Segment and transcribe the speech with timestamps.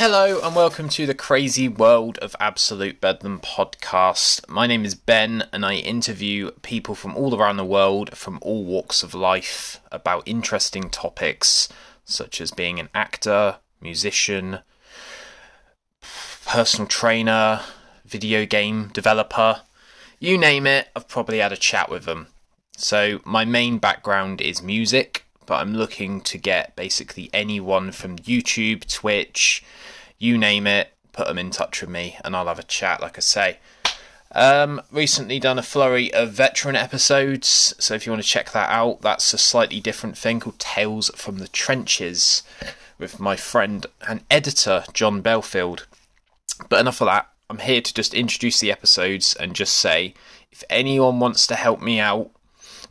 [0.00, 4.48] Hello and welcome to the crazy world of Absolute Bedlam podcast.
[4.48, 8.62] My name is Ben and I interview people from all around the world from all
[8.64, 11.68] walks of life about interesting topics
[12.04, 14.60] such as being an actor, musician,
[16.46, 17.62] personal trainer,
[18.06, 19.62] video game developer.
[20.20, 22.28] You name it, I've probably had a chat with them.
[22.76, 28.86] So, my main background is music, but I'm looking to get basically anyone from YouTube,
[28.86, 29.64] Twitch,
[30.18, 33.16] you name it, put them in touch with me and I'll have a chat, like
[33.16, 33.58] I say.
[34.32, 38.68] Um, recently done a flurry of veteran episodes, so if you want to check that
[38.68, 42.42] out, that's a slightly different thing called Tales from the Trenches
[42.98, 45.86] with my friend and editor John Belfield.
[46.68, 47.26] But enough of that.
[47.48, 50.12] I'm here to just introduce the episodes and just say
[50.52, 52.30] if anyone wants to help me out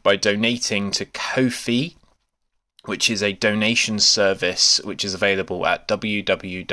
[0.01, 1.96] by donating to Ko-fi,
[2.87, 6.65] which is a donation service which is available at www.ko-fi,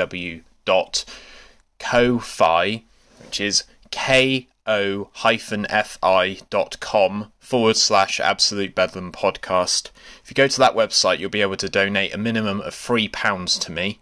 [3.21, 9.91] which is K O hyphen fi dot com forward slash absolute bedlam podcast.
[10.23, 13.07] If you go to that website, you'll be able to donate a minimum of three
[13.07, 13.99] pounds to me.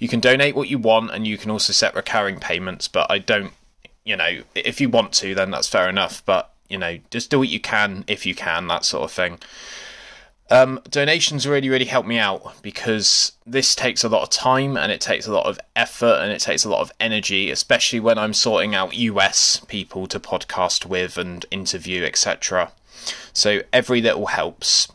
[0.00, 2.88] You can donate what you want, and you can also set recurring payments.
[2.88, 3.52] But I don't,
[4.04, 6.24] you know, if you want to, then that's fair enough.
[6.24, 9.38] But you know, just do what you can if you can, that sort of thing.
[10.52, 14.90] Um, donations really, really help me out because this takes a lot of time and
[14.90, 18.18] it takes a lot of effort and it takes a lot of energy, especially when
[18.18, 22.72] I'm sorting out US people to podcast with and interview, etc.
[23.32, 24.88] So every little helps.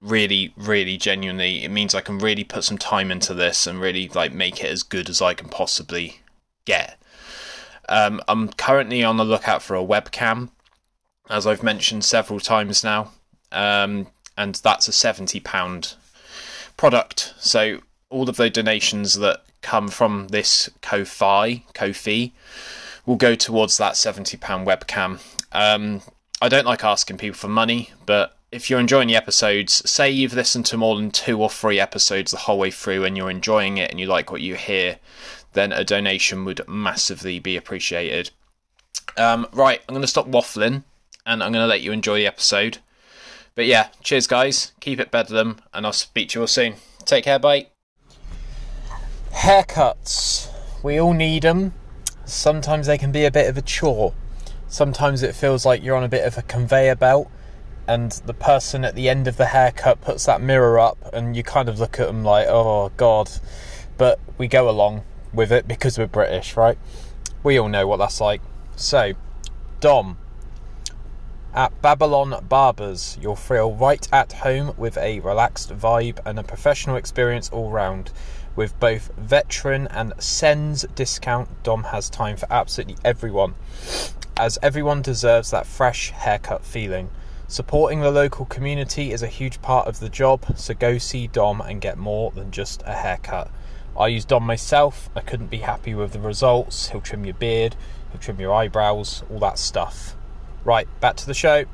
[0.00, 4.08] Really, really genuinely, it means I can really put some time into this and really
[4.08, 6.20] like make it as good as I can possibly
[6.64, 6.98] get.
[7.88, 10.50] Um, I'm currently on the lookout for a webcam,
[11.28, 13.12] as I've mentioned several times now.
[13.50, 15.94] Um, and that's a £70
[16.76, 17.34] product.
[17.38, 22.32] So all of the donations that come from this Ko-fi, Ko-fi,
[23.06, 25.20] will go towards that £70 webcam.
[25.52, 26.02] Um,
[26.40, 30.34] I don't like asking people for money, but if you're enjoying the episodes, say you've
[30.34, 33.78] listened to more than two or three episodes the whole way through and you're enjoying
[33.78, 34.98] it and you like what you hear,
[35.54, 38.30] then a donation would massively be appreciated.
[39.16, 40.84] Um, right, I'm going to stop waffling
[41.26, 42.78] and I'm going to let you enjoy the episode.
[43.56, 44.72] But yeah, cheers, guys.
[44.80, 46.74] Keep it bedlam, and I'll speak to you all soon.
[47.04, 47.68] Take care, bye.
[49.32, 50.48] Haircuts.
[50.82, 51.72] We all need them.
[52.24, 54.12] Sometimes they can be a bit of a chore.
[54.66, 57.30] Sometimes it feels like you're on a bit of a conveyor belt,
[57.86, 61.44] and the person at the end of the haircut puts that mirror up, and you
[61.44, 63.30] kind of look at them like, oh, God.
[63.96, 66.76] But we go along with it because we're British, right?
[67.44, 68.40] We all know what that's like.
[68.74, 69.12] So,
[69.78, 70.16] Dom,
[71.54, 76.96] at Babylon Barbers, you'll feel right at home with a relaxed vibe and a professional
[76.96, 78.10] experience all round.
[78.56, 83.54] With both veteran and SENS discount, Dom has time for absolutely everyone,
[84.36, 87.10] as everyone deserves that fresh haircut feeling.
[87.46, 91.60] Supporting the local community is a huge part of the job, so go see Dom
[91.60, 93.48] and get more than just a haircut.
[93.96, 96.88] I use Dom myself, I couldn't be happy with the results.
[96.88, 97.76] He'll trim your beard,
[98.10, 100.16] he'll trim your eyebrows, all that stuff.
[100.64, 101.66] Right, back to the show.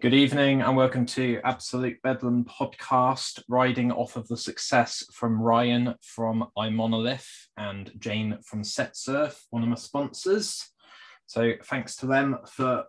[0.00, 5.96] Good evening and welcome to Absolute Bedlam podcast, riding off of the success from Ryan
[6.00, 10.70] from iMonolith and Jane from SetSurf, one of my sponsors.
[11.26, 12.84] So thanks to them for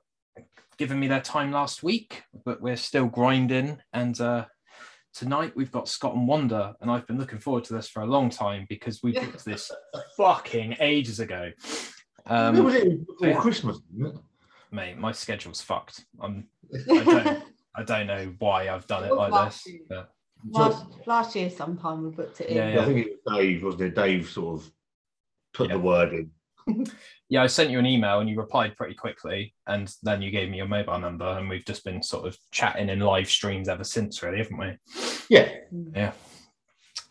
[0.77, 3.79] giving me their time last week, but we're still grinding.
[3.93, 4.45] And uh,
[5.15, 8.07] tonight we've got Scott and Wanda, and I've been looking forward to this for a
[8.07, 9.71] long time because we booked this
[10.17, 11.49] fucking ages ago.
[12.25, 13.39] Um, Um, was it before yeah.
[13.41, 13.79] Christmas?
[13.93, 14.21] Wasn't it?
[14.71, 16.05] mate, my schedule's fucked.
[16.19, 17.43] I'm, I don't,
[17.75, 19.67] I don't know why I've done it like this.
[19.89, 20.09] But
[20.49, 22.57] Last, last year, sometime we booked it in.
[22.57, 23.95] Yeah, I think it was Dave, wasn't it?
[23.95, 24.71] Dave sort of
[25.53, 25.75] put Yeah.
[25.75, 26.85] the word in.
[27.29, 30.49] yeah, I sent you an email and you replied pretty quickly, and then you gave
[30.49, 33.83] me your mobile number, and we've just been sort of chatting in live streams ever
[33.85, 34.77] since, really, haven't we?
[35.29, 35.49] Yeah.
[35.95, 36.11] Yeah,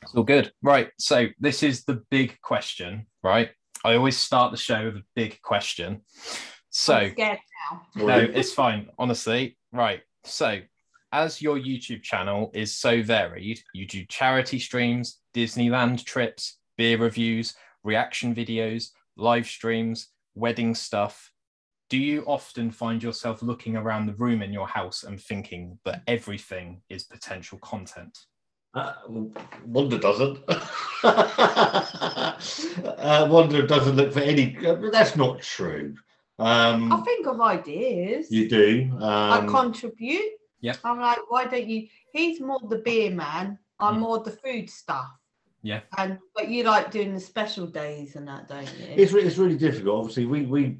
[0.02, 0.52] it's all good.
[0.62, 0.90] Right.
[0.98, 3.50] So this is the big question, right?
[3.84, 6.02] I always start the show with a big question.
[6.70, 7.38] So I'm scared
[7.96, 8.06] now.
[8.06, 9.58] no, it's fine, honestly.
[9.73, 10.02] Right.
[10.25, 10.61] So,
[11.12, 17.55] as your YouTube channel is so varied, you do charity streams, Disneyland trips, beer reviews,
[17.84, 21.31] reaction videos, live streams, wedding stuff.
[21.90, 26.02] Do you often find yourself looking around the room in your house and thinking that
[26.06, 28.19] everything is potential content?
[28.74, 28.94] Uh,
[29.66, 30.38] Wanda doesn't.
[31.04, 32.36] uh,
[33.30, 34.56] Wanda doesn't look for any.
[34.60, 35.94] But that's not true.
[36.38, 38.30] I Um, think of ideas.
[38.30, 38.90] you do.
[39.00, 40.32] I Um, contribute.
[40.60, 40.76] Yeah.
[40.84, 41.88] I'm like, why don't you?
[42.12, 43.58] He's more the beer man.
[43.78, 44.00] I'm Mm.
[44.00, 45.10] more the food stuff.
[45.62, 45.80] Yeah.
[45.98, 48.86] And but you like doing the special days and that, don't you?
[48.96, 49.98] It's re- it's really difficult.
[50.00, 50.78] Obviously, we we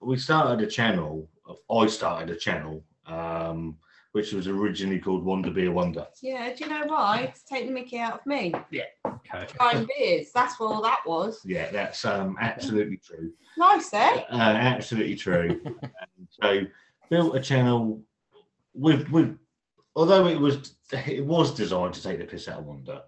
[0.00, 1.28] we started a channel.
[1.70, 3.76] I started a channel, um,
[4.12, 6.06] which was originally called Wanda Beer Wonder.
[6.20, 6.52] yeah.
[6.52, 7.32] Do you know why?
[7.34, 8.52] To take the Mickey out of me.
[8.70, 8.84] Yeah.
[9.06, 9.46] Okay.
[9.46, 10.30] Trying beers.
[10.34, 11.40] That's what all that was.
[11.44, 13.32] Yeah, that's um, absolutely true.
[13.56, 14.22] Nice, eh?
[14.30, 15.60] Uh, absolutely true.
[15.64, 16.62] and so
[17.08, 18.02] built a channel
[18.74, 19.36] with with
[19.96, 23.04] although it was it was designed to take the piss out of Wanda.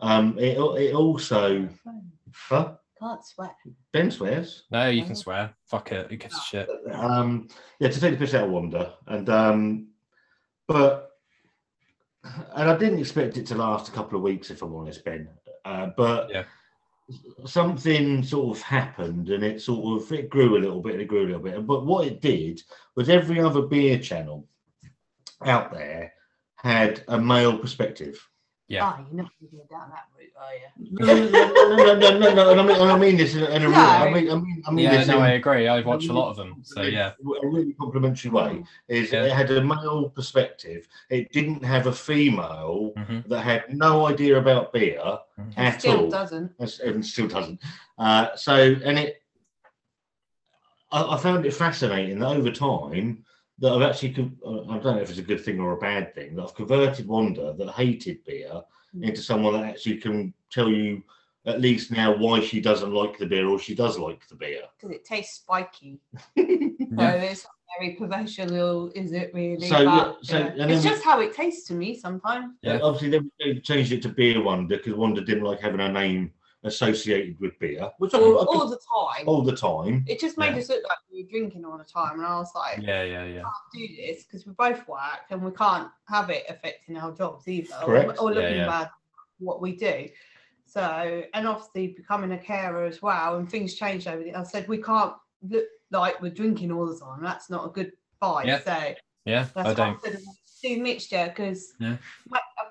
[0.00, 1.68] Um, it it also
[2.32, 2.74] huh?
[3.00, 3.54] Can't sweat.
[3.92, 4.64] Ben swears.
[4.70, 5.52] No, you can swear.
[5.66, 6.10] Fuck it.
[6.10, 6.68] Who gives a shit?
[6.92, 7.48] Um,
[7.80, 9.88] yeah, to take the piss out of Wanda, and um,
[10.68, 11.10] but
[12.56, 15.28] and I didn't expect it to last a couple of weeks, if I'm honest, Ben.
[15.64, 16.44] Uh, but Yeah.
[17.44, 21.08] something sort of happened, and it sort of it grew a little bit, and it
[21.08, 21.66] grew a little bit.
[21.66, 22.62] But what it did
[22.96, 24.48] was every other beer channel
[25.42, 26.12] out there
[26.56, 28.26] had a male perspective.
[28.66, 28.94] Yeah.
[28.98, 30.68] Oh, you're not going to go down that route, are you?
[30.90, 33.46] No, no, no, no, no, no, no, and I mean, I mean this in a,
[33.50, 35.68] in a real, I mean, I mean, I mean Yeah, this no, in- I agree.
[35.68, 36.56] I watch a lot of them.
[36.62, 37.12] So yeah.
[37.42, 39.24] a really complimentary way is Yeah.
[39.24, 40.88] it had a male perspective.
[41.10, 45.18] It didn't have a female hmm that had no idea about beer
[45.58, 46.52] at Still all, doesn't.
[46.58, 47.60] As- and still doesn't.
[47.98, 49.22] Uh, so, and it,
[50.90, 53.24] I, I found it fascinating that over time
[53.58, 55.76] that I've actually, con- uh, I don't know if it's a good thing or a
[55.78, 58.62] bad thing, that I've converted Wanda that hated beer
[58.96, 59.08] Mm.
[59.08, 61.02] into someone that actually can tell you
[61.46, 64.62] at least now why she doesn't like the beer or she does like the beer.
[64.78, 65.98] Because it tastes spiky.
[66.36, 67.10] Yeah.
[67.10, 69.66] No, it's not very professional, is it really?
[69.66, 70.46] So, yeah, But, so- yeah.
[70.62, 72.54] and it's then- just how it tastes to me sometimes.
[72.62, 72.78] Yeah.
[72.82, 76.30] Obviously, then they changed it to Beer Wonder because Wanda didn't like having her name
[76.64, 78.78] associated with beer, which All, I could- all the
[79.16, 79.28] time.
[79.28, 80.04] all the time.
[80.08, 80.60] It just made Yeah.
[80.60, 83.24] us look like we were drinking all the time, and I was like, Yeah, yeah,
[83.24, 83.42] yeah.
[83.42, 87.46] can't do this because we both work and we can't have it affecting our jobs
[87.46, 88.18] either or- Correct.
[88.20, 88.66] or, Yeah, looking yeah.
[88.66, 88.90] bad
[89.38, 90.08] what we do
[90.64, 94.66] so and obviously becoming a carer as well and things changed over the i said
[94.68, 95.12] we can't
[95.42, 98.60] look like we're drinking all the time that's not a good vibe Yeah.
[98.60, 98.94] so
[99.26, 99.98] Yeah, that's I don't.
[100.06, 100.20] I said
[100.62, 101.96] do mixture because Yeah.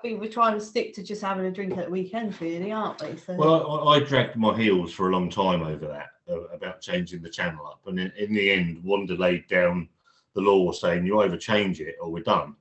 [0.04, 2.70] I think we're trying to stick to just having a drink at the weekends really
[2.72, 6.08] aren't we so Well, I, I dragged my heels for a long time over that
[6.30, 9.88] uh, about changing the channel up, and in, in the end, Wanda laid down
[10.34, 12.54] the law saying you either change it or we're done.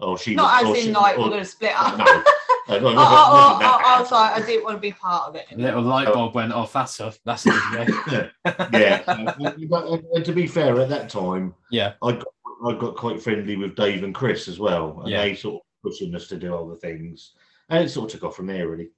[0.00, 1.96] Or she not was, or as she- in like or- we're going to split up
[1.98, 2.24] no, no, it
[2.68, 5.28] I, wasn't- I, wasn't that I, I was like, I didn't want to be part
[5.28, 5.46] of it.
[5.56, 6.72] Little light bulb went off.
[6.72, 7.78] That's a that's a good
[8.12, 8.30] way.
[8.72, 9.34] yeah, uh,
[9.70, 11.92] but, and, and to be fair, at that time, Yeah.
[12.02, 12.26] I got
[12.66, 15.22] I got quite friendly with Dave and Chris as well, and Yeah.
[15.22, 17.32] they sort of pushing us to do all the things,
[17.68, 18.68] and it sort of took off from there.
[18.68, 18.90] Really,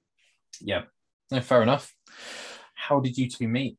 [0.61, 0.83] Yeah.
[1.31, 1.95] No, fair enough.
[2.73, 3.77] How did you two meet?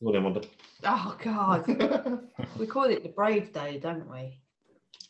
[0.00, 0.42] well, then, Wanda.
[0.84, 1.66] Oh God,
[2.58, 4.38] we call it the Brave Day, don't we?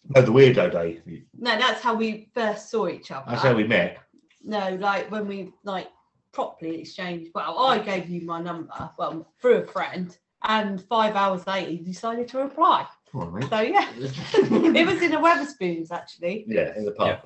[0.08, 1.00] No, the weirdo day.
[1.38, 3.24] No, that's how we first saw each other.
[3.28, 3.98] That's how we met.
[4.42, 5.88] No, like when we like
[6.32, 7.30] properly exchanged.
[7.34, 11.84] Well, I gave you my number, well, through a friend, and five hours later, you
[11.84, 12.86] decided to reply.
[13.12, 13.50] Come on, mate.
[13.50, 17.06] So yeah, it was in a Wetherspoons actually, yeah, in the pub.
[17.08, 17.20] Yeah.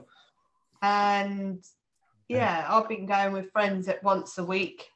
[0.82, 1.64] and
[2.28, 4.88] yeah, I've been going with friends at once a week.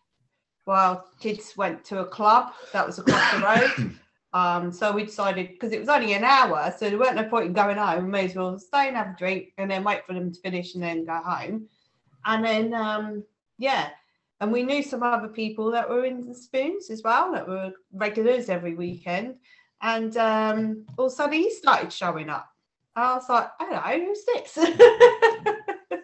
[0.66, 3.96] While kids went to a club that was across the road.
[4.32, 7.46] Um, so we decided because it was only an hour, so there weren't no point
[7.46, 8.04] in going home.
[8.04, 10.40] We may as well stay and have a drink and then wait for them to
[10.40, 11.66] finish and then go home.
[12.24, 13.24] And then um,
[13.58, 13.88] yeah,
[14.40, 17.72] and we knew some other people that were in the spoons as well that were
[17.92, 19.34] regulars every weekend.
[19.82, 22.48] And um, all of a sudden he started showing up.
[22.96, 24.58] I was like, hello, who's this?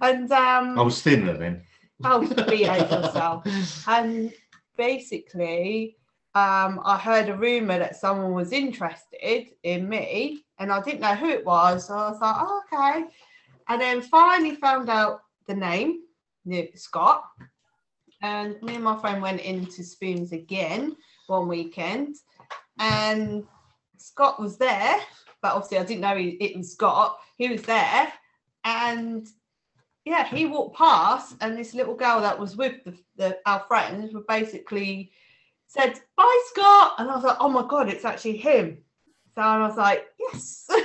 [0.00, 1.62] and um, I was thinner then.
[2.04, 3.46] oh, behave yourself.
[3.86, 4.32] And
[4.76, 5.96] basically,
[6.34, 11.14] um, I heard a rumor that someone was interested in me, and I didn't know
[11.14, 11.86] who it was.
[11.86, 13.04] So I was like, oh, okay.
[13.68, 16.00] And then finally found out the name,
[16.74, 17.24] Scott.
[18.22, 22.16] And me and my friend went into Spoons again one weekend,
[22.80, 23.44] and
[23.98, 24.96] Scott was there,
[25.42, 27.18] but obviously I didn't know he, it was Scott.
[27.36, 28.12] He was there,
[28.64, 29.28] and
[30.04, 34.12] yeah, he walked past, and this little girl that was with the, the our friends
[34.12, 35.12] were basically
[35.68, 38.78] said, "Bye, Scott," and I was like, "Oh my god, it's actually him."
[39.34, 40.66] So I was like, "Yes."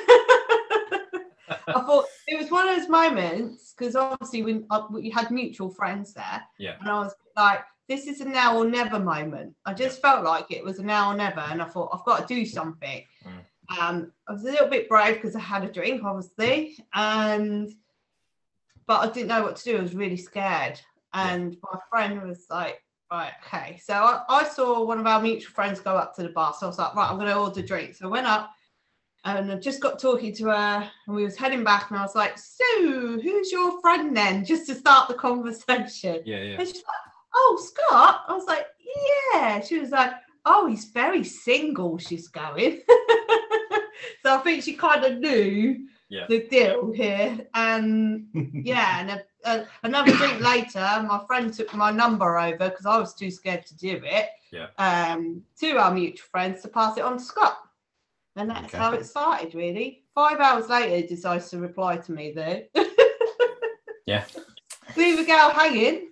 [1.67, 5.69] I thought it was one of those moments because obviously we, uh, we had mutual
[5.69, 6.75] friends there, Yeah.
[6.79, 10.51] and I was like, "This is a now or never moment." I just felt like
[10.51, 13.03] it was a now or never, and I thought I've got to do something.
[13.79, 17.71] Um, I was a little bit brave because I had a drink, obviously, and
[18.87, 19.77] but I didn't know what to do.
[19.77, 20.79] I was really scared,
[21.13, 25.53] and my friend was like, "Right, okay." So I, I saw one of our mutual
[25.53, 27.61] friends go up to the bar, so I was like, "Right, I'm going to order
[27.61, 28.51] drinks." So I went up,
[29.23, 32.15] and I just got talking to her, and we was heading back, and I was
[32.15, 36.21] like, "So, who's your friend then?" Just to start the conversation.
[36.25, 36.57] Yeah, yeah.
[37.35, 38.65] And she's like, "Oh, Scott." I was like,
[39.33, 40.11] "Yeah." She was like,
[40.45, 42.81] "Oh, he's very single." She's going.
[44.23, 46.25] so I think she kind of knew Yeah.
[46.29, 51.91] the deal here, and yeah, and a, a, another drink later, my friend took my
[51.91, 54.29] number over because I was too scared to do it.
[54.51, 54.67] Yeah.
[54.77, 57.57] Um, to our mutual friends to pass it on to Scott,
[58.35, 58.77] and that's Okay.
[58.77, 59.53] how it started.
[59.55, 62.61] Really, five hours later, he decides to reply to me though.
[64.07, 64.23] Yeah.
[64.95, 66.09] Leave a girl hanging.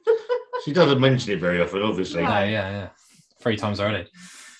[0.63, 2.23] She doesn't mention it very often, obviously.
[2.23, 2.29] No.
[2.29, 2.89] No, yeah, yeah.
[3.41, 4.07] Three times already.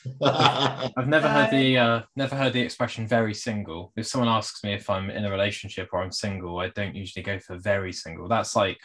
[0.22, 4.74] I've never heard the uh, never heard the expression "very single." If someone asks me
[4.74, 8.28] if I'm in a relationship or I'm single, I don't usually go for "very single."
[8.28, 8.78] That's like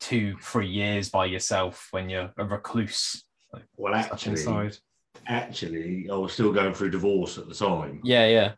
[0.00, 3.24] two, three years by yourself when you're a recluse,
[3.76, 4.76] well, actually, inside.
[5.26, 8.00] actually, I was still going through divorce at the time.
[8.04, 8.52] Yeah, yeah,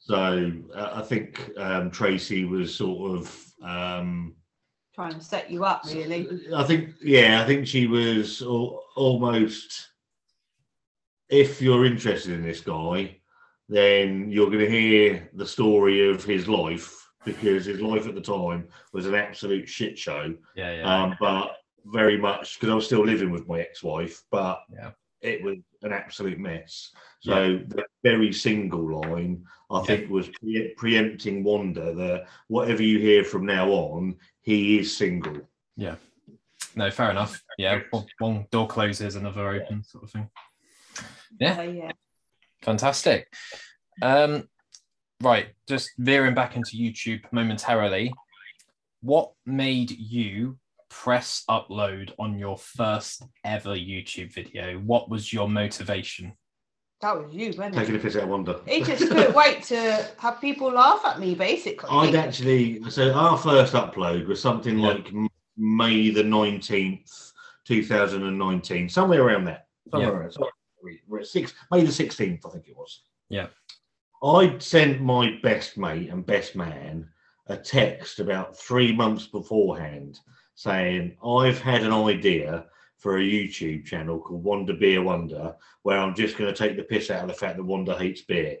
[0.00, 3.46] So uh, I think um, Tracy was sort of.
[3.62, 4.34] Um,
[4.94, 6.28] Trying to set you up, really.
[6.54, 9.88] I think, yeah, I think she was al- almost.
[11.30, 13.16] If you're interested in this guy,
[13.70, 18.20] then you're going to hear the story of his life because his life at the
[18.20, 20.34] time was an absolute shit show.
[20.56, 21.02] yeah, yeah.
[21.04, 21.52] Um, but
[21.86, 24.90] very much because I was still living with my ex-wife, but Yeah.
[25.22, 26.90] it was an absolute mess.
[27.20, 33.24] So the very single line, I think, was pre- preempting Wanda that whatever you hear
[33.24, 35.40] from now on, he is single.
[35.76, 35.96] Yeah.
[36.74, 37.42] No, fair enough.
[37.58, 40.28] Yeah, one, one door closes, another opens, sort of thing.
[41.40, 41.56] Yeah.
[41.56, 41.92] So, yeah.
[42.62, 43.28] Fantastic.
[44.00, 44.48] Um,
[45.20, 48.12] right, just veering back into YouTube momentarily.
[49.02, 50.58] What made you
[50.88, 54.78] press upload on your first ever YouTube video?
[54.78, 56.34] What was your motivation?
[57.02, 58.02] That was you, wasn't Taking a it?
[58.02, 58.60] piss out of Wanda.
[58.66, 61.88] He just couldn't wait to have people laugh at me, basically.
[61.90, 64.86] I'd actually so our first upload was something Yeah.
[64.88, 65.12] like
[65.56, 67.32] May the nineteenth,
[67.64, 69.62] two thousand and nineteen, somewhere around there.
[69.90, 70.16] Somewhere Yeah.
[70.16, 70.30] around.
[70.32, 73.02] Sorry, we're at six May the sixteenth, I think it was.
[73.28, 73.48] Yeah.
[74.22, 77.08] I'd sent my best mate and best man
[77.48, 80.20] a text about three months beforehand
[80.54, 82.66] saying I've had an idea
[83.02, 86.84] for a YouTube channel called Wanda Beer Wonder, where I'm just going to take the
[86.84, 88.58] piss out of the fact that Wanda hates beer.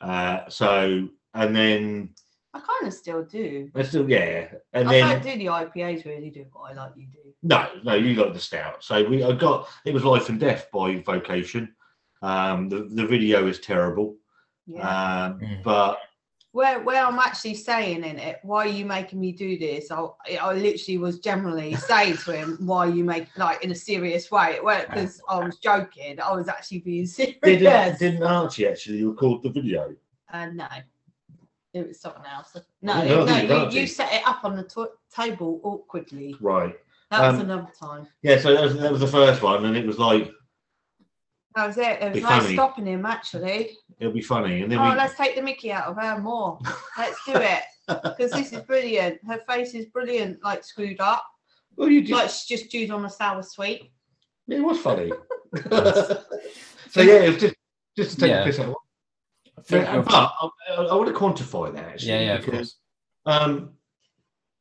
[0.00, 2.10] Uh, so, and then
[2.52, 3.70] I kind of still do.
[3.76, 6.92] I still, yeah, and I then don't do the IPAs really do what I like
[6.96, 7.32] you do.
[7.44, 8.82] no, no, you got the stout.
[8.82, 11.72] So we, I got it was life and death by vocation.
[12.22, 14.16] Um, the the video is terrible,
[14.66, 14.80] Yeah.
[15.26, 15.62] um, Mm.
[15.62, 16.00] but
[16.52, 19.90] where where I'm actually saying in it, why are you making me do this?
[19.90, 20.06] I
[20.40, 24.30] I literally was generally saying to him, why are you make like in a serious
[24.30, 24.54] way?
[24.56, 26.20] It weren't because I was joking.
[26.20, 27.36] I was actually being serious.
[27.42, 29.94] didn't didn't Archie actually record the video?
[30.32, 30.66] Uh, no,
[31.72, 32.56] it was something else.
[32.82, 33.06] No, I
[33.44, 36.34] no, you, you set it up on the to- table awkwardly.
[36.40, 36.74] Right.
[37.10, 38.06] That was Um, another time.
[38.22, 38.38] Yeah.
[38.38, 40.32] So that was, that was the first one, and it was like
[41.56, 42.00] That was it.
[42.00, 42.54] There was be no funny.
[42.54, 43.76] stopping him actually.
[43.98, 46.58] it'll be funny, and then Oh, we let's take the Mickey out of her more.
[46.96, 49.18] Let's do it because this is brilliant.
[49.26, 51.24] Her face is brilliant, like screwed up,
[51.76, 52.12] well you did.
[52.12, 53.90] like she's just chewed on a sour sweet.
[54.46, 55.10] Yeah, it was funny.
[56.90, 57.54] so yeah, it was just
[57.96, 58.40] just to take Yeah.
[58.40, 58.68] the piss out.
[58.70, 58.74] of
[59.58, 62.12] I think But, I, I want to quantify that actually.
[62.12, 62.76] yeah, yeah, of because,
[63.26, 63.42] course.
[63.42, 63.70] Um,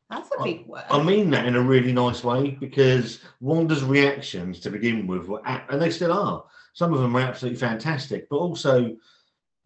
[0.10, 0.84] That's a big word.
[0.90, 5.42] I mean that in a really nice way because Wanda's reactions to begin with were,
[5.46, 6.44] a- and they still are.
[6.74, 8.96] Some of them are absolutely fantastic, but also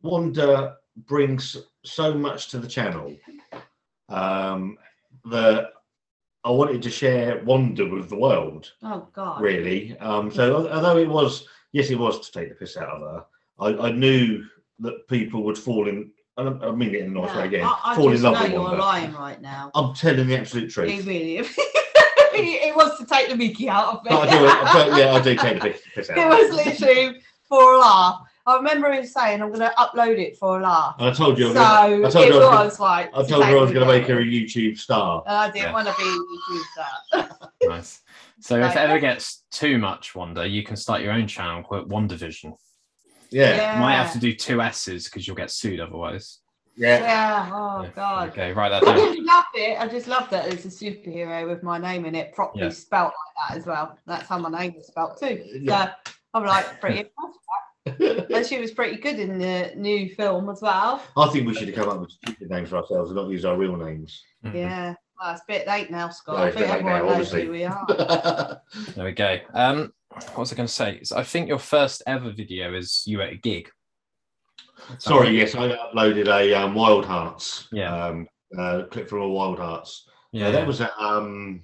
[0.02, 3.16] Wanda brings so much to the channel
[4.10, 4.78] um,
[5.26, 5.70] that
[6.44, 8.72] I wanted to share Wanda with the world.
[8.84, 9.42] oh God.
[9.42, 13.02] Really, um, so although it was, yes, it was to take the piss out of
[13.02, 13.26] her.
[13.60, 14.44] I, I knew
[14.80, 16.12] that people would fall in.
[16.36, 17.64] I I mean it in a nice No, way again.
[17.64, 19.72] I, I fall in love know with you're lying right now.
[19.76, 21.06] I'm telling the absolute truth.
[21.06, 21.38] really,
[22.68, 24.10] it was to take the Mickey out of oh, me.
[24.10, 26.18] But I do, but yeah, I do take the piss, piss out.
[26.18, 28.22] it was literally for a laugh.
[28.46, 31.40] I remember him saying, "I'm going to upload it for a laugh." And I told
[31.40, 33.10] you, So I, was- I told it you, I was, was like.
[33.14, 35.24] I told take her I was going to make her a YouTube star.
[35.26, 35.74] And I didn't Yeah.
[35.74, 37.50] want to be a YouTube star.
[37.64, 38.02] Nice.
[38.42, 41.64] So if Like- it ever gets too much Wanda, you can start your own channel
[41.64, 42.58] called WandaVision.
[43.32, 46.40] Yeah, You might have to do two S's because you'll get sued otherwise.
[46.76, 47.00] Yeah.
[47.00, 47.50] Yeah.
[47.54, 48.30] Oh Yeah, God.
[48.30, 49.80] Okay, write that I just loved it.
[49.80, 52.70] I just loved that it's a superhero with my name in it, properly Yeah.
[52.72, 53.98] spelt like that as well.
[54.06, 55.44] That's how my name was spelt too.
[55.62, 55.94] Yeah.
[56.06, 57.40] So I'm like pretty impressed.
[58.34, 61.02] And she was pretty good in the new film as well.
[61.18, 63.44] I think we should have come up with stupid names for ourselves and not use
[63.44, 64.24] our real names.
[64.46, 64.54] Mhm.
[64.56, 64.94] Yeah.
[65.22, 66.38] Well, it's a bit late now, Scott.
[66.38, 67.46] Yeah, I it's a think bit late everyone now, knows obviously.
[67.46, 68.62] who we are.
[68.96, 69.38] There we go.
[69.54, 71.04] Um, what was I going to say?
[71.04, 73.70] So I think your first ever video is you at a gig.
[75.00, 77.68] Sorry, yes, I uploaded a um, Wildhearts.
[77.72, 77.94] Yeah.
[78.06, 78.28] Um,
[78.58, 80.02] uh, clip from a Wildhearts.
[80.32, 80.92] Yeah, Yeah, that was at.
[81.00, 81.64] Um,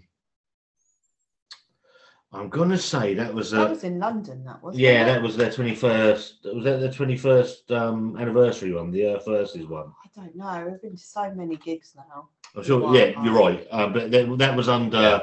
[2.31, 3.69] I'm gonna say that was That a.
[3.71, 4.77] was in London, that was.
[4.77, 6.53] Yeah, that was their 21st.
[6.55, 8.91] Was that their 21st um, anniversary one?
[8.91, 9.91] The Earth Versus one.
[10.05, 10.67] I don't know.
[10.69, 12.29] We've been to so many gigs now.
[12.55, 12.79] I'm sure.
[12.79, 13.65] Wild yeah, you're right.
[13.71, 14.99] Um, but that, that was under.
[14.99, 15.19] Yeah.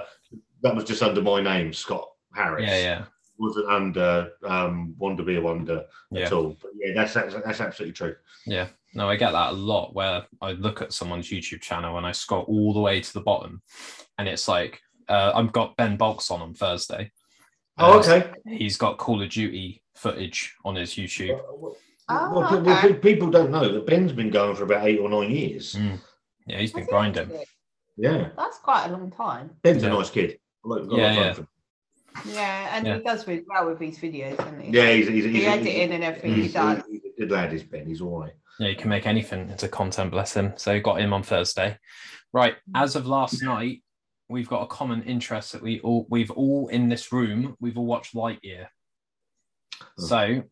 [0.63, 2.65] That was just under my name, Scott Harris.
[2.67, 3.05] yeah, yeah,
[3.39, 6.27] Wasn't under um, Wonder Be a Wonder yeah.
[6.27, 6.57] at all.
[6.61, 8.15] But yeah, that's, that's that's absolutely true.
[8.47, 12.07] Yeah, no, I get that a lot where I look at someone's YouTube channel and
[12.07, 13.61] I scroll all the way to the bottom
[14.19, 17.13] and it's like, uh, I've got Ben Bulks on on Thursday.
[17.79, 18.31] Oh, Uh, okay.
[18.49, 21.39] He's got Call of Duty footage on his YouTube.
[21.59, 21.77] Well,
[22.09, 22.95] Oh, well, well, okay.
[22.95, 25.75] people don't know that Ben's been going for about eight or nine years.
[25.75, 25.99] Mm.
[26.47, 27.23] Yeah, he's been Was grinding.
[27.25, 27.45] actually?
[27.97, 29.51] Yeah, That's quite a long time.
[29.63, 29.89] Ben's Yeah.
[29.89, 30.39] a nice kid.
[30.65, 31.47] I like- I Yeah, voting yeah.
[32.23, 32.29] For.
[32.31, 32.97] Yeah, and Yeah.
[32.99, 34.71] he does really well with his videos, doesn't he?
[34.73, 36.83] Yeah, he's, he's, he's, the he's- editing and everything he he's, does.
[36.91, 37.87] he's a good lad, is Ben.
[37.87, 38.33] He's all right.
[38.59, 40.55] Yeah, you can make anything into content, bless him.
[40.57, 41.79] So got him on Thursday.
[42.33, 42.55] Right.
[42.75, 43.83] As of last night,
[44.29, 47.87] we've got a common interest that we all we've all in this room, we've all
[47.87, 48.67] watched Lightyear.
[49.83, 49.85] Oh.
[49.99, 50.43] So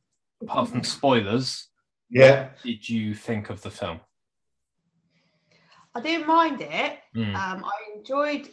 [0.42, 1.68] apart from spoilers,
[2.10, 2.50] Yeah.
[2.62, 4.00] did you think of the film?
[5.94, 6.98] I didn't mind it.
[7.16, 7.34] Mm.
[7.34, 8.48] Um, I enjoyed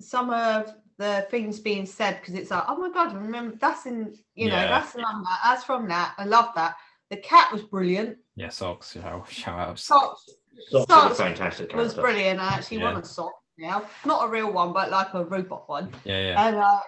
[0.00, 3.86] some of the things being said because it's like, oh my god, I remember that's
[3.86, 4.68] in you know Yeah.
[4.68, 6.14] that's from that, that's from that.
[6.18, 6.76] I love that.
[7.10, 8.18] The cat was brilliant.
[8.36, 8.92] Yeah, socks.
[9.00, 9.78] Shout, shout out.
[9.78, 10.26] Socks
[10.70, 12.40] Socks Socks is a fantastic was brilliant.
[12.40, 12.92] I actually Yeah.
[12.92, 15.92] want a sock now, not a real one, but like a robot one.
[16.04, 16.46] Yeah, yeah.
[16.46, 16.80] And uh,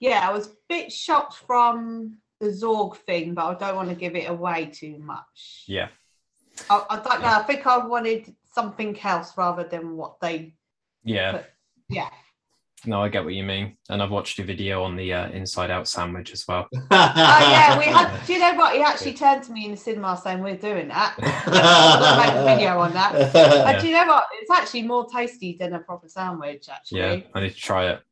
[0.00, 3.94] yeah, I was a bit shocked from the Zurg thing, but I don't want to
[3.94, 5.64] give it away too much.
[5.66, 5.88] Yeah.
[6.70, 7.28] I, I don't know.
[7.28, 10.54] I think I wanted something else rather than what they.
[11.04, 11.42] Yeah.
[11.88, 12.10] Yeah.
[12.86, 13.76] No, I get what you mean.
[13.88, 16.68] And I've watched a video on the uh, Inside Out sandwich as well.
[16.90, 18.24] Oh yeah, we had.
[18.26, 18.74] Do you know what?
[18.74, 21.14] He actually turned to me in the cinema saying we're doing that.
[21.18, 23.12] I'm gonna make a video on that.
[23.34, 23.64] Yeah.
[23.74, 24.24] And do you know what?
[24.40, 26.68] It's actually more tasty than a proper sandwich.
[26.68, 27.00] Actually.
[27.00, 28.02] Yeah, I need to try it.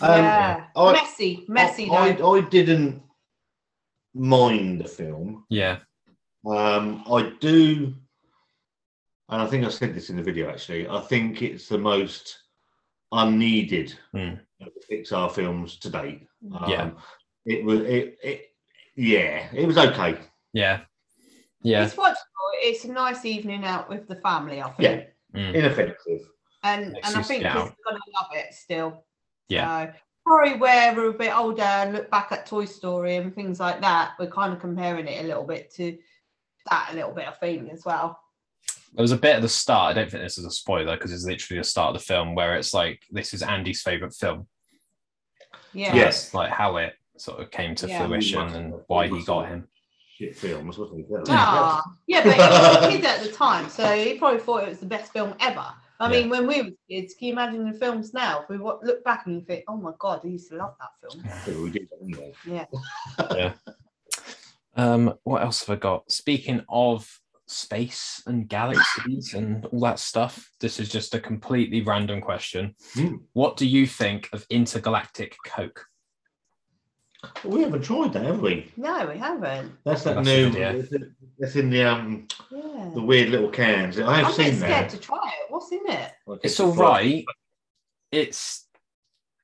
[0.00, 0.64] Um, yeah.
[0.76, 1.90] I- messy, messy.
[1.90, 2.34] I, though.
[2.34, 3.02] I, I didn't
[4.14, 5.44] mind the film.
[5.48, 5.78] Yeah.
[6.46, 7.94] Um, I do,
[9.30, 10.86] and I think I said this in the video actually.
[10.88, 12.43] I think it's the most
[13.14, 16.26] unneeded of the Pixar films to date.
[16.54, 16.90] Um, Yeah.
[17.46, 18.46] it was it, it
[18.96, 20.18] yeah, it was okay.
[20.52, 20.80] Yeah.
[21.62, 21.84] Yeah.
[21.84, 22.14] It's watchable.
[22.56, 24.60] It's a nice evening out with the family.
[24.62, 24.80] I think.
[24.80, 25.54] Yeah, Mm.
[25.54, 26.28] inoffensive.
[26.62, 29.04] And Makes and I think get he's gonna love it still.
[29.48, 29.86] Yeah.
[29.86, 29.92] So,
[30.24, 33.80] probably where we're a bit older and look back at Toy Story and things like
[33.80, 35.98] that, we're kind of comparing it a little bit to
[36.70, 38.18] that a little bit, I think, as well.
[38.94, 39.90] There was a bit at the start.
[39.90, 42.34] I don't think this is a spoiler because it's literally the start of the film
[42.36, 44.46] where it's like this is Andy's favorite film.
[45.72, 45.94] Yeah.
[45.94, 46.32] Yes.
[46.32, 48.06] Like how it sort of came to Yeah.
[48.06, 49.66] fruition and why he got him.
[50.16, 51.06] Shit films, wasn't it?
[51.10, 51.22] Yeah.
[51.28, 54.68] Ah, yeah, but he was a kid at the time, so he probably thought it
[54.68, 55.66] was the best film ever.
[55.98, 56.20] I Yeah.
[56.20, 58.42] mean, when we were kids, can you imagine the films now?
[58.42, 60.90] If we look back and you think, oh my god, I used to love that
[61.00, 61.24] film.
[61.26, 62.32] Yeah, we did anyway.
[63.36, 63.54] Yeah.
[64.76, 66.10] Um, what else have I got?
[66.12, 72.20] Speaking of space and galaxies and all that stuff, this is just a completely random
[72.20, 72.74] question.
[72.94, 73.16] Hmm.
[73.32, 75.84] What do you think of intergalactic Coke?
[77.42, 78.70] We haven't tried that, have we?
[78.76, 79.72] No, we haven't.
[79.84, 80.50] That's that That's new.
[80.50, 81.10] the.
[81.38, 82.90] That's in the um Yeah.
[82.94, 83.98] the weird little cans.
[83.98, 84.90] I have I'm a bit seen scared that.
[84.90, 85.50] to try it.
[85.50, 86.12] What's in it?
[86.26, 87.24] Like, It's all right.
[88.12, 88.66] It's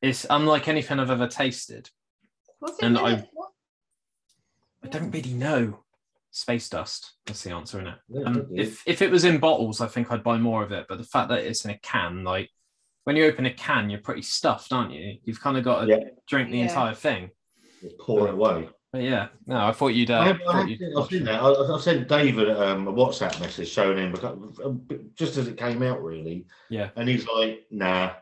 [0.02, 1.88] it's unlike anything I've ever tasted.
[2.58, 3.02] What's in And it?
[3.02, 3.50] I- What?
[4.84, 5.80] I don't really know.
[6.32, 7.14] Space dust.
[7.26, 7.98] That's the answer, isn't it?
[8.08, 10.86] Yeah, Um, if if it was in bottles, I think I'd buy more of it.
[10.88, 12.50] But the fact that it's in a can, like
[13.04, 15.18] when you open a can, you're pretty stuffed, aren't you?
[15.24, 15.98] You've kind of got to Yeah.
[16.28, 16.64] drink the Yeah.
[16.64, 17.30] entire thing.
[17.82, 18.68] Just pour it away.
[18.92, 20.10] But yeah, no, I thought you'd.
[20.10, 21.40] Uh, I have, I thought have you'd seen, I've seen that.
[21.42, 24.36] I, I sent David um, a WhatsApp message showing him because-
[25.14, 26.46] just as it came out, really.
[26.68, 26.90] Yeah.
[26.96, 28.12] And he's like, "Nah."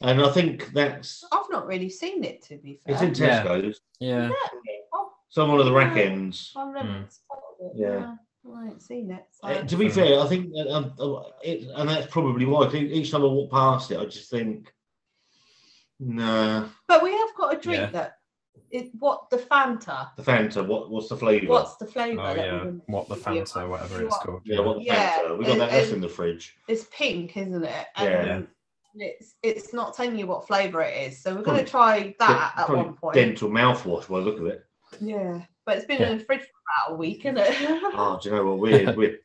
[0.00, 2.94] And I think that's I've not really seen it to be fair.
[2.94, 3.44] it's in Yeah.
[3.44, 3.80] Tesco's.
[4.00, 4.60] Yeah, Oh,
[5.38, 6.02] Some one of the rack Yeah.
[6.02, 6.52] ends.
[6.56, 7.12] I've never Mm.
[7.12, 7.72] spotted it.
[7.76, 8.16] Yeah.
[8.42, 9.24] No, I ain't seen it.
[9.30, 9.46] So.
[9.46, 12.64] Uh, to be fair, I think, that, um, uh, it, and that's probably why.
[12.64, 14.74] 'cause Each time I walk past it, I just think,
[16.00, 17.90] "Nah." But we have got a drink Yeah.
[17.90, 18.18] that
[18.72, 20.10] it what the Fanta.
[20.16, 20.66] The Fanta.
[20.66, 20.90] What?
[20.90, 21.46] What's the flavour?
[21.46, 22.20] What's the flavour?
[22.20, 23.24] oh that yeah, we're what the give?
[23.24, 24.42] Fanta, whatever it's What- called.
[24.44, 25.38] yeah, what the Yeah, Fanta?
[25.38, 25.68] We got that.
[25.68, 26.56] and- That's in the fridge.
[26.66, 27.86] It's pink, isn't it?
[27.96, 28.22] Yeah.
[28.38, 28.48] And
[28.96, 31.22] it's it's not telling you what flavour it is.
[31.22, 33.14] So we're gonna try that at Probably one point.
[33.14, 34.08] Dental mouthwash.
[34.08, 34.64] By the look of it.
[35.00, 35.40] Yeah.
[35.66, 36.10] But it's been Yeah.
[36.10, 36.46] in the fridge for
[36.86, 37.54] about a week, isn't it?
[37.94, 38.58] Oh, do you know what?
[38.58, 39.18] We we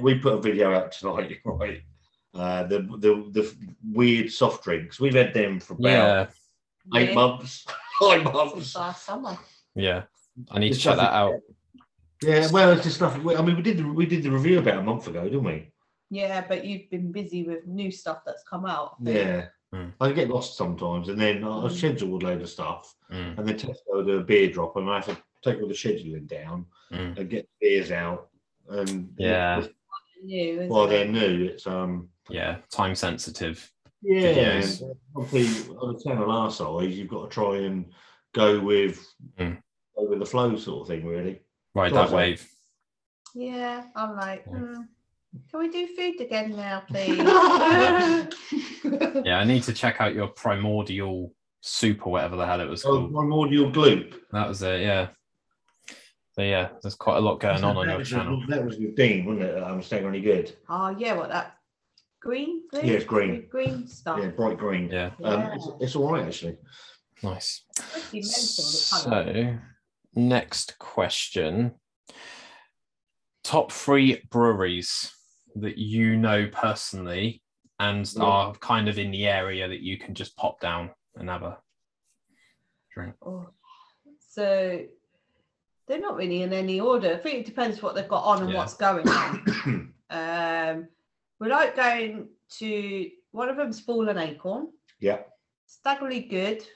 [0.00, 1.82] we put a video out tonight, right?
[2.34, 3.54] Uh, the the the
[3.92, 5.00] weird soft drinks.
[5.00, 6.30] We've had them for about
[6.92, 7.14] Yeah, eight Yeah.
[7.14, 7.66] months.
[8.02, 8.74] Nine months.
[8.76, 9.36] last summer.
[9.74, 10.04] yeah.
[10.50, 11.34] I need to There's check that out.
[12.22, 13.14] Yeah, well, it's just stuff.
[13.16, 15.70] I mean, we did the, we did the review about a month ago, didn't we?
[16.10, 18.96] Yeah, but you've been busy with new stuff that's come out.
[19.02, 19.46] Yeah.
[19.74, 19.92] Mm.
[20.00, 21.70] I get lost sometimes, and then I Mm.
[21.70, 24.96] schedule a load of stuff, Mm, and then Tesco do a beer drop, and I
[24.96, 27.16] have to take all the scheduling down mm.
[27.16, 28.28] and get the beers out.
[28.68, 29.58] And Yeah.
[29.58, 29.74] it's-
[30.22, 33.72] New, isn't while they're new, it's um Yeah, time sensitive.
[34.02, 34.20] yeah.
[34.60, 34.82] Videos.
[34.82, 37.90] and Obviously, on a channel our size, you've got to try and
[38.32, 38.98] go with
[39.38, 39.62] Mm.
[39.96, 41.40] go with the flow sort of thing, really.
[41.74, 42.46] Right, that wave.
[43.34, 44.82] Yeah, I'm like, Yeah.
[45.50, 47.18] Can we do food again now, please?
[49.24, 52.84] Yeah, I need to check out your primordial soup or whatever the hell it was
[52.84, 53.12] Oh, called.
[53.14, 54.14] primordial gloop.
[54.32, 55.08] That was it, yeah.
[56.32, 58.42] So yeah, there's quite a lot going on on your was, channel.
[58.48, 59.62] That was with Dean, wasn't it?
[59.62, 60.56] I'm staying really good.
[60.68, 61.56] oh yeah, what that
[62.20, 62.62] green?
[62.70, 62.86] green?
[62.86, 63.46] Yeah, it's green.
[63.50, 64.18] Green stuff.
[64.20, 64.88] Yeah, bright green.
[64.90, 65.54] Yeah, Um, Yeah.
[65.54, 66.56] it's, it's all right actually.
[67.22, 67.64] nice.
[67.76, 69.34] Pretty mental, the colour.
[69.34, 69.58] So,
[70.20, 71.72] next question.
[73.42, 75.10] Top three breweries
[75.56, 77.42] that you know personally
[77.78, 78.22] and Yeah.
[78.24, 81.58] are kind of in the area that you can just pop down and have a
[82.92, 83.14] drink.
[83.24, 83.48] Oh.
[84.18, 84.84] So
[85.86, 87.14] they're not really in any order.
[87.14, 88.58] I think it depends what they've got on and Yeah.
[88.58, 89.94] what's going on.
[90.10, 90.88] um,
[91.40, 95.20] we like going to one of them's Fallen Acorn, yeah.
[95.66, 96.66] staggeringly good.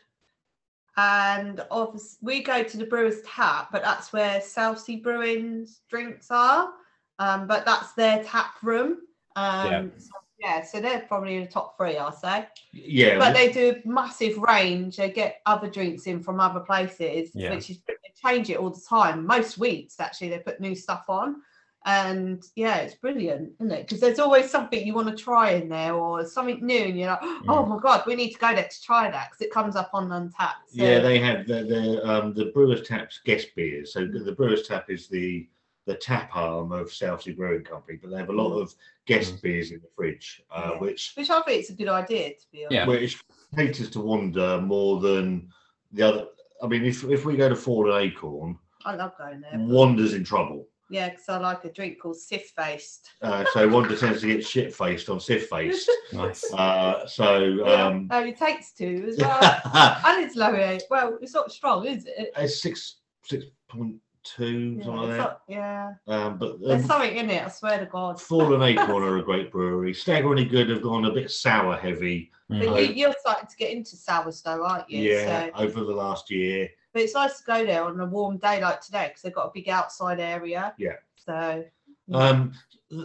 [0.96, 6.72] And obviously, we go to the Brewers Tap, but that's where Southsea Brewing's drinks are.
[7.18, 8.98] Um, but that's their tap room.
[9.36, 9.82] Um, Yeah.
[9.98, 12.46] so, yeah, so they're probably in the top three, I'll say.
[12.72, 13.18] Yeah.
[13.18, 14.96] But they do massive range.
[14.96, 17.50] They get other drinks in from other places, Yeah.
[17.54, 19.26] which is they change it all the time.
[19.26, 21.42] Most weeks, actually, they put new stuff on,
[21.86, 23.82] and yeah, it's brilliant, isn't it?
[23.86, 27.08] Because there's always something you want to try in there, or something new, and you're
[27.10, 27.42] like, Mm.
[27.48, 29.90] oh my god, we need to go there to try that because it comes up
[29.92, 30.62] on Untappd.
[30.68, 33.92] So, yeah, they have the the um, the Brewers Tap's guest beers.
[33.92, 35.46] So the Brewers Tap is the
[35.86, 38.74] the tap arm of Southsea Brewing Company, but they have a lot of
[39.06, 40.78] guest beers in the fridge, uh, Yeah.
[40.78, 42.72] which which I think it's a good idea to be honest.
[42.74, 42.86] Yeah.
[42.86, 43.22] which
[43.54, 45.48] caters to Wanda more than
[45.92, 46.26] the other.
[46.62, 49.52] I mean, if if we go to Fallen Acorn, I love going there.
[49.56, 50.66] Wanda's in trouble.
[50.90, 53.10] Yeah, because I like a drink called Sif Faced.
[53.22, 55.90] Uh, so Wanda tends to get shit faced on Sif faced.
[56.12, 56.52] Nice.
[56.52, 59.60] Uh, so um, oh, it takes two as well.
[60.06, 60.78] and it's low A.
[60.90, 62.30] Well, it's not strong, is it?
[62.36, 65.92] it's six six point two Yeah, something it's like not- yeah.
[66.08, 68.20] Um, but There's um, something in it, I swear to God.
[68.20, 69.94] Fallen Acorn are a great brewery.
[69.94, 72.30] Staggeringly Good have gone a bit sour heavy.
[72.48, 72.88] But Mm.
[72.88, 75.00] you, you're starting to get into sours though, aren't you?
[75.12, 76.68] Yeah, So, over the last year.
[76.92, 79.46] but it's nice to go there on a warm day like today because they've got
[79.46, 80.74] a big outside area.
[80.78, 80.96] Yeah.
[81.16, 81.64] So
[82.12, 82.52] Um,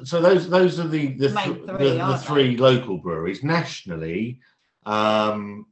[0.04, 3.42] so those those are the the, Main th- three, the, the aren't three local breweries.
[3.44, 4.40] Nationally,
[4.86, 5.66] um,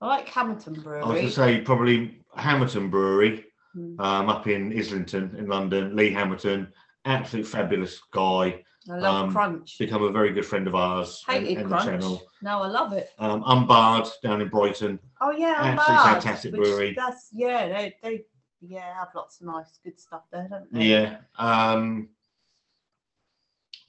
[0.00, 1.20] I like Hammerton Brewery, I was Brewery.
[1.22, 3.98] going to say probably Hammerton Brewery Mm.
[4.00, 5.96] um, up in Islington in London.
[5.96, 6.70] Lee Hammerton,
[7.06, 8.62] absolute fabulous guy.
[8.90, 9.78] I love um, Crunch.
[9.78, 11.86] Become a very good friend of ours and, Hated and the Crunch.
[11.86, 12.22] channel.
[12.42, 13.10] No, I love it.
[13.18, 14.98] Um, Unbarred down in Brighton.
[15.22, 16.94] Oh yeah, Absolutely mad, fantastic brewery.
[16.94, 18.24] That's yeah, they they
[18.60, 20.84] yeah have lots of nice good stuff there, don't they?
[20.84, 21.16] Yeah.
[21.38, 22.10] Um,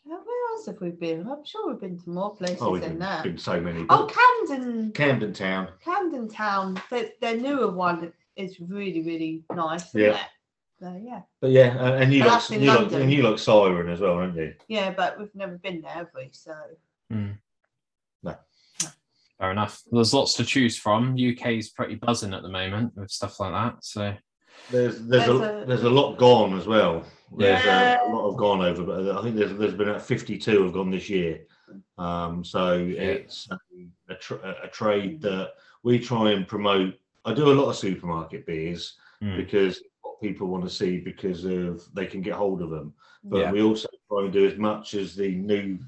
[0.05, 0.17] Where
[0.53, 1.27] else have we been?
[1.29, 3.23] I'm sure we've been to more places oh, than been, that.
[3.23, 3.85] been so many.
[3.89, 4.07] Oh,
[4.47, 5.67] Camden, Camden Town.
[5.83, 6.81] Camden Town.
[6.89, 9.87] Their, their newer one is really really nice.
[9.89, 10.15] Isn't Yeah.
[10.15, 10.19] It?
[10.79, 13.01] So yeah, But yeah, uh, and you But like that's in you like London.
[13.03, 14.53] and you like Siren as well, don't you?
[14.67, 16.29] yeah, but we've never been there, have we?
[16.33, 16.53] So
[17.11, 17.37] Mm.
[18.23, 18.35] No.
[19.39, 19.81] Fair enough.
[19.91, 21.15] There's lots to choose from.
[21.17, 23.83] UK's pretty buzzing at the moment with stuff like that.
[23.83, 24.13] So
[24.71, 27.05] There's there's, There's a, a- there's a lot gone as well.
[27.37, 28.01] There's Yeah.
[28.03, 30.73] a, a lot of gone over, but I think there's there's been at 52 have
[30.73, 31.45] gone this year.
[31.97, 33.47] Um, so it's
[34.09, 35.51] a, tr- a trade that
[35.83, 36.95] we try and promote.
[37.25, 41.45] I do a lot of supermarket beers mm, because what people want to see because
[41.45, 42.93] of they can get hold of them.
[43.23, 43.51] But Yeah.
[43.51, 45.79] we also try and do as much as the new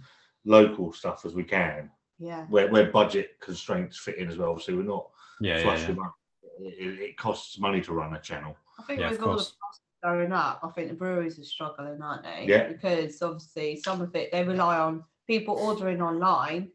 [0.46, 4.52] local stuff as we can, yeah, where where budget constraints fit in as well.
[4.52, 5.10] Obviously, we're not
[5.42, 5.88] yeah, yeah, flush yeah.
[5.90, 6.12] with money.
[6.60, 8.56] It, it costs money to run a channel.
[8.80, 11.44] I think Yeah, of with all the costs going up, I think the breweries are
[11.44, 12.46] struggling, aren't they?
[12.48, 12.68] Yeah.
[12.68, 16.72] Because obviously some of it they rely on people ordering online,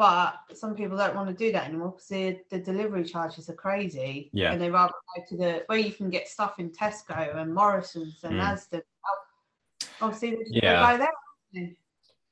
[0.00, 3.54] but some people don't want to do that anymore because the, the delivery charges are
[3.54, 4.30] crazy.
[4.32, 4.50] Yeah.
[4.50, 8.18] And they rather go to the where you can get stuff in Tesco and Morrison's
[8.24, 8.50] and Mm.
[8.50, 8.80] Asda.
[10.00, 10.96] Obviously, they just Yeah.
[10.96, 11.06] go
[11.52, 11.70] there.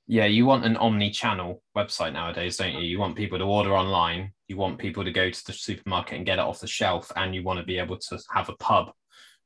[0.07, 2.81] Yeah, you want an omni-channel website nowadays, don't you?
[2.81, 6.25] You want people to order online, you want people to go to the supermarket and
[6.25, 8.95] get it off the shelf, and you want to be able to have a pub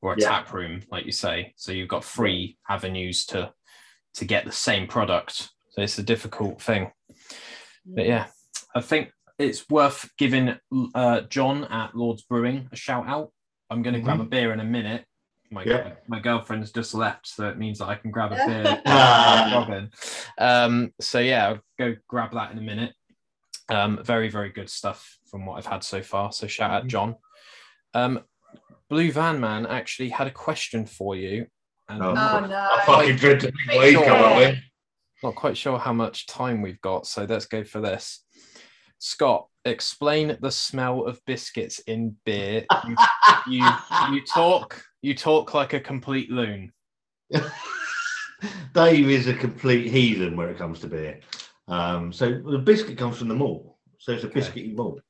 [0.01, 0.29] or a Yeah.
[0.29, 1.53] tap room, like you say.
[1.57, 3.53] So you've got three avenues to
[4.13, 5.49] to get the same product.
[5.71, 6.91] So it's a difficult thing.
[7.85, 8.27] But yeah,
[8.75, 10.55] I think it's worth giving
[10.95, 13.31] uh, John at Lord's Brewing a shout out.
[13.69, 15.05] I'm going to grab a beer in a minute,
[15.49, 15.93] My, Yeah.
[16.07, 18.81] my girlfriend's just left, so it means that I can grab a beer.
[18.85, 19.89] Robin.
[20.37, 22.93] Um, so yeah, I'll go grab that in a minute.
[23.69, 26.31] Um, very, very good stuff from what I've had so far.
[26.31, 26.89] So shout out Mhm.
[26.89, 27.15] John.
[27.93, 28.19] Um,
[28.89, 31.47] Blue Van Man actually had a question for you.
[31.89, 32.09] And Oh.
[32.09, 32.55] Oh no.
[32.71, 34.05] I fucking dread to think what he's Sure.
[34.05, 34.57] coming up with.
[35.23, 38.23] Not quite sure how much time we've got, so let's go for this.
[38.99, 42.65] Scott, explain the smell of biscuits in beer.
[42.87, 42.95] You,
[43.47, 43.67] you,
[44.11, 46.71] you talk you talk like a complete loon.
[48.73, 51.19] Dave is a complete heathen when it comes to beer.
[51.67, 54.41] Um, so the biscuit comes from the malt, so it's a Okay.
[54.41, 55.01] biscuity malt.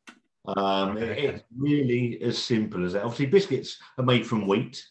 [0.45, 1.27] Um, Okay.
[1.27, 3.03] It's really as simple as that.
[3.03, 4.83] Obviously, biscuits are made from wheat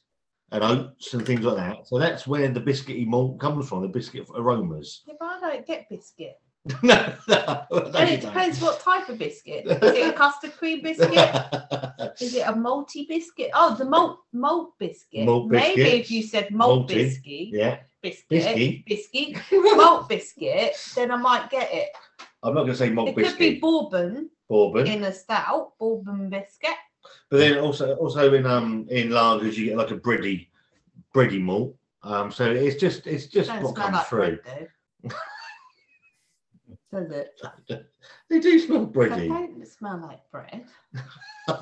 [0.52, 1.86] and oats and things like that.
[1.88, 5.02] So that's where the biscuity malt comes from, the biscuit aromas.
[5.06, 6.38] Yeah, but I don't get biscuit.
[6.84, 9.66] no, no, And it depends what type of biscuit.
[9.66, 11.10] Is it a custard cream biscuit?
[12.20, 13.50] Is it a malty biscuit?
[13.52, 15.24] Oh, the malt malt biscuit.
[15.26, 16.94] Malt Maybe if you said malt Malty.
[16.94, 18.84] biscuit, yeah, biscuit, Biscuit.
[18.86, 21.88] biscuit, malt biscuit, then I might get it.
[22.44, 24.86] I'm not going to say malt It could be bourbon bourbon.
[24.86, 26.76] in a stout, bourbon biscuit.
[27.30, 30.48] But then also also in um in lagers you get like a bready
[31.14, 31.74] bready malt.
[32.02, 34.36] Um so it's just it's just Don't what smell comes like through.
[34.38, 34.68] bread
[36.92, 37.00] though.
[37.00, 37.10] Does
[37.70, 37.86] it?
[38.28, 39.28] They do smell They bready.
[39.28, 40.64] don't smell like bread.
[41.46, 41.56] Fresh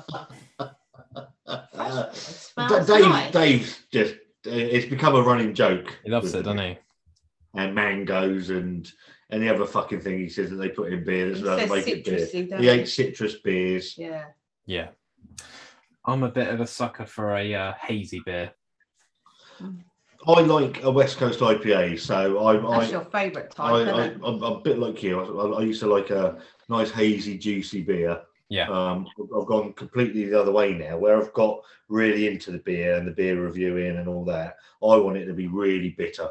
[1.47, 3.31] Uh, bread D- smells Dave nice.
[3.33, 4.13] Dave's just
[4.47, 5.97] uh, it's become a running joke.
[6.03, 6.77] He loves it, doesn't he?
[7.55, 8.89] And mangoes and
[9.31, 11.69] any other fucking thing he says that they put in beer that's He not says
[11.69, 12.17] make it beer.
[12.19, 12.77] citrusy, don't He he?
[12.77, 13.97] hates citrus beers.
[13.97, 14.25] Yeah.
[14.65, 14.87] Yeah.
[16.05, 18.51] I'm a bit of a sucker for a uh, hazy beer.
[20.27, 23.93] I like a West Coast IPA, so I I, That's your favourite type, I, isn't
[23.95, 24.17] I, it?
[24.23, 25.19] I'm a bit like you.
[25.19, 26.37] I, I used to like a
[26.69, 28.21] nice hazy, juicy beer.
[28.49, 28.69] Yeah.
[28.69, 32.97] Um, I've gone completely the other way now, where I've got really into the beer
[32.97, 34.57] and the beer reviewing and all that.
[34.83, 36.29] I want it to be really bitter.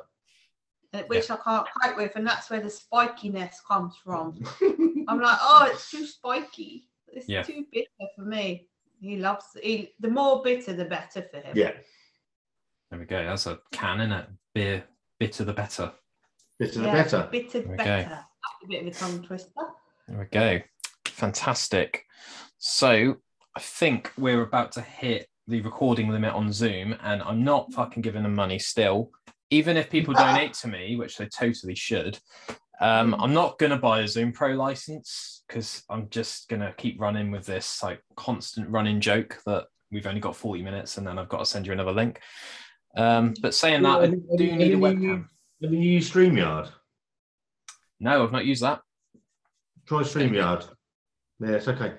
[0.93, 4.45] Uh, Which I can't cope with, and that's where the spikiness comes from.
[5.09, 6.89] I'm like, oh, it's too spiky.
[7.09, 7.43] It's Yeah.
[7.43, 8.69] too bitter for me.
[9.01, 11.57] He loves he, the more bitter, the better for him.
[11.57, 11.73] yeah,
[12.91, 13.25] There we go.
[13.25, 14.27] That's a can, in it?
[14.55, 14.85] Beer,
[15.19, 15.93] bitter the better.
[16.59, 17.29] bitter the Yeah, better.
[17.31, 17.85] Bitter, we go.
[17.85, 18.09] better.
[18.09, 19.51] That's a bit of a tongue twister.
[20.09, 20.61] There we go.
[21.07, 22.05] Fantastic.
[22.59, 23.17] So
[23.57, 28.03] I think we're about to hit the recording limit on Zoom, and I'm not fucking
[28.03, 29.11] giving them money still.
[29.51, 32.19] Even if people donate to me, which they totally should,
[32.81, 37.31] um, I'm not gonna buy a Zoom Pro license because I'm just gonna keep running
[37.31, 41.29] with this like constant running joke that we've only got 40 minutes and then I've
[41.29, 42.21] got to send you another link.
[42.97, 45.27] Um, but saying that, I Have you- do need a you- webcam.
[45.63, 46.71] Have you used StreamYard?
[48.01, 48.81] No, I've not used that.
[49.87, 50.69] Try StreamYard.
[51.41, 51.95] Yeah, it's okay.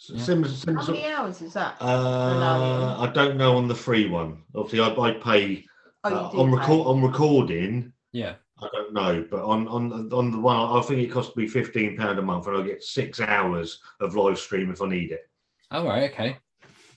[0.00, 0.22] S- Yeah.
[0.24, 1.76] Sim, sim, How sim- many hours is that?
[1.80, 4.42] uh, I don't know on the free one.
[4.54, 5.64] Obviously, I, I pay
[6.02, 6.56] Oh, you uh, on pay.
[6.56, 7.92] record on recording.
[8.12, 8.34] Yeah.
[8.60, 11.96] I don't know, but on on on the one, I think it cost me fifteen
[11.96, 15.28] pound a month, and I get six hours of live stream if I need it.
[15.70, 16.36] Oh, right, okay.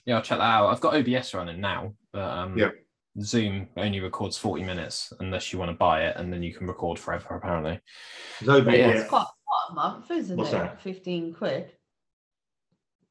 [0.06, 0.68] Yeah, I'll check that out.
[0.68, 2.70] I've got OBS running now, but um, Yeah.
[3.20, 6.68] Zoom only records 40 minutes unless you want to buy it, and then you can
[6.68, 7.80] record forever, apparently.
[8.44, 8.90] So, But yeah.
[8.90, 10.52] It's quite, quite a month, isn't What's it?
[10.52, 10.80] that?
[10.80, 11.72] Fifteen quid.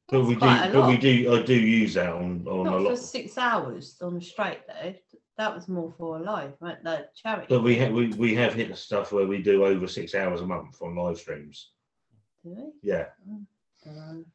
[0.08, 2.88] but we do, but we do, I do use that on on a Not for
[2.90, 2.98] lot.
[2.98, 4.94] six hours on straight though.
[5.38, 6.82] That was more for a live, right?
[6.82, 7.46] No charity.
[7.48, 10.40] But we have we, we have hit the stuff where we do over six hours
[10.40, 11.70] a month on live streams.
[12.44, 12.72] Do we?
[12.82, 13.06] Yeah,
[13.86, 14.26] Um,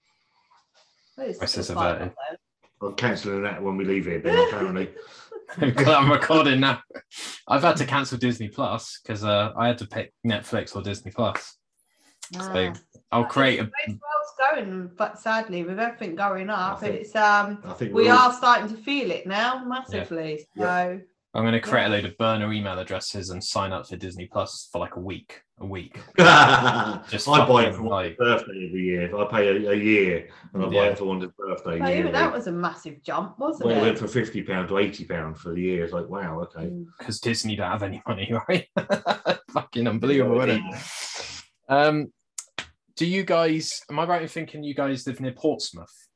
[1.18, 2.14] well, it's Prices still that, a lot,
[2.80, 2.88] though.
[2.88, 4.20] I'm cancelling that when we leave here.
[4.20, 4.90] Ben, apparently.
[5.62, 6.82] I'm recording now.
[7.48, 11.12] I've had to cancel Disney Plus because uh, I had to pick Netflix or Disney
[11.12, 11.58] Plus.
[12.32, 12.74] So Ah.
[13.12, 13.64] I'll create a.
[13.64, 17.88] The way the world's going, but sadly, with everything going up, think- it's um we
[17.90, 20.48] we're all- are starting to feel it now massively.
[20.56, 20.64] Yeah.
[20.64, 21.00] So
[21.36, 24.28] I'm going to create a load of burner email addresses and sign up for Disney
[24.32, 25.42] Plus for like a week.
[25.60, 26.00] A week.
[27.10, 29.16] Just I buy it for my like- birthday every year.
[29.16, 31.80] I pay a, a year and I buy it for one's birthday.
[31.80, 32.12] but even yearly.
[32.12, 33.82] that was a massive jump, wasn't Well, it it?
[33.84, 35.84] went from fifty pound to eighty pound for the year.
[35.84, 36.66] It's like wow, okay.
[36.68, 36.86] Mm.
[37.00, 38.68] because Disney don't have any money, right?
[39.52, 41.33] Fucking unbelievable, isn't it?
[41.70, 42.12] Um,
[42.96, 43.82] do you guys?
[43.90, 46.08] Am I right in thinking you guys live near Portsmouth?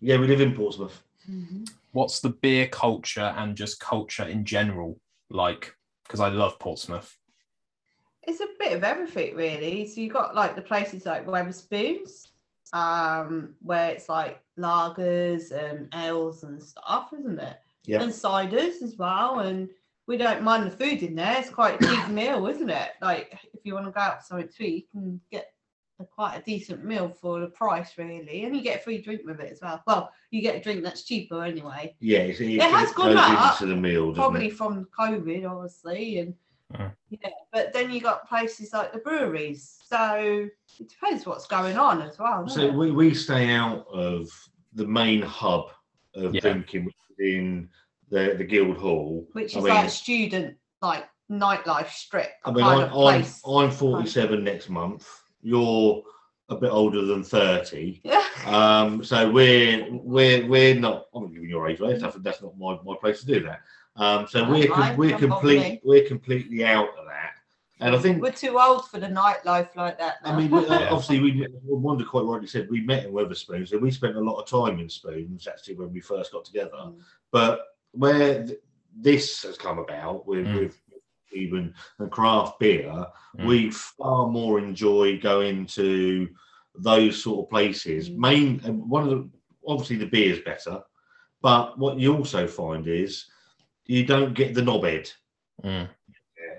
[0.00, 1.02] Yeah, we live in Portsmouth.
[1.28, 1.68] Mhm.
[1.92, 4.98] What's the beer culture and just culture in general
[5.30, 5.74] like?
[6.04, 7.16] Because I love Portsmouth.
[8.22, 9.86] It's a bit of everything, really.
[9.86, 12.28] So you've got like the places like Wetherspoons,
[12.72, 17.58] um, where it's like lagers and ales and stuff, isn't it?
[17.84, 18.02] Yeah.
[18.02, 19.40] And ciders as well.
[19.40, 19.68] And
[20.06, 21.36] we don't mind the food in there.
[21.38, 22.92] It's quite a cheap meal, isn't it?
[23.00, 25.52] Like if you want to go out for something to eat, you can get
[26.00, 29.20] a quite a decent meal for the price, really, and you get a free drink
[29.24, 29.80] with it as well.
[29.86, 31.94] Well, you get a drink that's cheaper anyway.
[32.00, 34.56] Yeah, it's, it, has gone up, into the meal, Probably it?
[34.56, 36.34] from COVID, obviously, and
[36.72, 36.90] Mm.
[37.10, 37.28] yeah.
[37.52, 40.48] But then you got places like the breweries, so
[40.80, 42.48] it depends what's going on as well.
[42.48, 42.72] So it?
[42.72, 44.30] we, we stay out of
[44.72, 45.66] the main hub
[46.14, 46.40] of Yeah.
[46.40, 47.68] drinking, which in
[48.08, 49.28] the, the Guild Hall.
[49.32, 53.22] Which I is mean, like student, like nightlife strip I mean, kind I, of I'm,
[53.22, 53.42] place.
[53.46, 55.08] I'm 47 next month.
[55.42, 56.02] You're
[56.48, 58.00] a bit older than 30.
[58.04, 58.22] Yeah.
[58.46, 61.06] Um, so we're we're we're not.
[61.14, 61.98] I'm not giving your age away.
[61.98, 63.60] That's, that's not my, my place to do that.
[63.96, 67.30] Um, so we're com- we're don't complete we're completely out of that.
[67.80, 70.16] And I think We're too old for the nightlife like that.
[70.22, 70.88] I mean, uh, Yeah.
[70.92, 74.40] obviously, we Wanda quite rightly said we met in Wetherspoons, and we spent a lot
[74.40, 76.70] of time in Spoons actually when we first got together.
[76.76, 77.00] Mm.
[77.32, 78.60] But where th-
[78.96, 80.60] this has come about with, Mm.
[80.60, 80.80] with
[81.34, 83.06] even and craft beer,
[83.38, 83.46] Mm.
[83.46, 86.28] we far more enjoy going to
[86.74, 88.10] those sort of places.
[88.10, 88.16] Mm.
[88.16, 89.30] Main one of the
[89.66, 90.82] obviously the beer's better,
[91.40, 93.26] but what you also find is
[93.86, 95.10] you don't get the knobhead.
[95.64, 95.88] Mm.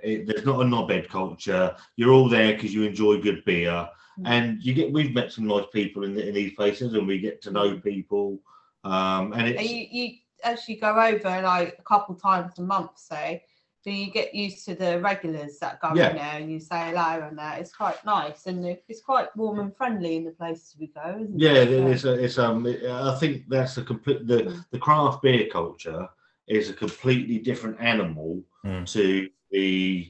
[0.04, 1.76] It, there's not a knobhead culture.
[1.96, 3.88] You're all there because you enjoy good beer,
[4.20, 4.28] Mm.
[4.28, 4.92] and you get.
[4.92, 7.80] We've met some nice people in, the, in these places, and we get to know
[7.80, 8.40] people.
[8.84, 13.44] Um, and And you, you actually go over like a couple times a month, say,
[13.84, 16.12] so you get used to the regulars that go Yeah.
[16.12, 17.60] in there and you say hello and that.
[17.60, 21.38] It's quite nice and it's quite warm and friendly in the places we go, isn't
[21.38, 21.70] yeah, it?
[21.70, 22.06] it is.
[22.06, 22.66] A, it's um.
[22.66, 24.26] I think that's a complete.
[24.26, 26.08] The the craft beer culture
[26.48, 28.90] is a completely different animal Mm.
[28.94, 30.10] to the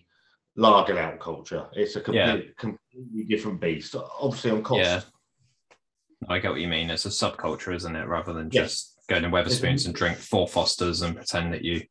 [0.55, 1.65] lager out culture.
[1.73, 2.51] It's a complete, Yeah.
[2.55, 3.95] completely different beast.
[3.95, 4.81] Obviously, on cost.
[4.81, 5.01] Yeah.
[6.29, 6.91] I get what you mean.
[6.91, 8.05] It's a subculture, isn't it?
[8.07, 8.62] Rather than Yeah.
[8.62, 11.81] just go to Wetherspoons and drink four Fosters and pretend that you.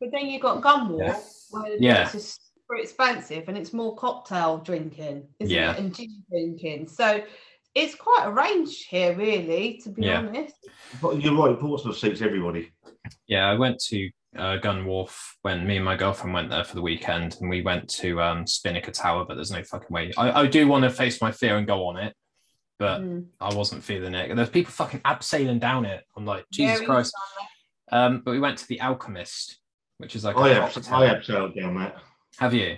[0.00, 1.20] But then you've got Gunwharf, Yeah.
[1.50, 2.02] where Yeah.
[2.02, 5.72] it's just super expensive and it's more cocktail drinking, isn't Yeah.
[5.72, 5.78] it?
[5.78, 6.88] And gin drinking.
[6.88, 7.24] So
[7.74, 10.18] it's quite a range here, really, to be Yeah.
[10.18, 10.54] honest.
[11.00, 11.58] But you're right.
[11.58, 12.70] Portsmouth suits everybody.
[13.26, 16.80] Yeah, I went to uh, Gunwharf when me and my girlfriend went there for the
[16.82, 20.10] weekend, and we went to um, Spinnaker Tower, but there's no fucking way.
[20.16, 22.14] I, I do want to face my fear and go on it,
[22.78, 23.26] but Mm.
[23.40, 24.34] I wasn't feeling it.
[24.34, 26.04] There's people fucking abseiling down it.
[26.16, 27.14] I'm like, Jesus Very Christ.
[27.90, 29.58] Um, but we went to the Alchemist,
[30.02, 30.72] which is like a I have.
[30.72, 30.94] cocktail.
[30.94, 31.96] I have sailed down that.
[32.38, 32.76] Have you?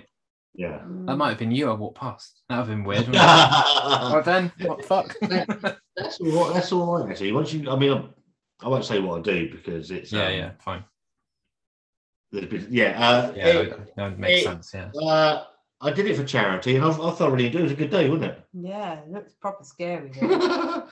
[0.53, 0.79] Yeah.
[1.05, 1.69] That might have been you.
[1.69, 2.41] I walked past.
[2.47, 2.99] That would have been weird.
[3.07, 3.15] wouldn't?
[3.17, 5.15] Right then, what the fuck?
[5.97, 6.53] That's all right.
[6.53, 7.09] That's all right.
[7.11, 8.09] Actually, once you, I mean, I'm,
[8.61, 10.83] I won't say what I do because it's yeah, um, yeah, fine.
[12.31, 13.09] there's been- yeah.
[13.09, 14.71] Uh, Yeah, it- that makes it- sense.
[14.73, 14.91] Yeah.
[15.01, 15.43] uh,
[15.81, 17.59] I did it for charity, and I, I thoroughly enjoyed it.
[17.59, 18.43] It was a good day, wasn't it?
[18.53, 20.11] Yeah, it looks proper scary.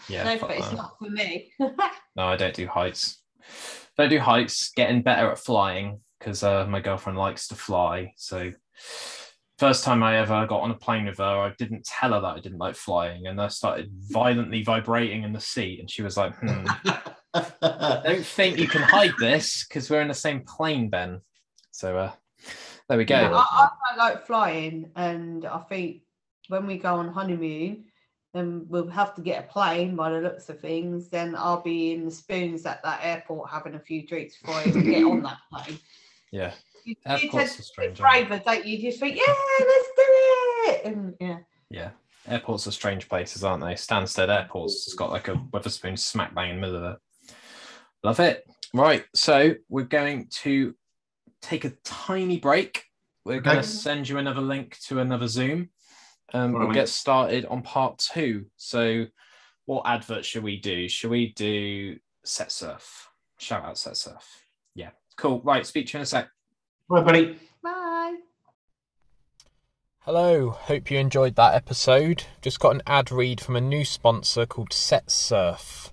[0.09, 0.23] Yeah.
[0.25, 0.75] no, but it's that.
[0.75, 1.51] not for me.
[1.59, 3.21] No, I don't do heights.
[3.97, 4.71] Don't do heights.
[4.75, 8.13] Getting better at flying because uh, my girlfriend likes to fly.
[8.15, 8.51] So,
[9.57, 12.37] first time I ever got on a plane with her, I didn't tell her that
[12.37, 16.15] I didn't like flying, and I started violently vibrating in the seat, and she was
[16.15, 16.65] like, "Hmm,
[17.33, 21.19] I don't think you can hide this because we're in the same plane, Ben."
[21.71, 22.11] So, uh,
[22.87, 23.15] there we go.
[23.15, 26.03] I, I don't like flying, and I think
[26.47, 27.85] when we go on honeymoon,
[28.33, 31.09] then we'll have to get a plane by the looks of things.
[31.09, 34.67] Then I'll be in the spoons at that airport having a few drinks before I
[34.67, 35.77] even get on that plane.
[36.33, 36.51] Yeah,
[36.83, 38.77] You, Airports you tend are to be strange, aren't braver, don't you?
[38.77, 39.23] You just think, yeah,
[39.59, 40.03] let's do
[40.65, 40.81] it.
[40.85, 41.37] And yeah,
[41.69, 41.89] yeah.
[42.27, 43.73] Airports are strange places, aren't they?
[43.73, 47.33] Stansted Airport's it's got like a Wetherspoon smack bang in the middle of it.
[48.03, 48.47] Love it.
[48.73, 50.73] Right, so we're going to
[51.43, 52.83] take a tiny break.
[53.25, 55.69] We're going to send you another link to another Zoom.
[56.33, 58.47] Um, we'll right, get started on part two.
[58.57, 59.05] So,
[59.65, 60.89] what advert should we do?
[60.89, 63.07] Should we do Set Surf?
[63.37, 64.42] Shout out Set Surf.
[65.13, 65.41] Yeah, cool.
[65.41, 66.29] Right, speak to you in a sec.
[66.89, 67.37] Bye, buddy.
[67.61, 68.15] bye.
[69.99, 72.25] Hello, hope you enjoyed that episode.
[72.41, 75.91] Just got an ad read from a new sponsor called Set Surf.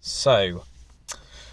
[0.00, 0.64] So,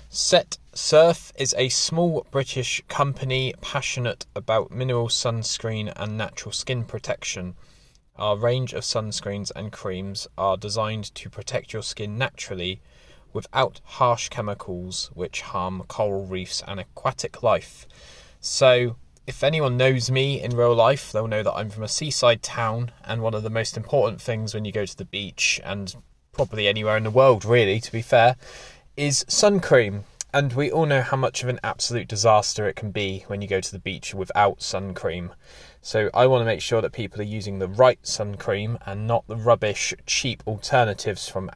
[0.10, 7.56] Set Surf is a small British company passionate about mineral sunscreen and natural skin protection.
[8.16, 12.82] Our range of sunscreens and creams are designed to protect your skin naturally
[13.34, 17.88] without harsh chemicals which harm coral reefs and aquatic life.
[18.40, 18.96] So,
[19.28, 22.92] if anyone knows me in real life, they'll know that I'm from a seaside town,
[23.06, 25.96] and one of the most important things when you go to the beach, and
[26.32, 28.38] probably anywhere in the world, really, to be fair,
[28.98, 30.06] is sun cream.
[30.34, 33.48] And we all know how much of an absolute disaster it can be when you
[33.48, 35.32] go to the beach without sun cream.
[35.82, 39.08] So I want to make sure that people are using the right sun cream and
[39.08, 41.50] not the rubbish, cheap alternatives from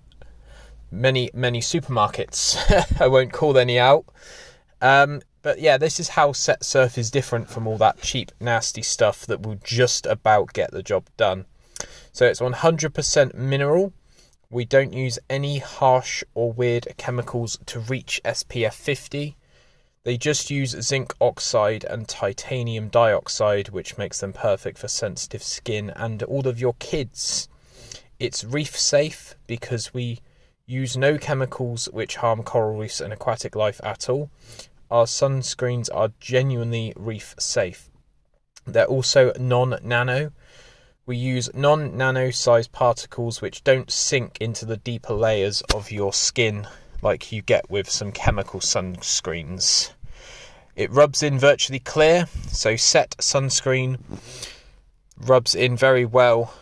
[0.94, 2.56] many, many supermarkets.
[3.02, 4.06] I won't call any out.
[4.82, 8.82] Um, but yeah, this is how Set Surf is different from all that cheap, nasty
[8.82, 11.46] stuff that will just about get the job done.
[12.14, 13.94] So it's 100% mineral.
[14.50, 19.36] We don't use any harsh or weird chemicals to reach SPF 50.
[20.04, 25.89] They just use zinc oxide and titanium dioxide, which makes them perfect for sensitive skin
[25.96, 27.50] and all of your kids.
[28.20, 30.20] It's reef safe because we
[30.74, 34.30] use no chemicals which harm coral reefs and aquatic life at all.
[34.89, 37.89] Our sunscreens are genuinely reef safe.
[38.65, 40.32] They're also non nano.
[41.05, 46.13] We use non nano sized particles which don't sink into the deeper layers of your
[46.13, 46.67] skin
[47.01, 49.91] like you get with some chemical sunscreens.
[50.76, 53.99] It rubs in virtually clear, so set sunscreen
[55.17, 56.53] rubs in very well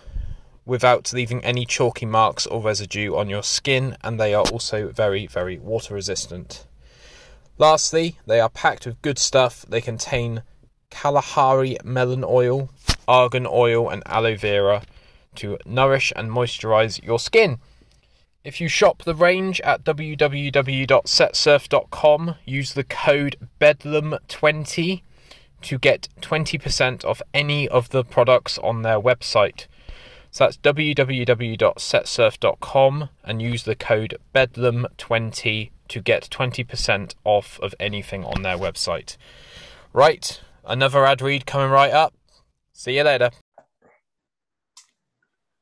[0.66, 5.28] without leaving any chalky marks or residue on your skin, and they are also very,
[5.28, 6.66] very water resistant.
[7.58, 9.66] Lastly, they are packed with good stuff.
[9.68, 10.44] They contain
[10.90, 12.70] Kalahari melon oil,
[13.08, 14.84] argan oil, and aloe vera
[15.36, 17.60] to nourish and moisturize your skin.
[18.44, 25.04] If you shop the range at www.setsurf.com, use the code BEDLAM20
[25.62, 29.68] to get 20% off any of the products on their website.
[30.32, 38.42] So that's www.setsurf.com and use the code BEDLAM20 to get 20% off of anything on
[38.42, 39.18] their website.
[39.92, 42.14] Right, another ad read coming right up.
[42.72, 43.32] See you later.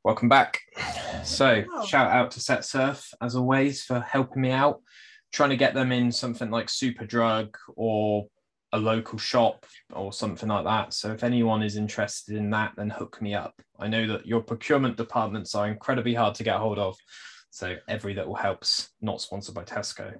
[0.04, 0.60] Welcome back.
[1.24, 1.84] So, Oh.
[1.84, 4.80] shout out to Set Surf as always for helping me out,
[5.32, 8.28] trying to get them in something like Superdrug or
[8.72, 10.94] a local shop or something like that.
[10.94, 13.54] So, if anyone is interested in that, then hook me up.
[13.78, 16.96] I know that your procurement departments are incredibly hard to get hold of.
[17.50, 18.90] So, every little helps.
[19.00, 20.14] Not sponsored by Tesco.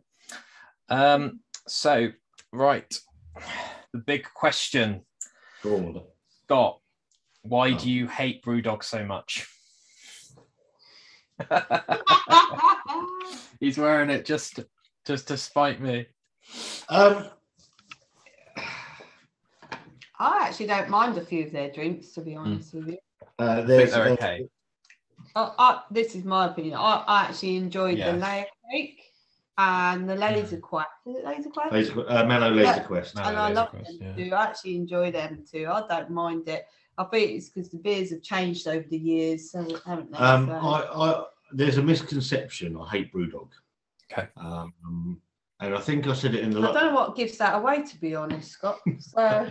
[0.89, 2.09] Um, so,
[2.53, 2.93] right.
[3.93, 5.03] The big question,
[5.63, 6.07] Go.
[6.45, 6.81] Scott,
[7.43, 7.79] why Oh.
[7.79, 9.47] do you hate Brewdog so much?
[13.61, 14.61] He's wearing it just
[15.07, 16.07] just to spite me.
[16.89, 17.27] Um,
[20.21, 22.99] I actually don't mind a few of their drinks, to be honest with you.
[23.39, 24.49] uh, I think there's, they're uh, okay.
[25.35, 26.75] I, I, this is my opinion.
[26.75, 28.13] I, I actually enjoyed Yeah.
[28.13, 29.01] the layer cake
[29.57, 30.89] and the laser quest.
[31.07, 31.73] Is it laser quest?
[31.73, 32.79] Laser, uh, Mallow Laser Yeah.
[32.81, 33.17] Quest.
[33.17, 33.23] No.
[33.23, 34.25] and I love Quest, them yeah.
[34.29, 34.35] too.
[34.35, 35.67] I actually enjoy them too.
[35.73, 36.67] I don't mind it.
[36.99, 40.19] I think it's because the beers have changed over the years, so haven't they?
[40.19, 42.77] Um, So- I, I, there's a misconception.
[42.77, 43.49] I hate Brewdog.
[44.13, 44.29] Okay.
[44.37, 45.19] Um,
[45.61, 46.59] and I think I said it in the.
[46.59, 48.79] I lo- don't know what gives that away, to be honest, Scott.
[48.99, 49.51] So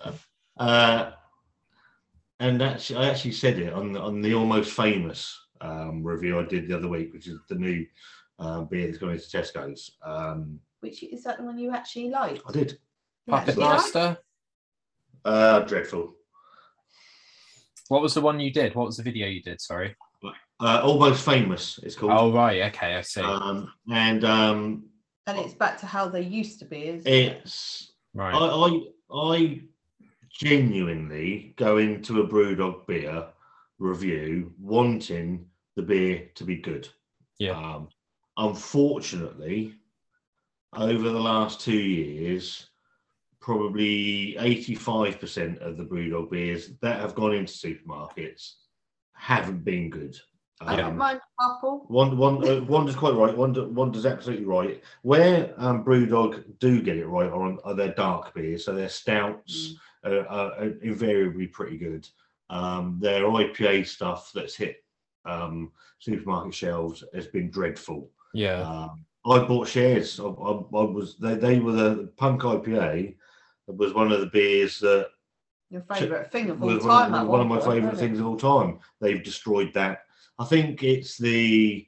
[0.58, 1.10] uh,
[2.40, 6.44] and actually, I actually said it on the, on the almost famous um, review I
[6.44, 7.86] did the other week, which is the new
[8.38, 9.96] uh, beer that's going into Tesco's.
[10.04, 12.42] Um, which is that the one you actually like?
[12.46, 12.72] I did.
[13.26, 13.76] You Puppet actually like?
[13.76, 14.18] Master.
[15.24, 16.14] Uh, dreadful.
[17.88, 18.74] What was the one you did?
[18.74, 19.60] What was the video you did?
[19.60, 19.94] Sorry.
[20.60, 21.78] Uh, almost famous.
[21.82, 22.12] It's called.
[22.14, 23.20] Oh right, okay, I see.
[23.20, 24.84] Um, and um,
[25.26, 27.38] And it's back to how they used to be, isn't it?
[27.44, 28.34] it's right.
[28.34, 29.60] I, I I
[30.30, 33.26] genuinely go into a BrewDog beer
[33.78, 35.46] review wanting
[35.76, 36.88] the beer to be good.
[37.38, 37.52] Yeah.
[37.52, 37.88] Um,
[38.36, 39.74] unfortunately,
[40.76, 42.68] over the last two years,
[43.40, 48.54] probably 85% of the BrewDog beers that have gone into supermarkets
[49.12, 50.16] haven't been good.
[50.60, 51.84] I don't mind a couple.
[51.88, 53.36] one, one, uh, Wanda's quite right.
[53.36, 54.82] Wanda, Wanda's absolutely right.
[55.02, 58.88] Where um, BrewDog do get it right are, on, are their dark beers, so their
[58.88, 59.74] stouts
[60.04, 62.08] uh, are invariably pretty good.
[62.50, 64.84] Um, their IPA stuff that's hit
[65.24, 68.10] um, supermarket shelves has been dreadful.
[68.32, 68.60] yeah.
[68.62, 70.20] Um, I bought shares.
[70.20, 73.14] I, I, I was they, they were the Punk IPA.
[73.68, 75.08] It was one of the beers that
[75.70, 77.12] Your favourite thing of all was time.
[77.12, 78.80] one, of, one of my favourite things of all time.
[79.00, 80.02] They've destroyed that.
[80.38, 81.86] I think it's the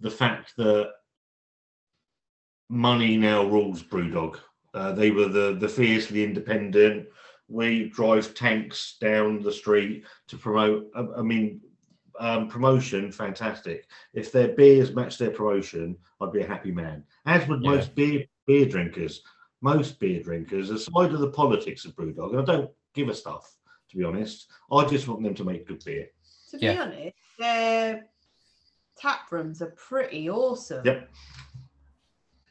[0.00, 0.90] the fact that
[2.68, 4.38] money now rules BrewDog.
[4.74, 7.06] Uh, they were the the fiercely independent.
[7.48, 10.88] We drive tanks down the street to promote.
[10.96, 11.60] I, I mean,
[12.18, 13.86] um, promotion, fantastic.
[14.14, 17.04] If their beers match their promotion, I'd be a happy man.
[17.24, 17.70] As would Yeah.
[17.70, 19.22] most beer beer drinkers.
[19.62, 23.56] Most beer drinkers, aside of the politics of BrewDog, and I don't give a stuff
[23.88, 24.50] to be honest.
[24.70, 26.08] I just want them to make good beer.
[26.50, 26.82] To be Yeah.
[26.82, 28.06] honest, their
[28.96, 30.84] tap rooms are pretty awesome.
[30.84, 31.10] Yep.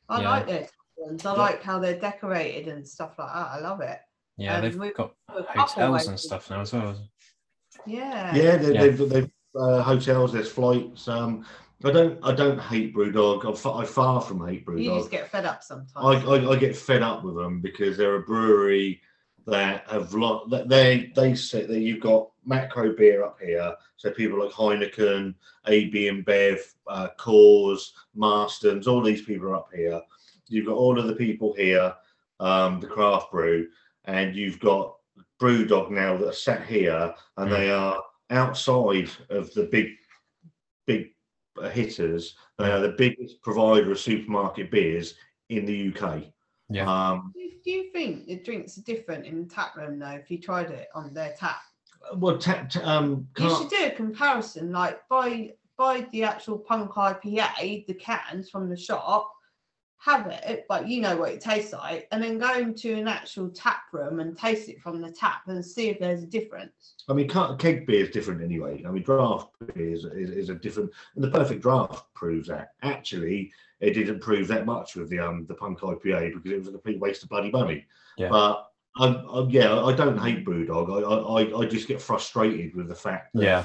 [0.10, 0.30] I Yeah.
[0.30, 1.26] like their tap rooms.
[1.26, 1.38] I Yep.
[1.38, 3.48] like how they're decorated and stuff like that.
[3.52, 4.00] I love it.
[4.38, 6.98] Yeah, um, they've got hotels and stuff now as well.
[7.86, 8.36] Yeah.
[8.36, 8.82] Yeah, they, Yeah.
[8.82, 10.34] they've they've uh, hotels.
[10.34, 11.08] There's flights.
[11.08, 11.46] Um,
[11.86, 13.50] I don't I don't hate BrewDog.
[13.50, 14.84] I, fa- I far from hate Brewdog.
[14.84, 15.96] You just get fed up sometimes.
[15.96, 19.02] I, I, I get fed up with them because they're a brewery
[19.48, 23.76] that have lot that they they say that you've got macro beer up here.
[23.98, 25.34] So people like Heineken,
[25.68, 30.02] AB InBev, uh, Coors, Marston's, all these people are up here.
[30.48, 31.94] You've got all of the people here,
[32.40, 33.68] um, the craft brew,
[34.06, 34.96] and you've got
[35.42, 39.90] Brewdog now that are sat here, and they are outside of the big,
[40.86, 41.12] big
[41.62, 42.36] uh, hitters.
[42.58, 45.16] They are the biggest provider of supermarket beers
[45.50, 46.24] in the UK.
[46.70, 46.90] Yeah.
[46.90, 50.10] Um, Do you, do you think the drinks are different in the tap room though?
[50.10, 51.62] If you tried it on their tap,
[52.16, 54.72] well, ta- ta- um, you can't- should do a comparison.
[54.72, 59.30] Like buy buy the actual punk IPA, the cans from the shop,
[59.98, 63.50] have it, but you know what it tastes like, and then go into an actual
[63.50, 66.94] tap room and taste it from the tap and see if there's a difference.
[67.10, 68.84] I mean, ca- keg beer is different anyway.
[68.88, 72.74] I mean, draft beer is, is, is a different, and the perfect draft proves that.
[72.84, 73.52] Actually,
[73.82, 76.72] it didn't prove that much with the um the punk IPA because it was a
[76.72, 77.86] complete waste of bloody money.
[78.18, 78.30] Yeah.
[78.30, 80.88] But um, um, yeah, I don't hate BrewDog.
[80.90, 83.64] I, I I- I just get frustrated with the fact that Yeah.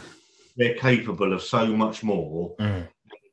[0.56, 2.56] they're capable of so much more.
[2.56, 2.88] Mm.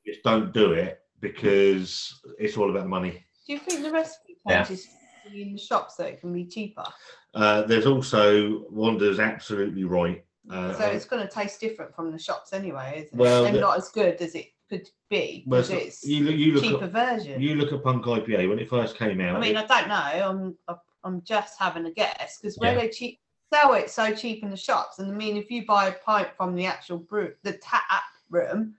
[0.06, 3.26] Just don't do it because it's all about the money.
[3.48, 4.64] Do you think the recipe Yeah.
[4.64, 4.88] changes
[5.34, 6.86] in the shop so it can be cheaper?
[7.34, 10.24] Uh, there's also Wanda's absolutely right.
[10.50, 13.48] Uh, so it's going to taste different from the shops anyway, isn't Well, it?
[13.50, 16.54] And the- not as good as it could be because so it's you look, you
[16.54, 17.42] look cheaper at, version.
[17.42, 19.36] you look at Punk IPA when it first came out.
[19.36, 20.56] I mean, it- I don't know.
[20.68, 20.78] I'm
[21.08, 22.82] I'm just having a guess because where Yeah.
[22.82, 23.20] they cheap
[23.52, 26.28] sell it so cheap in the shops, and I mean, if you buy a pint
[26.36, 28.76] from the actual brew, the tap room,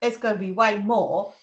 [0.00, 1.34] it's going to be way more.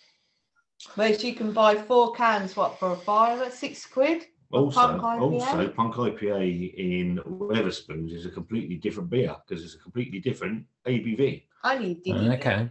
[0.95, 4.27] Whereas you can buy four cans, what for a five, six quid?
[4.51, 5.21] Also, Punk IPA?
[5.21, 10.65] also, Punk IPA in Wetherspoons is a completely different beer because it's a completely different
[10.87, 11.43] ABV.
[11.65, 12.69] Only did Okay.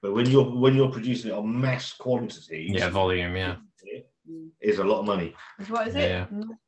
[0.00, 3.34] But when you're when you're producing it on mass quantities, Yeah, volume.
[3.34, 3.56] Yeah.
[4.26, 5.34] It is a lot of money.
[5.68, 6.08] What is it?
[6.10, 6.26] Yeah.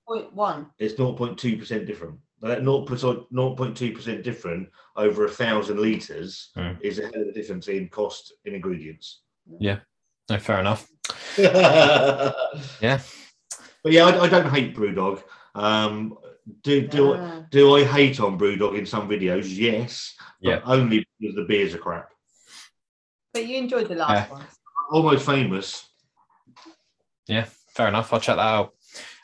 [0.09, 0.67] 0.1.
[0.79, 2.19] It's 0.2 percent different.
[2.41, 6.73] But that 0.2 percent different over a thousand liters Hmm.
[6.81, 9.23] is a hell of a difference in cost in ingredients.
[10.29, 10.87] No, fair enough.
[11.39, 12.33] yeah.
[13.83, 15.23] But yeah, I, I don't hate BrewDog.
[15.55, 16.19] Um,
[16.63, 19.47] do do I, do I hate on BrewDog in some videos?
[19.49, 20.15] Yes.
[20.43, 20.61] but Yeah.
[20.65, 22.11] Only because the beers are crap.
[23.33, 24.45] But you enjoyed the last one.
[24.91, 25.86] Almost famous.
[27.27, 28.12] Yeah, fair enough.
[28.12, 28.74] I'll check that out.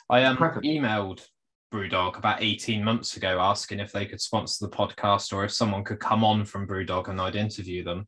[0.09, 1.25] I um emailed
[1.73, 5.83] Brewdog about 18 months ago asking if they could sponsor the podcast or if someone
[5.83, 8.07] could come on from Brewdog and I'd interview them.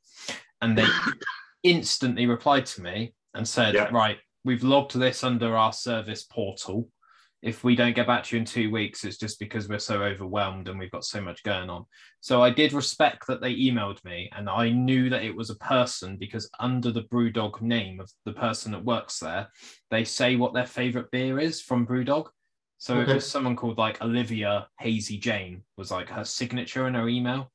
[0.61, 0.85] And they
[1.63, 3.89] instantly replied to me and said, Yeah.
[3.91, 6.89] Right, we've logged this under our service portal.
[7.45, 10.01] If we don't get back to you in two weeks, it's just because we're so
[10.01, 11.85] overwhelmed and we've got so much going on.
[12.19, 15.55] So I did respect that they emailed me and I knew that it was a
[15.57, 19.47] person because under the Brewdog name of the person that works there,
[19.91, 22.29] they say what their favorite beer is from Brewdog.
[22.79, 27.07] So it was someone called like Olivia Hazy Jane was like her signature in her
[27.07, 27.51] email.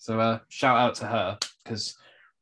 [0.00, 1.96] So uh, shout out to her because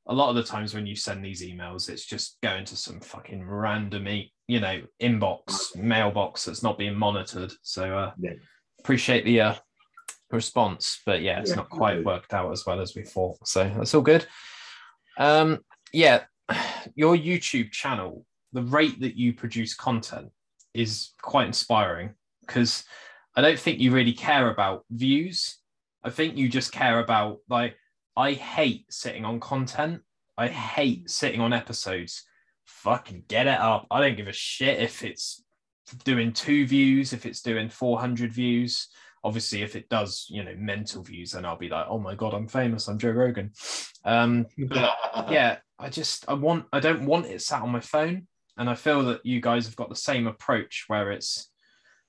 [0.09, 3.01] a lot of the times when you send these emails, it's just going to some
[3.01, 7.53] fucking random, e- you know, inbox mailbox that's not being monitored.
[7.63, 8.33] So uh, Yeah.
[8.81, 9.55] appreciate the uh,
[10.31, 13.37] response, but yeah, it's Yeah, not quite worked out as well as we thought.
[13.47, 14.27] So that's all good.
[15.19, 15.59] Um,
[15.93, 16.25] yeah,
[16.95, 20.31] your YouTube channel, the rate that you produce content
[20.73, 22.15] is quite inspiring
[22.47, 22.85] because
[23.37, 25.59] I don't think you really care about views.
[26.03, 27.77] I think you just care about like
[28.19, 30.01] I hate sitting on content.
[30.37, 32.25] I hate sitting on episodes.
[32.67, 33.87] Fucking get it up.
[33.93, 35.45] I don't give a shit if it's
[36.05, 38.89] doing two views, if it's doing 400 views.
[39.23, 42.35] Obviously, if it does, you know, mental views, then I'll be like, oh my God,
[42.35, 42.89] I'm famous.
[42.89, 43.53] I'm Joe Rogan.
[44.05, 48.69] Um, yeah, I just I want I don't want it sat on my phone, and
[48.69, 51.53] I feel that you guys have got the same approach where it's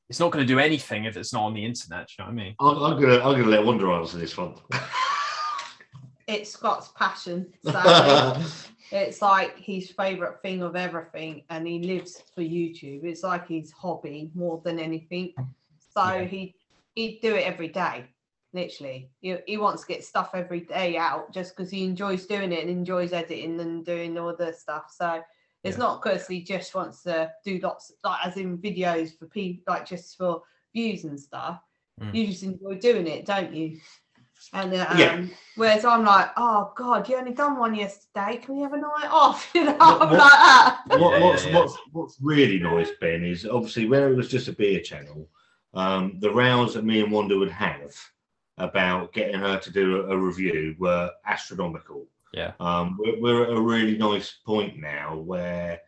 [0.09, 2.07] it's not going to do anything if it's not on the internet.
[2.07, 2.55] Do you know what I mean?
[2.59, 4.55] I'm, I'm gonna I'm gonna let Wanda answer this one.
[6.29, 7.51] It's Scott's passion.
[7.63, 8.45] Sadly.
[8.91, 13.71] it's like his favorite thing of everything and he lives for youtube it's like his
[13.71, 15.33] hobby more than anything
[15.95, 16.23] so Yeah.
[16.23, 16.55] he
[16.95, 18.05] he'd do it every day
[18.51, 22.51] literally he, he wants to get stuff every day out just because he enjoys doing
[22.51, 25.21] it and enjoys editing and doing all the stuff so
[25.63, 25.83] it's Yeah.
[25.83, 29.85] not because he just wants to do lots like as in videos for people like
[29.85, 30.41] just for
[30.73, 31.61] views and stuff
[32.01, 32.15] Mm.
[32.15, 33.77] you just enjoy doing it don't you
[34.53, 35.25] and uh, um, Yeah.
[35.55, 38.37] whereas I'm like, oh God, you only done one yesterday.
[38.43, 39.49] Can we have a night off?
[39.53, 40.79] You know, What- I'm what- like that.
[40.87, 41.57] what, Yeah, what's yeah, yeah.
[41.59, 45.27] what's what's really nice, Ben, is obviously where it was just a beer channel,
[45.73, 47.95] um, the rows that me and Wanda would have
[48.57, 52.05] about getting her to do a, a review were astronomical.
[52.33, 52.51] Yeah.
[52.59, 55.79] Um, we're, we're at a really nice point now where I-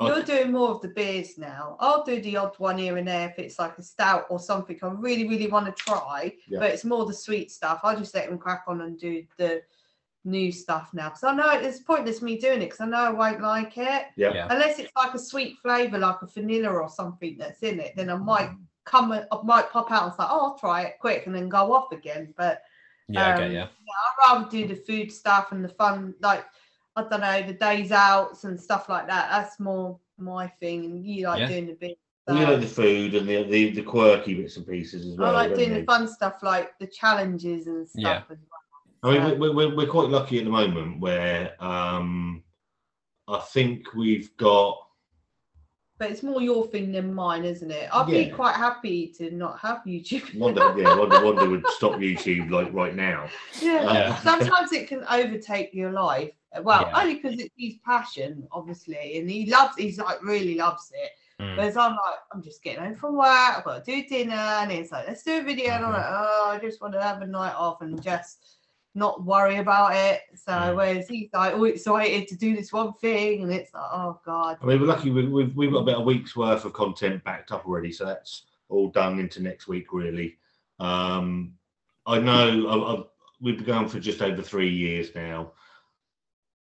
[0.00, 1.76] You're doing more of the beers now.
[1.80, 4.78] I'll do the odd one here and there if it's like a stout or something
[4.82, 6.34] I really, really want to try.
[6.48, 6.58] Yeah.
[6.58, 7.80] But it's more the sweet stuff.
[7.84, 9.62] I just let them crack on and do the
[10.24, 13.10] new stuff now because I know it's pointless me doing it because I know I
[13.10, 14.34] won't like it Yeah.
[14.34, 14.48] Yeah.
[14.50, 17.94] unless it's like a sweet flavour, like a vanilla or something that's in it.
[17.94, 18.50] Then I might
[18.84, 21.72] come, I might pop out and say, "Oh, I'll try it quick," and then go
[21.72, 22.34] off again.
[22.36, 22.62] But
[23.08, 23.60] Yeah, I get Um, you.
[23.60, 26.44] I'd rather do the food stuff and the fun, like
[26.96, 29.28] I don't know, the days outs and stuff like that.
[29.30, 30.84] That's more my thing.
[30.84, 31.48] And you like Yeah.
[31.48, 31.98] doing the bit.
[32.28, 35.36] We like the food and the, the the quirky bits and pieces as well.
[35.36, 35.80] I like doing we?
[35.80, 38.02] the fun stuff like the challenges and stuff.
[38.02, 38.22] Yeah.
[38.30, 38.38] as
[39.02, 39.14] well.
[39.14, 42.42] I mean, we- we- we're, we're quite lucky at the moment where um,
[43.28, 44.78] I think we've got.
[45.96, 47.88] But it's more your thing than mine, isn't it?
[47.94, 48.34] I'd be Yeah.
[48.34, 50.36] quite happy to not have YouTube.
[50.36, 53.28] Wanda, yeah, Wanda, Wanda would stop YouTube like right now.
[53.60, 53.92] yeah.
[53.92, 54.16] Yeah.
[54.16, 56.32] Sometimes it can overtake your life.
[56.62, 57.00] Well, Yeah.
[57.00, 59.76] only because it's his passion, obviously, and he loves.
[59.76, 61.10] He's like really loves it.
[61.40, 61.56] Mm.
[61.56, 63.26] Whereas I'm like, I'm just getting home from work,
[63.58, 65.72] I've got to do dinner, and it's like, let's do a video.
[65.74, 65.96] And I'm Mhm.
[65.96, 68.58] like, oh, I just want to have a night off and just
[68.94, 70.20] not worry about it.
[70.36, 70.76] So, Mm.
[70.76, 74.58] whereas he's like, all excited to do this one thing, and it's like, oh, God.
[74.62, 75.10] I mean, we're lucky.
[75.10, 78.46] We, we've we've got about a week's worth of content backed up already, so that's
[78.68, 80.36] all done into next week, really.
[80.80, 81.54] Um,
[82.06, 83.04] I know I've, I've,
[83.40, 85.52] we've been going for just over three years now.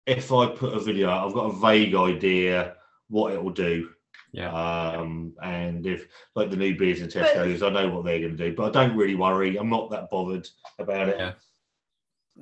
[0.06, 2.76] If I put a video, out, I've got a vague idea
[3.10, 3.90] what it will do.
[4.32, 4.52] Yeah.
[4.54, 8.36] Um, and if like the new beers and But- Tesco's, I know what they're going
[8.38, 9.58] to do, but I don't really worry.
[9.58, 10.48] I'm not that bothered
[10.80, 11.18] about it.
[11.18, 11.32] Yeah.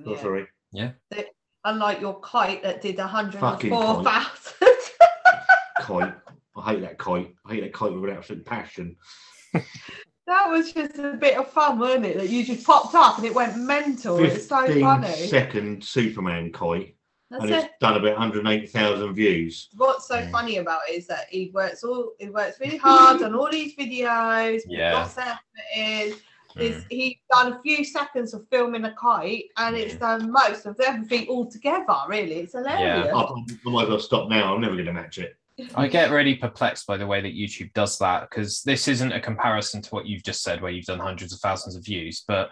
[0.06, 0.92] Oh, sorry, Yeah.
[1.12, 1.26] sorry.
[1.66, 4.68] Unlike your kite that did Fucking 104,000.
[5.80, 6.14] Kite.
[6.56, 7.34] I hate that kite.
[7.46, 8.96] I hate that kite with an absolute passion.
[9.54, 12.18] that was just a bit of fun, wasn't it?
[12.18, 14.24] That you just popped up and it went mental.
[14.24, 15.28] It's so 15 funny.
[15.28, 16.96] second Superman kite,
[17.32, 17.64] That's and it.
[17.66, 19.70] it's done about 180,000 views.
[19.76, 23.34] what's so funny about it is that he works all he works really hard on
[23.36, 24.94] all these videos, Yeah.
[24.94, 25.40] lots of effort
[25.76, 26.14] in.
[26.58, 26.86] Is Mm.
[26.90, 31.28] he's done a few seconds of filming a kite and it's done most of everything
[31.28, 32.36] all together, really.
[32.36, 33.08] It's hilarious.
[33.14, 34.54] I, I might as well stop now.
[34.54, 35.36] I'm never going to match it.
[35.76, 39.20] I get really perplexed by the way that YouTube does that because this isn't a
[39.20, 42.24] comparison to what you've just said, where you've done hundreds of thousands of views.
[42.28, 42.50] But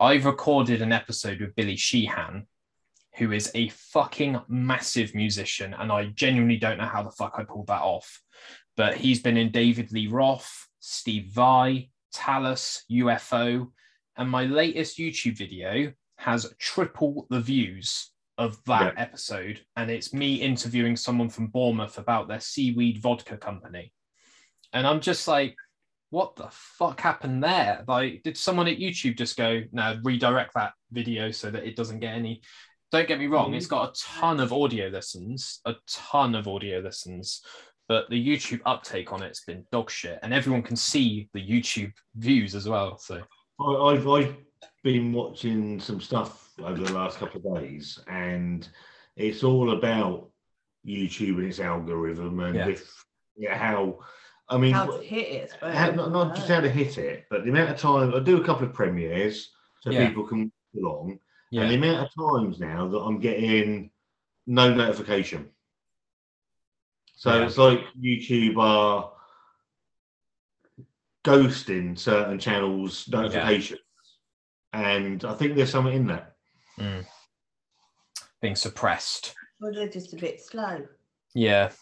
[0.00, 2.46] I've recorded an episode with Billy Sheehan,
[3.16, 7.44] who is a fucking massive musician, and I genuinely don't know how the fuck I
[7.44, 8.20] pulled that off.
[8.76, 13.68] But he's been in David Lee Roth, Steve Vai, Talas, UFO,
[14.16, 20.36] and my latest YouTube video has triple the views of that episode, and it's me
[20.36, 23.92] interviewing someone from Bournemouth about their seaweed vodka company.
[24.72, 25.56] And I'm just like,
[26.10, 27.84] what the fuck happened there?
[27.86, 32.00] Like, did someone at YouTube just go, no, redirect that video so that it doesn't
[32.00, 32.40] get any?
[32.90, 33.70] Don't get me wrong, it's mm.
[33.70, 37.42] got a ton of audio listens, a ton of audio listens,
[37.90, 41.92] but the YouTube uptake on it's been dog shit, and everyone can see the YouTube
[42.14, 42.96] views as well.
[42.98, 43.20] So,
[43.60, 44.36] I, I've, I've
[44.84, 48.68] been watching some stuff over the last couple of days, and
[49.16, 50.30] it's all about
[50.86, 52.68] YouTube and its algorithm and Yeah.
[52.68, 53.04] if
[53.36, 53.98] yeah, how.
[54.48, 57.26] I mean, How to hit it, I how, not, not just how to hit it,
[57.28, 60.06] but the amount of time I do a couple of premieres so Yeah.
[60.06, 61.18] people can watch along,
[61.50, 63.90] yeah, and the amount of times now that I'm getting
[64.46, 65.50] no notification.
[67.20, 67.44] So Yeah.
[67.44, 69.12] it's like YouTube are
[71.22, 73.80] ghosting certain channels' notifications,
[74.72, 76.34] and I think there's something in that.
[76.78, 77.06] Mm.
[78.40, 79.34] being suppressed.
[79.60, 80.88] Well, they're just a bit slow.
[81.34, 81.72] Yeah,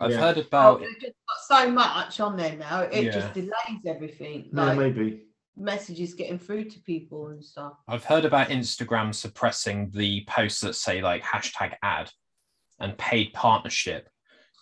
[0.00, 0.16] I've Yeah.
[0.20, 0.80] heard Oh, about.
[0.80, 3.10] they've just got so much on there now, it Yeah.
[3.10, 4.48] just delays everything.
[4.50, 5.26] No, Like maybe.
[5.56, 7.74] messages getting through to people and stuff.
[7.86, 12.10] I've heard about Instagram suppressing the posts that say like hashtag ad
[12.80, 14.08] and paid partnership.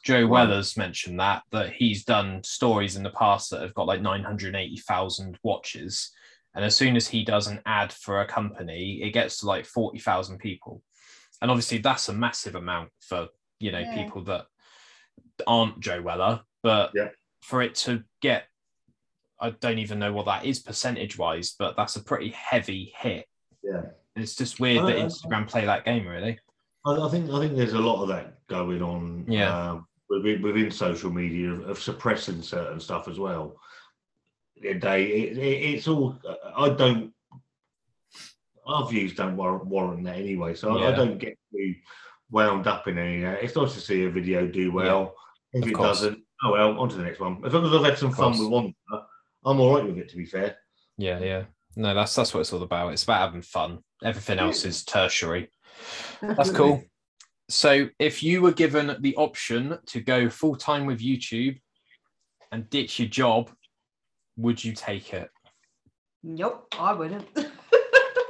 [0.04, 0.26] Joe.
[0.26, 5.38] Weller's mentioned that that he's done stories in the past that have got like 980,000
[5.42, 6.12] watches.
[6.54, 9.64] And as soon as he does an ad for a company, it gets to like
[9.66, 10.82] 40,000 people.
[11.42, 13.28] And obviously that's a massive amount for,
[13.58, 13.94] you know, Yeah.
[14.04, 14.46] people that
[15.46, 17.08] aren't Joe Weller, but Yeah.
[17.42, 18.46] for it to get
[19.40, 23.26] I don't even know what that is percentage wise, but that's a pretty heavy hit.
[23.62, 23.82] Yeah.
[24.14, 26.38] It's just weird that Instagram play that game, really.
[26.86, 29.24] I, I think I think there's a lot of that going on.
[29.28, 29.70] Yeah.
[29.72, 33.56] um, within, within social media of, of suppressing certain stuff as well.
[34.60, 36.18] The day it, it, it's all.
[36.56, 37.12] I don't.
[38.66, 41.74] Our views don't warrant, warrant that anyway, so I, I don't get too
[42.30, 43.42] wound up in any of that.
[43.42, 45.14] It's nice to see a video do well.
[45.52, 46.00] If of it course.
[46.00, 47.42] doesn't, oh well, on to the next one.
[47.44, 48.40] As long as I've had some Of fun course.
[48.40, 48.74] with one,
[49.44, 50.08] I'm all right with it.
[50.10, 50.56] To be fair.
[50.96, 51.42] Yeah, yeah.
[51.76, 52.92] No, that's that's what it's all about.
[52.92, 53.80] It's about having fun.
[54.02, 55.50] Everything else is tertiary.
[56.22, 56.82] That's cool.
[57.48, 61.60] So, if you were given the option to go full time with YouTube
[62.50, 63.50] and ditch your job,
[64.36, 65.30] would you take it?
[66.22, 67.26] Nope, I wouldn't.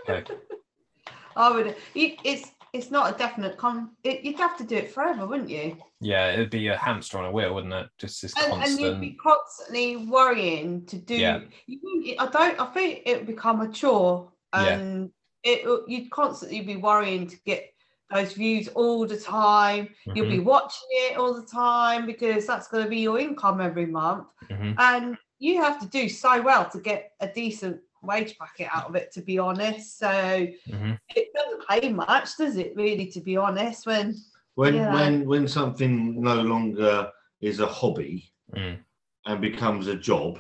[0.08, 0.34] Okay.
[1.36, 1.76] I would.
[1.94, 3.90] It, it's it's not a definite con.
[4.02, 5.76] It, you'd have to do it forever, wouldn't you?
[6.00, 7.88] Yeah, it'd be a hamster on a wheel, wouldn't it?
[7.98, 8.80] Just this And, and constant.
[8.80, 11.14] you'd be constantly worrying to do.
[11.16, 11.40] Yeah.
[11.66, 12.60] You, I don't.
[12.60, 14.68] I think it would become a chore, Yeah.
[14.74, 15.10] and
[15.44, 17.74] it you'd constantly be worrying to get
[18.14, 19.88] those views all the time.
[20.14, 23.60] You'll Mhm, be watching it all the time because that's going to be your income
[23.60, 24.74] every month, mhm.
[24.78, 28.94] and you have to do so well to get a decent wage packet out of
[28.94, 29.10] it.
[29.12, 30.98] To be honest, so Mhm.
[31.16, 32.74] it doesn't pay much, does it?
[32.76, 34.14] Really, to be honest, when
[34.56, 34.94] When Yeah.
[34.94, 37.10] when when something no longer
[37.40, 38.78] is a hobby Mm.
[39.26, 40.38] and becomes a job,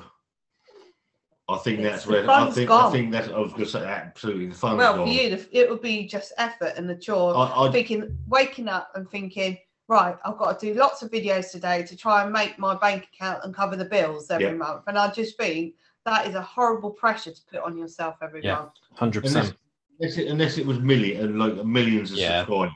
[1.48, 2.92] I think It's- that's where I fun's think I gone.
[2.92, 4.78] think that's I was going to say absolutely the fun.
[4.78, 5.06] well gone.
[5.06, 7.36] for you, it would be just effort and the chore.
[7.36, 11.50] I, I, thinking, waking up and thinking, right, I've got to do lots of videos
[11.50, 14.52] today to try and make my bank account and cover the bills every Yeah.
[14.54, 14.84] month.
[14.86, 15.74] And I just think
[16.06, 18.56] that is a horrible pressure to put on yourself every Yeah.
[18.56, 18.72] month.
[18.94, 19.54] Hundred percent.
[20.00, 22.40] unless, it, unless it was million like millions of Yeah.
[22.40, 22.72] subscribers,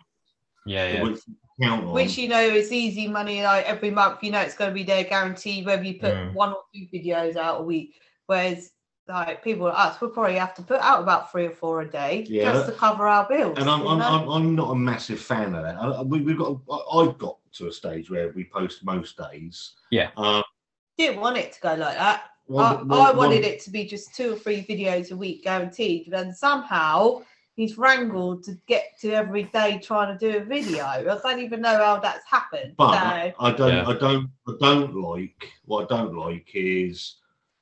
[0.67, 1.03] Yeah, yeah.
[1.05, 1.93] which you count on.
[1.93, 4.85] Which you know is easy money like every month, you know it's going to be
[4.85, 6.35] there guaranteed whether you put Mm.
[6.35, 7.99] one or two videos out a week.
[8.29, 8.73] Whereas
[9.09, 11.91] like people like us, we'll probably have to put out about three or four a
[11.91, 13.57] day Yeah, just to cover our bills.
[13.59, 14.03] and I'm, I'm.
[14.03, 15.77] I'm, I'm not a massive fan of that.
[15.77, 19.17] I, I- we, we've got I, I've got to a stage where we post most
[19.17, 19.73] days.
[19.91, 20.11] Yeah.
[20.19, 20.43] Um,
[20.99, 22.25] didn't want it to go like that.
[22.47, 25.17] one- I, one- I wanted one- it to be just two or three videos a
[25.17, 27.23] week guaranteed, and somehow
[27.57, 30.85] he's wrangled to get to every day trying to do a video.
[30.85, 32.75] I don't even know how that's happened.
[32.77, 33.89] But so, I don't, Yeah.
[33.89, 35.51] I don't, I don't like.
[35.65, 37.15] What I don't like is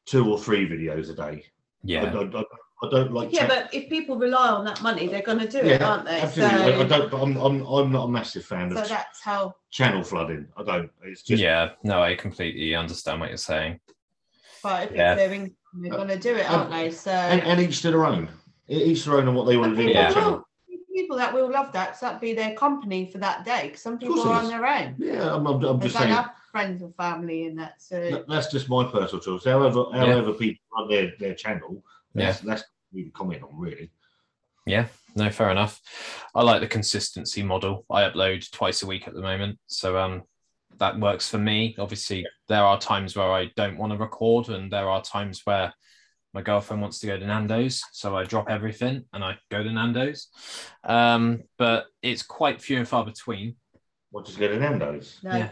[0.07, 1.45] two or three videos a day.
[1.83, 2.11] Yeah.
[2.11, 2.43] don't, I,
[2.83, 3.33] I don't like.
[3.33, 6.05] yeah, cha- but if people rely on that money, they're going to do it, aren't
[6.05, 6.21] they?
[6.21, 6.75] absolutely.
[6.75, 7.11] I, I don't.
[7.11, 9.55] But I'm, I'm, I'm not a massive fan so of that's how.
[9.71, 10.47] channel flooding.
[10.57, 10.91] I don't.
[11.05, 11.43] It's just.
[11.43, 11.71] yeah.
[11.83, 13.81] No, I completely understand what you're saying.
[14.63, 15.13] But if Yeah.
[15.15, 16.91] it's their income, they're going to do it, aren't they?
[16.91, 17.11] So.
[17.13, 18.29] And, and each to their own.
[18.69, 19.89] Each their own on what they want to do.
[19.91, 20.05] Yeah.
[20.13, 20.43] their channel.
[20.95, 23.65] People that will love that, 'cause that'd be their company for that day.
[23.67, 24.95] Because some people are on their own.
[24.99, 26.11] Yeah, I'm, I'm, I'm just saying.
[26.11, 27.75] have friends or family in that.
[27.83, 29.45] So That's just my personal choice.
[29.45, 31.83] However, however people run their, their channel,
[32.15, 33.91] that's that's what you comment on really.
[34.65, 35.81] Yeah, no, fair enough.
[36.35, 37.85] I like the consistency model.
[37.91, 40.23] I upload twice a week at the moment, so um,
[40.79, 41.77] that works for me.
[41.79, 45.73] Obviously, there are times where I don't want to record, and there are times where
[46.33, 49.71] my girlfriend wants to go to Nando's, so I drop everything and I go to
[49.71, 50.29] Nando's.
[50.85, 53.57] Um, but it's quite few and far between.
[54.11, 55.19] What just go to Nando's?
[55.23, 55.51] No, Yeah.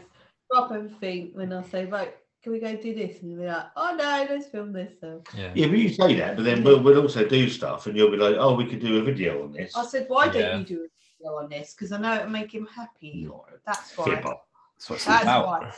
[0.53, 3.21] Drop everything when I say, right, can we go do this?
[3.21, 4.93] And you'll be like, oh no, let's film this.
[5.01, 7.97] So Yeah, Yeah, but you say that, but then we'll, we'll also do stuff, and
[7.97, 10.33] you'll be like, "Oh, we could do a video on this." I said, why Yeah.
[10.33, 10.89] don't you do a
[11.19, 11.73] video on this?
[11.75, 13.25] Because I know it'll make him happy.
[13.27, 14.05] Not That's why.
[14.05, 14.35] fibber.
[14.77, 15.47] that's what it's That's about.
[15.63, 15.73] why.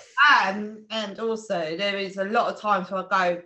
[0.45, 3.43] And and also there is a lot of times where I go,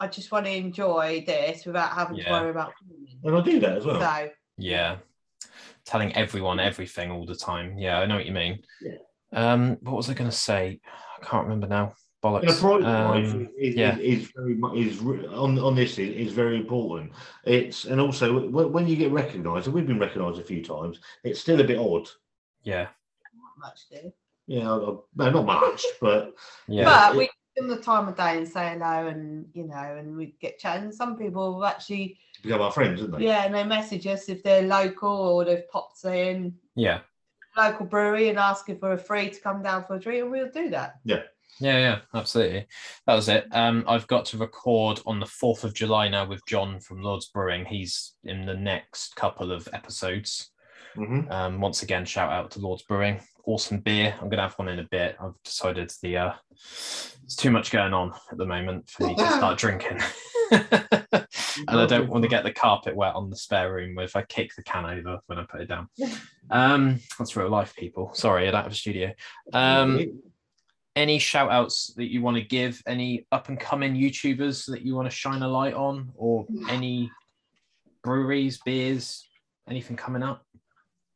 [0.00, 3.16] I just want to enjoy this without having to worry about filming.
[3.22, 4.00] And I do that as well.
[4.00, 4.96] So Yeah.
[5.84, 7.78] Telling everyone everything all the time.
[7.78, 8.58] Yeah, I know what you mean.
[8.82, 8.96] Yeah.
[9.36, 10.80] Um, what was I going to say?
[11.20, 11.94] I can't remember now.
[12.24, 12.58] Bollocks.
[12.60, 13.96] private life Um, is, yeah.
[13.98, 14.58] is, is very
[14.88, 17.12] is on on this is, is very important.
[17.44, 20.98] It's and also when, when you get recognised, and we've been recognised a few times,
[21.22, 22.08] it's still a bit odd.
[22.64, 22.88] yeah.
[23.34, 24.12] not much do.
[24.48, 26.34] Yeah, I- I- no, not much, but
[26.66, 26.84] Yeah.
[26.84, 30.16] But we give them the time of day and say hello and you know, and
[30.16, 30.90] we get chatting.
[30.92, 33.24] Some people have actually become our friends, isn't they?
[33.26, 37.00] Yeah, and they message us if they're local or they've popped in yeah.
[37.56, 40.50] Local brewery and asking for a free to come down for a drink, and we'll
[40.50, 40.94] do that.
[41.04, 41.22] Yeah,
[41.60, 42.66] yeah, yeah, absolutely.
[43.06, 43.46] That was it.
[43.52, 47.26] Um, I've got to record on the 4th of July now with John from Lords
[47.28, 47.64] Brewing.
[47.64, 50.50] He's in the next couple of episodes.
[50.94, 53.20] hmm Um, once again, shout out to Lords Brewing.
[53.44, 54.14] Awesome beer.
[54.20, 55.16] I'm gonna have one in a bit.
[55.20, 59.26] I've decided the uh, it's too much going on at the moment for me to
[59.36, 60.00] start drinking,
[61.68, 64.22] and I don't want to get the carpet wet on the spare room if I
[64.22, 65.88] kick the can over when I put it down.
[66.50, 68.12] Um, that's real life, people.
[68.14, 69.12] Sorry, I don't have a studio.
[69.52, 70.20] Um,
[70.94, 72.82] any shout outs that you want to give?
[72.86, 77.10] Any up and coming YouTubers that you want to shine a light on, or any
[78.02, 79.28] breweries, beers,
[79.68, 80.44] anything coming up?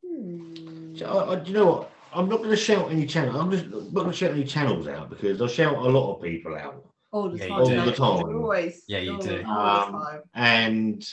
[0.07, 0.97] Hmm.
[0.97, 1.91] So, I, I, do you know what?
[2.13, 3.41] I'm not going to shout any channel.
[3.41, 6.23] I'm just not going to shout any channels out because I shout a lot of
[6.23, 7.65] people out, All the Yeah, you time.
[7.65, 7.71] do.
[7.75, 7.97] don't All the you?
[8.27, 8.37] time.
[8.43, 8.85] Always.
[8.89, 9.45] Yeah, you all, do.
[9.47, 10.23] All Um, the time.
[10.35, 11.09] and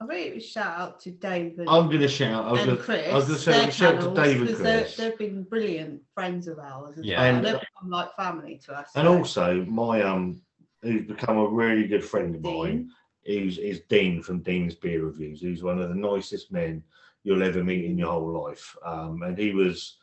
[0.00, 2.44] I think it was shout out to David I'm going to shout.
[2.46, 3.08] I was and going Chris.
[3.12, 4.96] I was going to their say shout to channels, Dave and 'cause they're- Chris.
[4.96, 6.98] They've been brilliant friends of ours.
[7.02, 7.20] Yeah.
[7.22, 7.34] well.
[7.36, 8.90] And- they've become like family to us.
[8.96, 9.16] And so.
[9.18, 10.42] also, my um,
[10.82, 12.90] who's become a really good friend of mine,
[13.24, 15.40] who's is Dean from Dean's Beer Reviews.
[15.40, 16.82] He's one of the nicest men
[17.22, 18.76] you'll ever meet in your whole life.
[18.84, 19.96] Um, and he was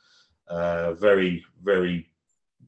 [0.47, 2.10] uh, very, very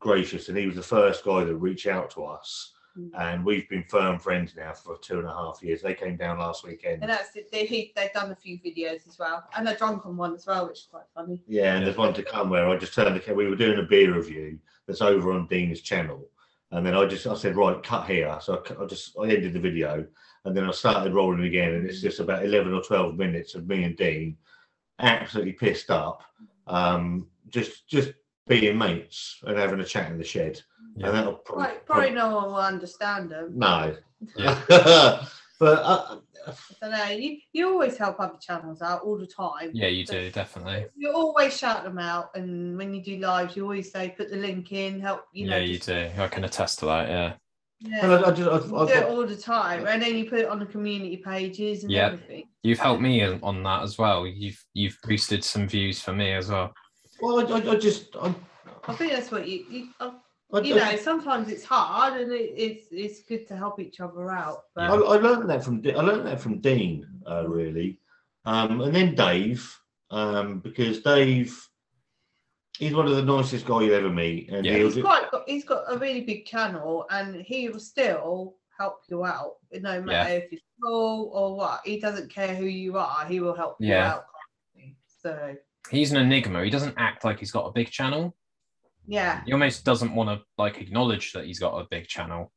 [0.04, 2.74] gracious, and he was the first guy that reached out to us.
[3.00, 3.10] Mm.
[3.18, 5.82] And we've been firm friends now for two and a half years.
[5.82, 7.02] They came down last weekend.
[7.02, 7.52] And that's it.
[7.52, 10.68] They, he, they've done a few videos as well, and a drunken one as well,
[10.68, 11.42] which is quite funny.
[11.48, 13.38] Yeah, and there's one to come where I just turned the camera.
[13.38, 16.30] we were doing a beer review that's over on Dean's channel,
[16.72, 19.54] and then I just I said right cut here, so I, I just I ended
[19.54, 20.06] the video,
[20.46, 23.68] and then I started rolling again, and it's just about eleven or twelve minutes of
[23.68, 24.38] me and Dean,
[25.00, 26.22] absolutely pissed up,
[26.68, 28.12] um, just just
[28.48, 30.62] being mates and having a chat in the shed,
[30.96, 31.08] Yeah.
[31.08, 33.52] and that'll probably, Right, probably no one will understand them.
[33.58, 33.96] no,
[34.36, 34.60] Yeah.
[35.60, 37.06] but uh, I don't know.
[37.16, 39.72] You, you always help other channels out all the time.
[39.74, 40.86] Yeah, you do definitely.
[40.96, 44.36] You always shout them out, and when you do lives, you always say put the
[44.38, 45.26] link in, help.
[45.32, 46.10] You know, yeah, you do.
[46.18, 47.08] I can attest to that.
[47.10, 47.34] Yeah.
[47.80, 48.04] Yeah.
[48.04, 50.30] and I, I just I've, You I've do it all the time, and then you
[50.30, 52.08] put it on the community pages and Yeah.
[52.08, 52.46] everything.
[52.62, 54.28] You've helped me on that as well.
[54.28, 56.74] You've you've boosted some views for me as well.
[57.24, 58.36] Well, I, I, I just I,
[58.88, 59.66] I think that's what you.
[59.70, 60.14] you I,
[60.54, 64.30] I, you know, sometimes it's hard, and it, it's it's good to help each other
[64.30, 64.66] out.
[64.76, 68.00] But I, I learned that from I learned that from Dean uh, really,
[68.46, 69.80] um, and then Dave
[70.12, 71.58] um, because Dave
[72.78, 74.74] he's one of the nicest guy you ever meet, and Yeah.
[74.74, 78.56] he'll he's do, quite got, he's got a really big channel, and he will still
[78.78, 81.82] help you out, no matter if you're small or what.
[81.86, 84.26] He doesn't care who you are; he will help you out.
[84.76, 84.98] constantly.
[85.08, 85.56] So
[85.90, 86.64] He's an enigma.
[86.64, 88.36] He doesn't act like he's got a big channel.
[89.06, 92.52] yeah, He almost doesn't want to like acknowledge that he's got a big channel.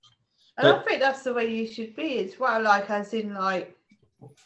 [0.58, 2.62] and I think that's the way you should be as well.
[2.62, 3.72] Like as in like.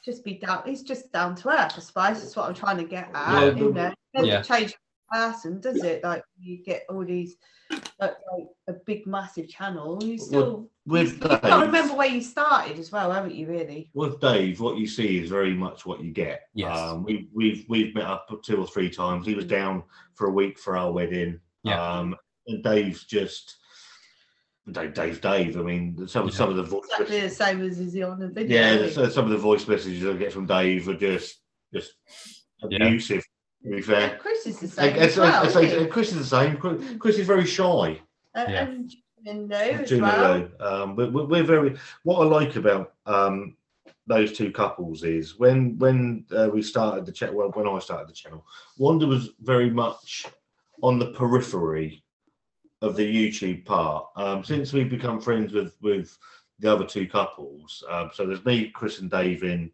[0.04, 0.62] Just be down.
[0.66, 2.20] He's just down to earth, I suppose.
[2.20, 3.32] That's what I'm trying to get at.
[3.32, 4.42] Yeah, you know, it doesn't Yeah.
[4.42, 4.74] change
[5.08, 6.02] person, does it?
[6.02, 7.36] Like you get all these,
[7.70, 10.02] like, like a big, massive channel.
[10.02, 11.60] You still with You've got to Dave.
[11.62, 13.46] remember where you started as well, haven't you?
[13.46, 13.90] Really?
[13.94, 16.42] With Dave, what you see is very much what you get.
[16.54, 16.76] Yes.
[16.78, 19.26] Um, we, we've we've met up two or three times.
[19.26, 19.82] He was down
[20.14, 21.40] for a week for our wedding.
[21.62, 21.80] Yeah.
[21.82, 22.16] Um,
[22.46, 23.56] and Dave's just
[24.72, 25.58] Dave, Dave, Dave.
[25.58, 26.34] I mean, some Yeah.
[26.34, 28.60] some of the voice Exactly the same as is he on the video.
[28.60, 31.36] Yeah, isn't some of the voice messages I get from Dave are just
[31.72, 31.92] just
[32.68, 32.86] Yeah.
[32.86, 33.24] abusive.
[33.62, 33.82] To be he?
[33.82, 35.42] fair, Chris is the same and as well.
[35.42, 35.82] and so- isn't he?
[35.84, 36.56] and Chris is the same.
[36.56, 38.00] Chris Chris is very shy.
[38.34, 38.62] And- Yeah.
[38.64, 38.94] and
[39.26, 40.48] Lindo as well.
[40.60, 40.82] Lowe.
[40.82, 41.76] Um, but we're, we're very.
[42.04, 43.54] What I like about um,
[44.06, 47.34] those two couples is when when uh, we started the chat.
[47.34, 48.46] Well, when I started the channel,
[48.78, 50.24] Wanda was very much
[50.82, 52.02] on the periphery
[52.80, 54.06] of the YouTube part.
[54.16, 56.16] Um, since we've become friends with with
[56.60, 59.70] the other two couples, um, so there's me, Chris, and Dave in.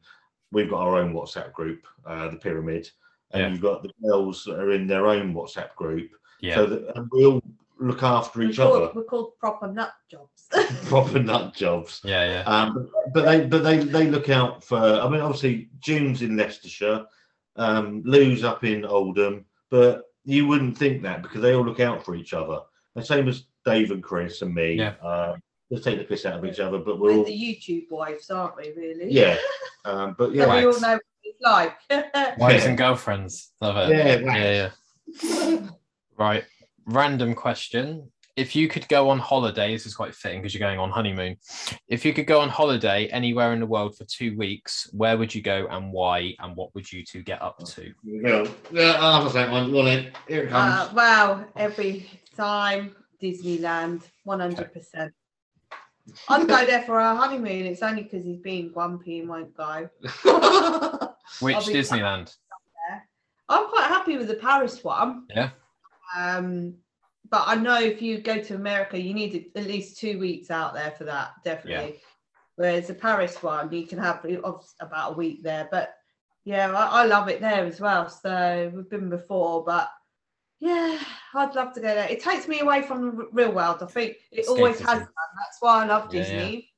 [0.51, 2.91] We've got our own WhatsApp group, uh, the Pyramid,
[3.37, 3.49] and Yeah.
[3.51, 6.11] you've got the girls that are in their own WhatsApp group.
[6.41, 6.55] Yeah.
[6.57, 7.43] So that and we all
[7.79, 10.49] look after We're each other we're called proper nut jobs.
[10.89, 12.01] proper nut jobs.
[12.05, 12.25] yeah.
[12.25, 12.43] Yeah.
[12.43, 14.79] Um, but they but they they look out for.
[14.79, 17.07] I mean, obviously June's in Leicestershire,
[17.57, 22.05] um, Lou's up in Oldham, but you wouldn't think that because they all look out
[22.05, 22.59] for each other.
[22.95, 24.75] The same as Dave and Chris and me.
[24.75, 24.95] Yeah.
[25.03, 25.37] Uh,
[25.71, 28.31] they take the piss out of each other, but we're We're all the YouTube wives,
[28.31, 28.73] aren't we?
[28.77, 29.11] Really?
[29.11, 29.37] yeah.
[29.85, 31.03] Um, but So yeah, we all know what
[31.39, 31.43] it's
[31.91, 32.39] like.
[32.39, 33.53] Wives and girlfriends.
[33.61, 33.97] Love it.
[33.97, 34.71] yeah, yeah,
[35.23, 35.59] yeah.
[36.19, 36.45] Right.
[36.87, 38.11] Random question.
[38.37, 41.37] If you could go on holiday, this is quite fitting because you're going on honeymoon.
[41.89, 45.35] If you could go on holiday anywhere in the world for two weeks, where would
[45.35, 46.35] you go and why?
[46.39, 47.93] And what would you two get up to?
[48.05, 48.47] Yeah,
[48.99, 49.73] I'll have that one.
[49.73, 49.87] Well,
[50.29, 50.91] here it comes.
[50.91, 55.11] Uh, wow, every time Disneyland, 100%.
[56.29, 57.67] I'd go there for our honeymoon.
[57.67, 59.89] It's only because he's being grumpy and won't go.
[61.41, 62.37] Which Disneyland?
[63.49, 65.27] I'm quite happy with the Paris one.
[65.35, 65.51] Yeah.
[66.17, 66.75] Um,
[67.31, 70.75] but I know if you go to America, you need at least two weeks out
[70.75, 72.01] there for that, definitely.
[72.57, 74.25] Whereas the Paris one, you can have
[74.81, 75.69] about a week there.
[75.71, 75.95] But
[76.45, 78.09] yeah, I, I love it there as well.
[78.09, 79.91] So we've been before, but
[80.59, 80.99] yeah,
[81.35, 82.09] I'd love to go there.
[82.09, 83.83] It takes me away from the real world.
[83.83, 85.09] I think it always has done.
[85.09, 86.71] That's why I love Yeah, Disney.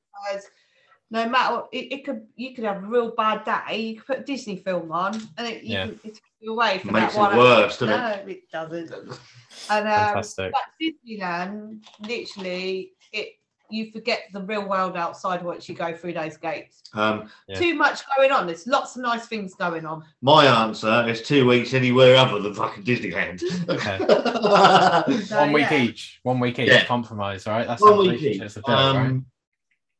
[1.09, 3.77] Because no matter what, it, it could you could have a real bad day.
[3.79, 5.85] You could put a Disney film on, and it you Yeah.
[5.87, 7.37] can, it takes you away from Makes that it one.
[7.37, 8.29] worse, doesn't no, it?
[8.29, 9.19] it doesn't.
[9.71, 10.53] And um, Fantastic.
[10.53, 13.29] but Disneyland, literally, it
[13.71, 16.81] you forget the real world outside once you go through those gates.
[16.95, 17.59] Um, Yeah.
[17.59, 18.47] Too much going on.
[18.47, 20.03] There's lots of nice things going on.
[20.21, 23.41] my answer is two weeks anywhere other than fucking Disneyland.
[23.69, 23.97] Okay.
[25.25, 25.81] So, One week yeah.
[25.81, 26.19] each.
[26.23, 26.67] One week each.
[26.69, 26.85] Yeah.
[26.85, 27.67] Compromise, right?
[27.67, 28.21] That's One how week each.
[28.21, 29.21] relationships are built, right?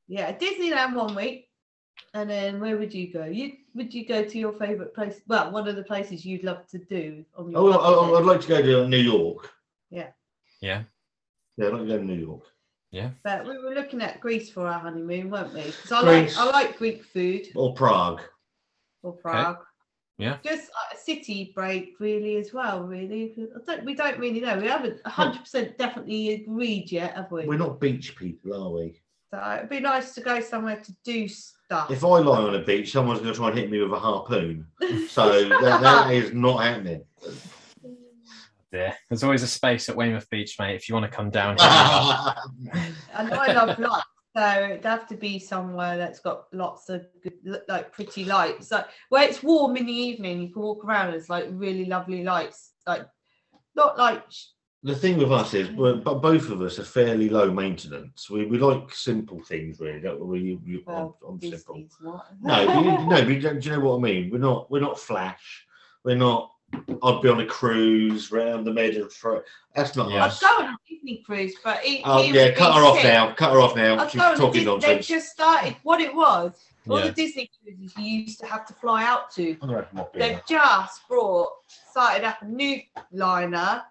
[0.10, 1.46] Yeah, Disneyland one week.
[2.14, 3.26] And then where would you go?
[3.26, 5.22] You would you go to your favourite place?
[5.28, 8.42] Well, one of the places you'd love to do on your oh, I, I'd like
[8.42, 9.52] to go to New York.
[9.92, 10.08] Yeah.
[10.62, 10.84] Yeah,
[11.58, 12.44] Yeah, I'd like to go to New York.
[12.92, 13.12] Yeah.
[13.24, 15.62] But we were looking at Greece for our honeymoon, weren't we?
[15.62, 16.38] Because I Greece.
[16.38, 18.22] like I like Greek food Or Prague.
[19.04, 19.60] or Prague.
[20.18, 20.38] Yeah.
[20.44, 22.84] Just a city break, really, as well.
[22.84, 24.58] Really, I don't, we don't really know.
[24.58, 27.46] We haven't hundred percent definitely agreed yet, have we?
[27.46, 29.00] We're not beach people, are we?
[29.32, 31.92] So it'd be nice to go somewhere to do stuff.
[31.92, 34.00] If I lie on a beach, someone's going to try and hit me with a
[34.00, 34.66] harpoon.
[35.08, 37.04] So that, that is not happening.
[38.72, 38.96] Yeah.
[39.08, 40.76] There's always a space at Weymouth Beach, mate.
[40.76, 42.38] If you want to come down, hit me up.
[43.16, 44.06] I know I love lights,
[44.36, 48.72] so it'd have to be somewhere that's got lots of good, like pretty lights.
[48.72, 51.08] Like where it's warm in the evening, you can walk around.
[51.08, 53.06] And it's like really lovely lights, like
[53.76, 54.24] not like
[54.84, 56.04] the thing with us is, mm.
[56.04, 58.30] but both of us are fairly low maintenance.
[58.30, 60.00] We, we like simple things, really.
[60.00, 60.40] Don't we?
[60.40, 61.84] You- you- well, I'm, I'm simple.
[62.42, 64.30] No, you, no, but you don't- you know what I mean?
[64.32, 64.72] We're not.
[64.72, 65.66] We're not flash.
[66.06, 66.52] We're not.
[67.04, 69.44] I'd be on a cruise round the Mediterranean.
[69.76, 70.26] That's not Yeah.
[70.26, 70.40] I'd us.
[70.40, 73.06] go on a Disney cruise, but it, Oh it yeah, cut be her off sick.
[73.06, 73.34] now.
[73.34, 73.98] Cut her off now.
[73.98, 75.76] I'd She's go on a talking Dis- They just started.
[75.82, 76.54] What it was,
[76.88, 77.08] all Yeah.
[77.08, 79.52] the Disney cruises you used to have to fly out to.
[79.54, 80.22] I'm gonna have my beer.
[80.22, 81.50] They've just brought
[81.90, 82.80] started up a new
[83.12, 83.82] liner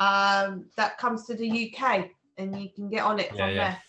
[0.00, 3.54] um, that comes to the UK, and you can get on it Yeah, from yeah.
[3.54, 3.82] there.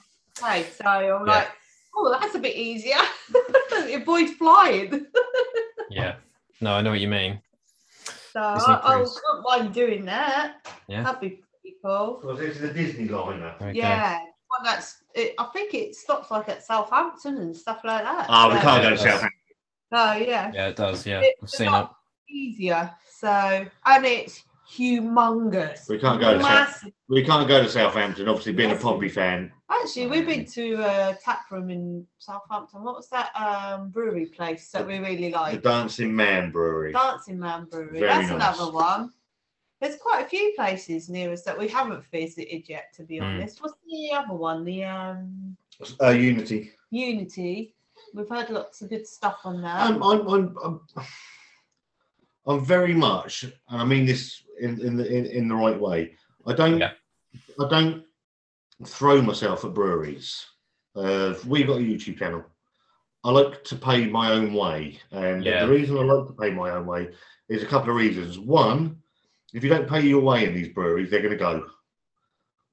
[0.49, 1.33] Okay, so I'm Yeah.
[1.33, 1.47] like,
[1.95, 2.97] oh, that's a bit easier.
[3.95, 5.07] Avoid flying.
[5.89, 6.15] Yeah.
[6.61, 7.41] No, I know what you mean.
[8.31, 10.65] So I, I wouldn't mind doing that.
[10.87, 11.03] Yeah.
[11.03, 11.29] That'd be
[11.61, 12.21] pretty cool.
[12.23, 13.53] Well, this is the Disney liner.
[13.59, 13.73] Okay.
[13.77, 14.17] Yeah.
[14.19, 18.27] One that's, it, I think it stops like at Southampton and stuff like that.
[18.29, 19.31] Oh, we can't go to Southampton.
[19.91, 20.49] Oh, yeah.
[20.53, 21.05] Yeah, it does.
[21.05, 21.19] Yeah.
[21.19, 21.87] It- I've it's seen it.
[22.29, 22.89] easier.
[23.19, 23.27] So,
[23.85, 24.43] and it's
[24.77, 25.89] humongous.
[25.89, 26.85] We can't go to South.
[27.09, 28.27] We can't go to Southampton.
[28.27, 28.75] Obviously, being a.
[28.75, 29.51] Pompey fan.
[29.69, 32.83] Actually, we've been to a tap room in Southampton.
[32.83, 35.63] What was that um, brewery place that we really The like?
[35.63, 36.93] Dancing Man Brewery.
[36.93, 37.99] Dancing Man Brewery.
[37.99, 38.57] Very That's nice.
[38.57, 39.11] another one.
[39.79, 43.23] There's quite a few places near us that we haven't visited yet, to be Mm.
[43.23, 43.61] honest.
[43.61, 44.63] What's the other one?
[44.63, 45.57] The um,
[46.01, 46.71] Uh, Unity.
[46.91, 47.73] Unity.
[48.13, 49.77] We've heard lots of good stuff on that.
[49.89, 50.79] I'm, I'm, I'm, I'm,
[52.45, 56.13] I'm very much, and I mean this in in the in, in the right way.
[56.45, 56.91] I don't, Yeah.
[57.59, 58.03] I don't
[58.85, 60.45] throw myself at breweries.
[60.95, 62.43] Uh, we've got a YouTube channel.
[63.23, 65.65] I like to pay my own way, and Yeah.
[65.65, 67.09] the reason I like to pay my own way
[67.49, 68.39] is a couple of reasons.
[68.39, 68.97] One,
[69.53, 71.67] if you don't pay your way in these breweries, they're going to go.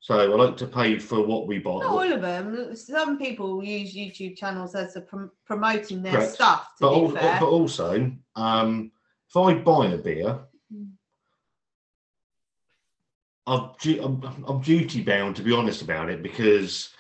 [0.01, 1.80] So I like to pay for what we buy.
[1.80, 2.74] Not all of them.
[2.76, 6.32] Some people use YouTube channels as a prom- promoting their Correct.
[6.32, 6.68] stuff.
[6.78, 8.93] To but, be al- fair, but also, um,
[9.28, 10.39] if I buy a beer,
[13.49, 13.71] I'm,
[14.05, 16.91] I'm, I'm duty bound to be honest about it because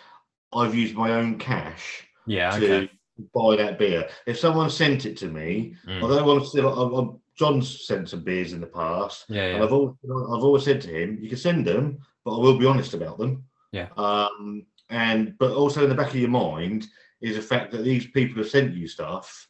[0.52, 2.58] I've used my own cash Yeah.
[2.58, 2.90] to Okay.
[3.34, 4.08] buy that beer.
[4.26, 6.02] If someone sent it to me, Mm.
[6.02, 9.54] although I'm still, I'm, I'm, John's sent some beers in the past, Yeah.
[9.54, 12.58] and I've always, I've always said to him, you can send them, but I will
[12.58, 13.44] be honest about them.
[13.72, 13.88] Yeah.
[13.96, 16.86] Um, and but also in the back of your mind
[17.20, 19.46] is the fact that these people have sent you stuff,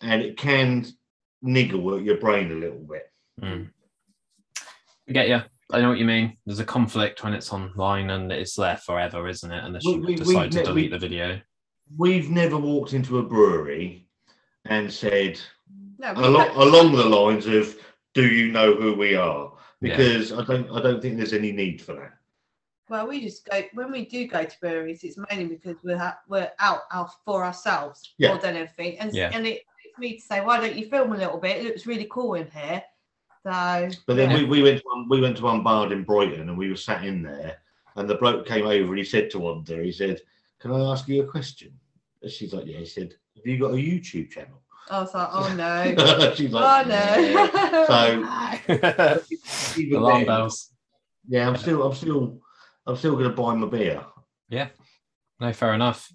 [0.00, 0.86] and it can
[1.40, 3.10] niggle at your brain a little bit.
[3.40, 3.70] Mm.
[5.08, 5.40] I get you.
[5.72, 6.36] I know what you mean.
[6.44, 9.64] There's a conflict when it's online and it's there forever, isn't it?
[9.64, 11.40] Unless We- you we- we decide to delete we- the video.
[11.98, 14.06] We've never walked into a brewery
[14.66, 15.40] and said
[15.98, 17.76] no, we along, don't- along the lines of,
[18.14, 19.96] "Do you know who we are?" Yeah.
[19.96, 22.12] Because I don't, I don't think there's any need for that.
[22.90, 25.02] Well, we just go when we do go to breweries.
[25.04, 28.28] It's mainly because we're ha- we're out, out for ourselves Yeah.
[28.28, 28.98] more than anything.
[28.98, 29.30] And Yeah.
[29.32, 31.58] and it, it's me to say, why don't you film a little bit?
[31.58, 32.82] It looks really cool in here.
[33.44, 34.36] So But then Yeah.
[34.38, 36.76] we, we went to one, we went to one bar in Brighton and we were
[36.76, 37.58] sat in there
[37.96, 40.20] and the bloke came over and he said to Wanda, he said,
[40.60, 41.72] Can I ask you a question?
[42.22, 42.78] And she's like, Yeah.
[42.78, 44.62] He said, Have you got a YouTube channel?
[44.90, 46.92] I was like, oh no, she's oh no.
[46.92, 49.16] "Yeah." So
[49.96, 50.70] Alarm then, bells.
[51.28, 52.40] yeah, I'm still I'm still
[52.86, 54.04] I'm still gonna buy my beer.
[54.48, 54.68] Yeah.
[55.40, 56.12] No, fair enough.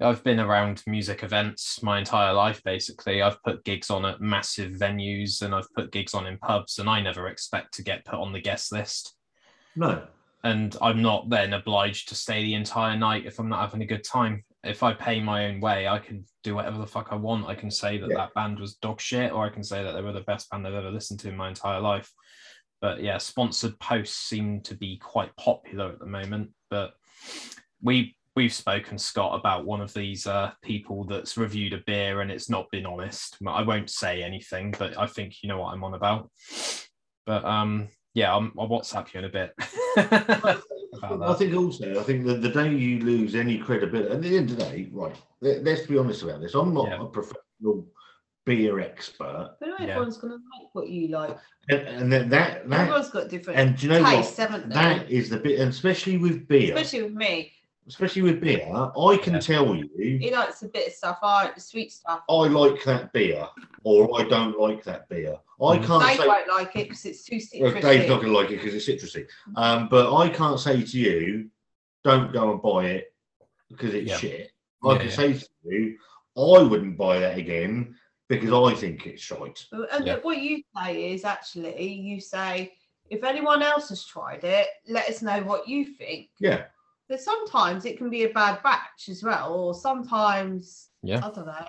[0.00, 3.22] I've been around music events my entire life, basically.
[3.22, 6.88] I've put gigs on at massive venues and I've put gigs on in pubs, and
[6.88, 9.14] I never expect to get put on the guest list.
[9.76, 10.06] No.
[10.42, 13.86] And I'm not then obliged to stay the entire night if I'm not having a
[13.86, 14.42] good time.
[14.64, 17.46] If I pay my own way, I can do whatever the fuck I want.
[17.46, 18.16] I can say that Yeah.
[18.16, 20.66] that band was dog shit, or I can say that they were the best band
[20.66, 22.10] I've ever listened to in my entire life.
[22.80, 26.50] But yeah, sponsored posts seem to be quite popular at the moment.
[26.70, 26.94] But
[27.82, 32.30] we we've spoken Scott about one of these uh, people that's reviewed a beer and
[32.30, 33.36] it's not been honest.
[33.46, 36.30] I won't say anything, but I think you know what I'm on about.
[37.26, 39.52] But um, yeah, I'm, I'll WhatsApp you in a bit.
[39.98, 44.50] I think also, I think that the day you lose any credibility, at the end
[44.52, 45.14] of the day, right?
[45.42, 46.54] let- Let's be honest about this.
[46.54, 47.02] I'm not Yeah.
[47.02, 47.86] a professional
[48.46, 49.86] beer expert, But not Yeah.
[49.88, 51.36] everyone's gonna like what you like.
[51.68, 54.48] and, and that that, that Everyone's got different and do you know tastes, what?
[54.50, 54.74] haven't they?
[54.76, 56.74] That is the bit, and especially with beer.
[56.74, 57.52] Especially with me.
[57.90, 59.40] Especially with beer, I can Yeah.
[59.40, 61.18] tell you He likes a bit of stuff.
[61.22, 62.22] I like the sweet stuff.
[62.28, 63.48] I like that beer
[63.82, 65.36] or I don't like that beer.
[65.60, 65.84] I Mm.
[65.86, 67.80] can't Dave say won't like it because it's too well, citrusy.
[67.82, 69.26] Dave's not going to like it because it's citrusy.
[69.56, 71.50] Um, but I can't say to you,
[72.04, 73.12] don't go and buy it
[73.68, 74.16] because it's Yeah.
[74.18, 74.52] shit.
[74.84, 75.14] I Yeah, can yeah.
[75.14, 75.98] say to you,
[76.36, 77.96] I wouldn't buy that again
[78.28, 79.66] because I think it's shite.
[79.72, 80.16] And Yeah.
[80.18, 82.72] what you say is actually, you say,
[83.10, 86.30] if anyone else has tried it, let us know what you think.
[86.38, 86.66] Yeah.
[87.10, 91.18] But sometimes it can be a bad batch as well, or sometimes Yeah.
[91.18, 91.66] I don't know,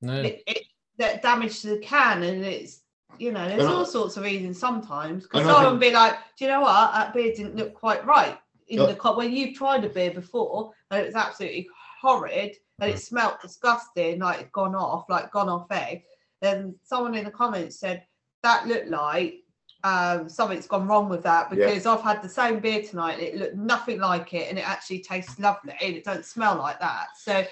[0.00, 0.14] No.
[0.22, 0.62] it, it
[0.96, 2.82] that damage to the can, and it's
[3.18, 5.22] you know, there's And I- all sorts of reasons sometimes.
[5.22, 7.72] Because And I someone think- be like, do you know what, that beer didn't look
[7.74, 8.38] quite right
[8.68, 8.86] in Yeah.
[8.86, 11.68] the cup when you've tried a beer before and it was absolutely
[12.00, 12.94] horrid and Mm.
[12.94, 16.04] it smelt disgusting, like it's gone off, like gone off egg.
[16.42, 18.04] Then someone in the comments said
[18.42, 19.44] that looked like
[19.86, 21.66] um, something's gone wrong with that Yeah.
[21.66, 24.68] because I've had the same beer tonight and it looked nothing like it and it
[24.68, 27.08] actually tastes lovely and it don't smell like that.
[27.16, 27.44] So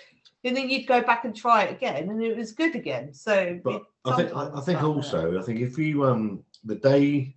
[0.46, 3.14] and then you'd go back and try it again and it was good again.
[3.14, 4.96] So But I think I I think like that.
[4.96, 7.36] also I think if you um the day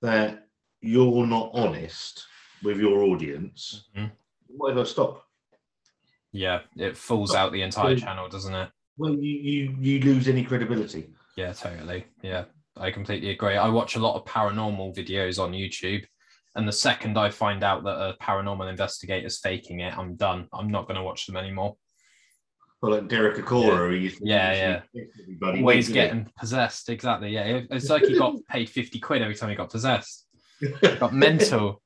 [0.00, 0.46] that
[0.80, 2.26] you're not honest
[2.62, 4.10] with your audience, Mhm.
[4.46, 5.26] whatever stop.
[6.32, 8.00] Yeah, it falls out the entire Mm.
[8.04, 8.70] channel, doesn't it?
[8.96, 11.10] Well, you you you lose any credibility.
[11.36, 12.06] Yeah, totally.
[12.22, 12.44] Yeah,
[12.80, 13.56] I completely agree.
[13.56, 16.04] I watch a lot of paranormal videos on YouTube,
[16.56, 20.48] and the second I find out that a paranormal investigator's faking it, I'm done.
[20.52, 21.76] I'm not going to watch them anymore.
[22.82, 26.88] Well, like Derek Acorah, he used to Yeah, to hit everybody Always getting possessed.
[26.88, 27.30] Exactly.
[27.30, 30.26] Yeah, it's like he got paid fifty quid every time he got possessed.
[30.98, 31.82] Got mental.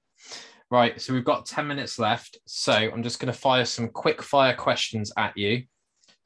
[0.71, 2.39] Right, so we've got 10 minutes left.
[2.47, 5.63] So I'm just going to fire some quick fire questions at you.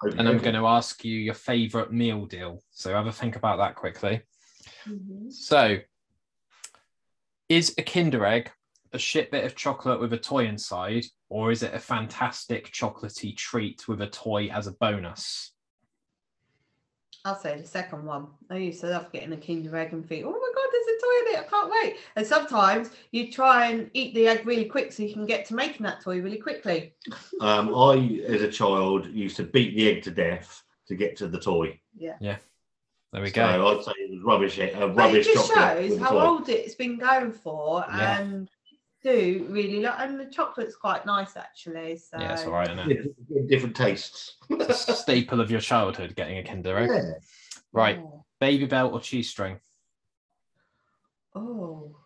[0.03, 2.63] and I'm going to ask you your favorite meal deal.
[2.71, 4.23] So have a think about that quickly.
[4.87, 5.33] Mhm.
[5.33, 5.79] So,
[7.49, 8.51] is a Kinder Egg
[8.93, 13.37] a shit bit of chocolate with a toy inside, or is it a fantastic chocolatey
[13.37, 15.53] treat with a toy as a bonus?
[17.25, 18.29] I'll say the second one.
[18.49, 21.01] I used to love getting a Kinder Egg and think, oh my God, there's a
[21.03, 21.47] toy in it.
[21.47, 21.97] I can't wait.
[22.17, 25.55] And sometimes you try and eat the egg really quick so you can get to
[25.55, 26.95] making that toy really quickly.
[27.41, 31.29] Um, I, as a child, used to beat the egg to death to get to
[31.29, 31.79] the toy.
[31.97, 32.17] Yeah.
[32.21, 32.39] Yeah.
[33.13, 33.79] There we So go.
[33.79, 34.59] I'd say it was rubbish.
[34.59, 36.21] A But it just shows how toy.
[36.27, 38.19] old it's been going for Yeah.
[38.21, 38.49] and
[39.03, 41.97] do really like and the chocolate's quite nice actually.
[41.97, 42.89] So Yeah, it's all right, isn't it?
[42.89, 44.37] Different- Different tastes.
[44.51, 46.91] It's a staple of your childhood, getting a Kinder Egg.
[46.93, 47.13] Yeah.
[47.73, 48.25] Right, Oh.
[48.41, 49.61] Babybel or cheese string?
[51.35, 51.97] Oh,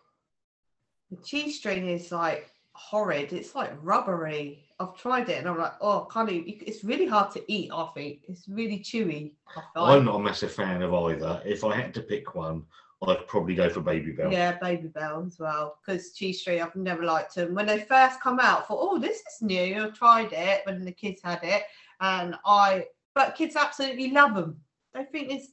[1.09, 3.33] the cheese string is like horrid.
[3.33, 4.62] It's like rubbery.
[4.79, 6.63] I've tried it and I'm like, oh, can't eat.
[6.65, 7.71] It's really hard to eat.
[7.73, 9.33] I think it's really chewy.
[9.75, 11.41] I I'm not a massive fan of either.
[11.45, 12.63] If I had to pick one,
[13.07, 14.31] I'd probably go for Babybel.
[14.31, 15.77] Yeah, Babybel as well.
[15.85, 17.53] Because cheese string, I've never liked them.
[17.53, 19.85] When they first come out, I thought, oh, this is new.
[19.85, 21.63] I tried it when the kids had it,
[21.99, 22.85] and I.
[23.15, 24.59] But kids absolutely love them.
[24.93, 25.49] They think it's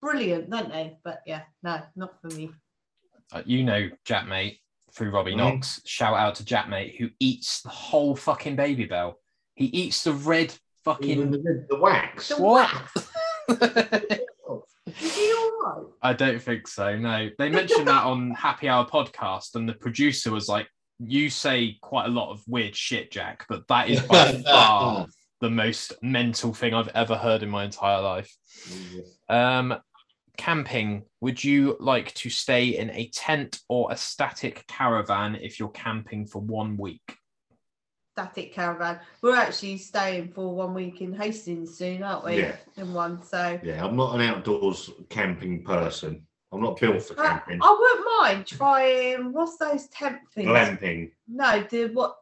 [0.00, 0.98] brilliant, don't they?
[1.04, 2.50] But yeah, no, not for me.
[3.32, 4.58] Uh, you know Jack Maate
[4.94, 5.38] through Robbie Mhm.
[5.38, 5.80] Knox.
[5.86, 9.14] Shout out to Jack Maate who eats the whole fucking Babybel.
[9.54, 11.30] He eats the red Even fucking.
[11.30, 12.28] the, the wax.
[12.28, 12.70] The What?
[12.72, 13.08] wax.
[15.00, 15.86] Is he all right?
[16.02, 16.96] I don't think so.
[16.98, 20.68] No, they mentioned that on Happy Hour podcast, and the producer was like,
[20.98, 25.06] "You say quite a lot of weird shit, Jack, but that is by far
[25.40, 28.36] the most mental thing I've ever heard in my entire life."
[29.28, 29.74] Um,
[30.36, 31.04] camping.
[31.20, 36.26] Would you like to stay in a tent or a static caravan if you're camping
[36.26, 37.16] for one week?
[38.12, 39.00] Static caravan.
[39.22, 42.40] We're actually staying for one week in Hastings soon, aren't we?
[42.40, 42.56] Yeah.
[42.76, 43.58] In one, so.
[43.62, 46.26] Yeah, I'm not an outdoors camping person.
[46.52, 47.60] I'm not built for But camping.
[47.62, 49.32] I wouldn't mind trying.
[49.32, 50.48] What's those tent things?
[50.48, 51.12] Glamping.
[51.26, 52.16] No, the what?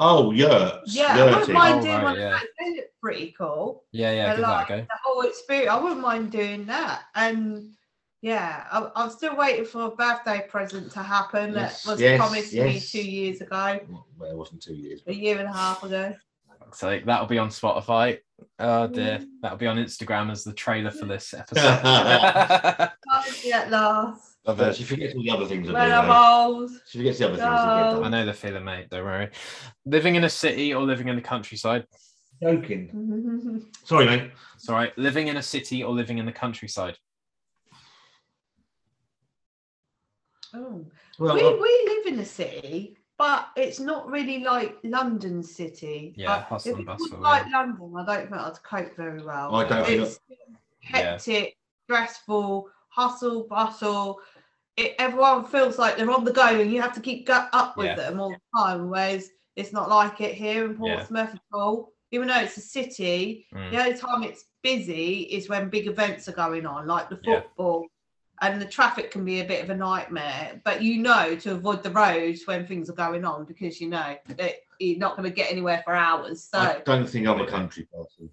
[0.00, 0.94] Oh, yurts.
[0.94, 1.54] Yeah, I wouldn't Yurting.
[1.54, 2.16] mind Oh, doing right, one.
[2.18, 2.26] yeah.
[2.34, 2.48] of those.
[2.58, 3.84] They look pretty cool.
[3.92, 4.80] Yeah, yeah, I give that like a go.
[4.82, 5.70] the whole experience.
[5.70, 7.02] I wouldn't mind doing that.
[7.14, 7.70] And
[8.20, 12.18] yeah, I, I'm still waiting for a birthday present to happen Yes, that was yes,
[12.18, 12.66] promised yes.
[12.90, 13.80] to me two years ago,
[14.18, 15.02] Well, it wasn't two years.
[15.06, 16.14] a year and a half ago.
[16.72, 18.18] So that'll be on Spotify.
[18.58, 21.80] Oh dear, that'll be on Instagram as the trailer for this episode.
[21.82, 24.33] Finally at last.
[24.46, 24.76] Love it.
[24.76, 25.74] she forgets all the other things I do.
[25.74, 26.58] When I'm though.
[26.60, 26.70] old.
[26.86, 27.96] She forgets the other things I No.
[27.98, 28.90] get I know the feeling, mate.
[28.90, 29.30] Don't worry.
[29.86, 31.86] Living in a city or living in the countryside?
[32.42, 33.64] Joking.
[33.84, 34.30] Sorry, mate.
[34.56, 34.96] It's all right.
[34.98, 36.98] Living in a city or living in the countryside?
[40.54, 40.84] oh.
[41.18, 46.14] Well, we, I- we live in a city, but it's not really like London city.
[46.16, 47.58] Yeah, Uh, hustle and bustle, like yeah.
[47.60, 49.54] London, I don't think I'd cope very well.
[49.54, 50.20] I don't think It's
[50.82, 51.56] hectic,
[51.86, 54.20] stressful, hustle, bustle.
[54.76, 57.86] It, everyone feels like they're on the go, and you have to keep up with
[57.86, 57.94] Yeah.
[57.94, 58.90] them all the time.
[58.90, 60.78] Whereas It's not like it here in Yeah.
[60.78, 61.92] Portsmouth at all.
[62.10, 63.70] Even though it's a city, Mm.
[63.70, 67.42] the only time it's busy is when big events are going on, like the Yeah.
[67.42, 67.86] football.
[68.42, 71.84] And the traffic can be a bit of a nightmare, but you know to avoid
[71.84, 75.34] the roads when things are going on because you know that you're not going to
[75.34, 76.42] get anywhere for hours.
[76.42, 78.28] So, I don't think I'm a country person.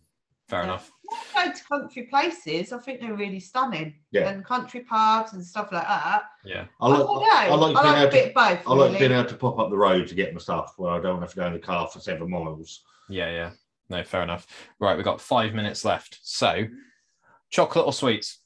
[0.51, 0.65] Fair Yeah.
[0.65, 0.91] enough.
[1.33, 3.95] go to country places, I think they're really stunning.
[4.11, 4.27] Yeah.
[4.29, 6.23] And country pubs and stuff like that.
[6.43, 6.65] Yeah.
[6.81, 7.29] I I, like, don't know.
[7.29, 8.67] I I like like, being a able bit to, of both.
[8.67, 8.99] I like really.
[8.99, 11.29] being able to pop up the road to get my stuff where I don't have
[11.29, 12.81] to go in the car for seven miles.
[13.09, 13.51] Yeah, yeah.
[13.89, 14.45] No, fair enough.
[14.79, 16.19] Right, we've got five minutes left.
[16.21, 16.65] So,
[17.49, 18.39] chocolate or sweets?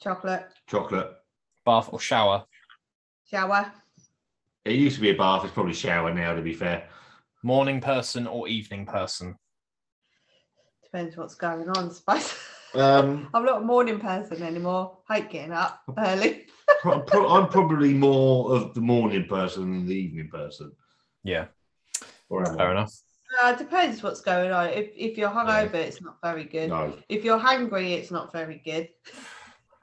[0.00, 1.10] Chocolate, Chocolate.
[1.66, 2.44] Bath or shower?
[3.28, 3.72] shower,
[4.64, 5.44] It used to be a bath.
[5.44, 6.34] It's probably shower now.
[6.34, 6.88] To be fair.
[7.42, 9.36] Morning person or evening person?
[10.90, 12.34] Depends what's going on, I suppose.
[12.74, 14.98] Um, I'm not a morning person anymore.
[15.08, 16.46] Hate getting up early.
[16.80, 20.72] pro- pro- I'm probably more of the morning person than the evening person.
[21.22, 21.46] Yeah,
[22.28, 22.56] Or am I?
[22.56, 22.92] fair enough.
[23.40, 24.70] Uh, depends what's going on.
[24.70, 26.70] If if you're hungover, it's not very good.
[26.70, 28.88] No, If you're hungry, it's not very good.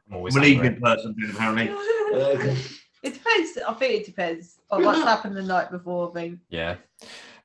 [0.10, 1.70] I'm always I'm an evening person apparently.
[1.70, 2.56] Uh,
[3.04, 3.58] it depends.
[3.66, 6.12] I think it depends on what's happened the night before.
[6.12, 6.76] I mean, Yeah.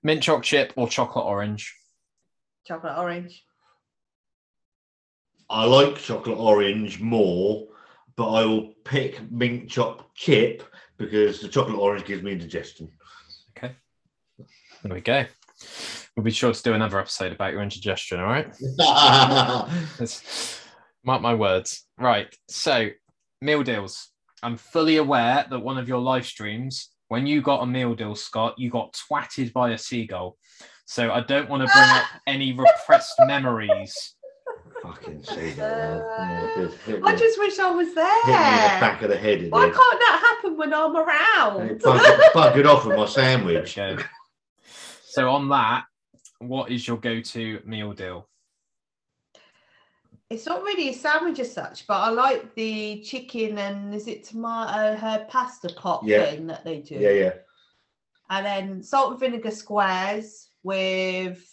[0.03, 1.73] Mint choc chip or chocolate orange?
[2.67, 3.45] chocolate orange.
[5.53, 7.69] I like chocolate orange more,
[8.17, 10.63] but I will pick mint choc chip
[10.97, 12.89] because the chocolate orange gives me indigestion.
[13.51, 13.75] Okay.
[14.83, 15.27] There we go.
[16.17, 18.47] We'll be sure to do another episode about your indigestion, all right?
[21.05, 21.85] Mark my words.
[21.99, 22.35] Right.
[22.49, 22.89] So,
[23.43, 24.09] meal deals.
[24.43, 28.15] I'm fully aware that one of your live streams, when you got a meal deal,
[28.15, 30.39] Scott, you got twatted by a seagull.
[30.87, 34.15] So I don't want to bring up any repressed memories.
[34.83, 35.59] Fucking see that.
[35.59, 36.01] man.
[36.01, 36.07] Uh,
[36.59, 38.81] yeah, just hit me- I just wish I was hit me in the there.
[38.81, 39.43] back of the head.
[39.43, 39.75] It Why did.
[39.75, 41.71] can't that happen when I'm And around?
[41.71, 43.77] it buggered, buggered off with my sandwich.
[43.77, 43.97] Go.
[45.05, 45.85] So on that,
[46.41, 48.29] what is your go-to meal deal?
[50.31, 54.25] It's not really a sandwich as such, but I like the chicken and is it
[54.25, 56.25] tomato herb pasta pot Yeah.
[56.25, 56.95] thing that they do.
[56.95, 57.33] Yeah, yeah.
[58.31, 61.47] And then salt and vinegar squares with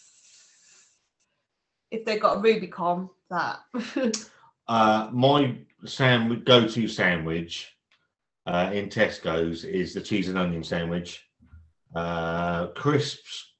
[1.91, 3.59] if they've got a Rubicon, that.
[4.67, 7.75] Uh, my sandwich, go-to sandwich
[8.45, 11.27] uh, in Tesco's is the cheese and onion sandwich.
[11.95, 13.55] Uh, crisps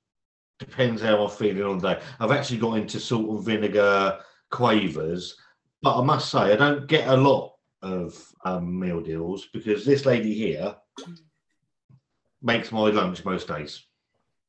[0.60, 2.02] depends how I'm feeling on the day.
[2.20, 4.20] I've actually got into salt and vinegar
[4.52, 5.36] quavers,
[5.82, 8.16] but I must say I don't get a lot of
[8.46, 10.76] um, meal deals because this lady here
[12.44, 13.84] makes my lunch most days.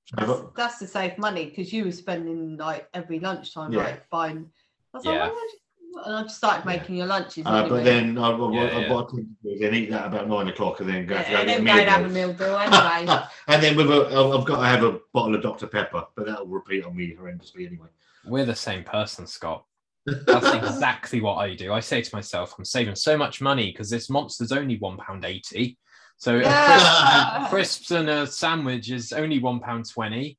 [0.04, 3.78] So that's, that's to save money because you were spending like every lunchtime Yeah.
[3.84, 4.50] like buying.
[4.92, 5.12] I was Yeah.
[5.12, 6.76] like, "Why don't you-" and I just started Yeah.
[6.76, 7.44] making your lunches.
[7.46, 8.92] Uh, but then I, I, Yeah, I, yeah.
[8.92, 11.14] what I tend to do is then eat that about nine o'clock and then go,
[11.16, 13.18] yeah, to go and get a then meal go and have a meal deal anyway.
[13.48, 16.46] and then with a, I've got to have a bottle of Dr Pepper, but that'll
[16.46, 17.88] repeat on me horrendously anyway.
[18.24, 19.64] We're the same person, Scott.
[20.06, 21.72] That's exactly what I do.
[21.72, 25.24] I say to myself, I'm saving so much money because this monster's only one pound
[25.24, 25.76] eighty.
[26.16, 27.46] So Yeah.
[27.48, 30.38] crisp- crisps and a sandwich is only one pound twenty.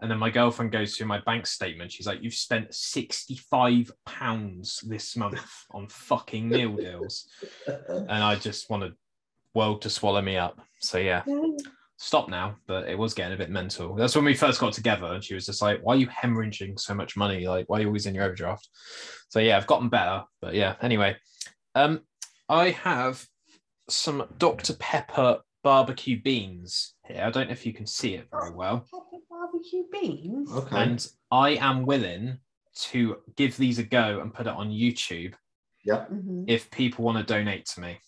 [0.00, 1.90] And then my girlfriend goes through my bank statement.
[1.90, 7.28] She's like, "You've spent sixty-five pounds this month on fucking meal deals,"
[7.88, 8.92] and I just wanted
[9.54, 10.60] world to swallow me up.
[10.80, 11.22] So yeah,
[11.96, 12.56] stop now.
[12.66, 13.94] But it was getting a bit mental.
[13.94, 16.78] That's when we first got together, and she was just like, "Why are you hemorrhaging
[16.78, 17.48] so much money?
[17.48, 18.68] Like, why are you always in your overdraft?"
[19.30, 20.24] So yeah, I've gotten better.
[20.42, 21.16] But yeah, anyway,
[21.74, 22.00] um,
[22.50, 23.26] I have
[23.88, 27.24] some Dr Pepper barbecue beans here.
[27.24, 28.86] I don't know if you can see it very well,
[29.70, 30.52] Pepper barbecue beans.
[30.52, 30.76] Okay.
[30.76, 32.38] and I am willing
[32.76, 35.34] to give these a go and put it on YouTube
[35.86, 36.44] Mhm.
[36.46, 37.98] if people want to donate to me.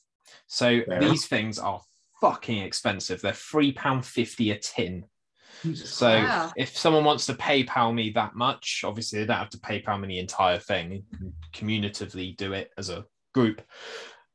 [0.46, 1.80] So Fair these things are
[2.20, 3.20] fucking expensive.
[3.20, 5.06] They're three pound fifty a tin.
[5.62, 5.94] Jesus.
[5.94, 6.52] So Wow.
[6.56, 10.08] if someone wants to PayPal me that much, obviously they don't have to PayPal me
[10.08, 11.06] the entire thing.
[11.52, 13.62] Communitively do it as a group.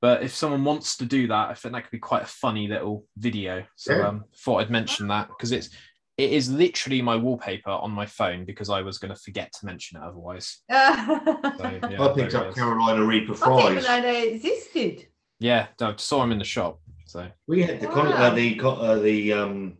[0.01, 2.67] But if someone wants to do that, I think that could be quite a funny
[2.67, 3.65] little video.
[3.75, 4.07] So Yeah.
[4.09, 5.69] um, thought I'd mention that because it's
[6.17, 9.65] it is literally my wallpaper on my phone because I was going to forget to
[9.65, 10.59] mention it otherwise.
[10.69, 12.55] So, I yeah, I picked up.
[12.55, 13.59] Carolina Reaper fries.
[13.65, 13.87] I didn't fries.
[13.87, 15.07] know they existed.
[15.39, 16.79] Yeah, I saw them in the shop.
[17.05, 19.77] So We had the con- uh, the uh, the um,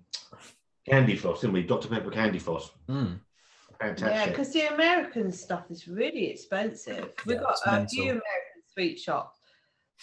[0.87, 1.63] candy floss, didn't we?
[1.63, 2.71] Dr Pepper candy floss.
[2.89, 3.19] mm,
[3.81, 7.11] Yeah, because the American stuff is really expensive.
[7.25, 7.87] We've Yeah, got a mental.
[7.89, 9.39] few American sweet shops.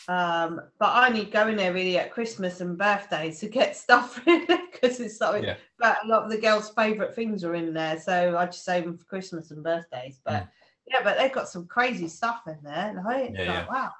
[0.08, 4.20] Um, but I only go in there really at Christmas and birthdays to get stuff
[4.24, 5.56] because it's something Yeah.
[5.78, 8.00] but a lot of the girls' favourite things are in there.
[8.00, 10.20] So I just save them for Christmas and birthdays.
[10.24, 10.48] But Mm.
[10.86, 13.02] yeah, but they've got some crazy stuff in there.
[13.04, 13.66] Like, Yeah, like, yeah.
[13.68, 13.92] wow.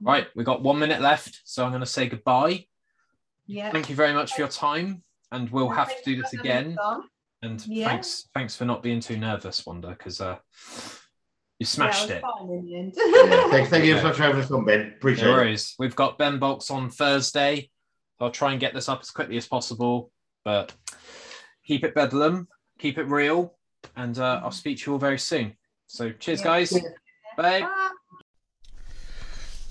[0.00, 2.66] right, we got one minute left, so I'm going to say goodbye.
[3.46, 3.70] Yeah.
[3.70, 5.02] Thank you very much for your time.
[5.30, 6.76] and we'll have to do this again.
[7.42, 7.86] And Yeah.
[7.86, 10.38] thanks, thanks for not being too nervous, Wanda, because uh,
[11.62, 12.22] you smashed I it.
[12.22, 12.92] fine in the end.
[12.96, 14.94] Yeah, thank, thank you so much for having us on, Ben.
[14.96, 15.36] Appreciate No it.
[15.36, 15.74] worries.
[15.78, 17.70] We've got Ben Box on Thursday.
[18.20, 20.10] I'll try and get this up as quickly as possible,
[20.44, 20.72] but
[21.64, 22.48] keep it bedlam,
[22.78, 23.54] keep it real,
[23.96, 25.56] and uh, I'll speak to you all very soon.
[25.86, 26.44] So, cheers, Yeah.
[26.44, 26.72] guys.
[27.36, 27.60] Bye.
[27.60, 27.88] Bye.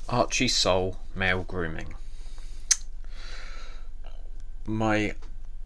[0.09, 1.93] Archie Soul Male Grooming.
[4.65, 5.15] My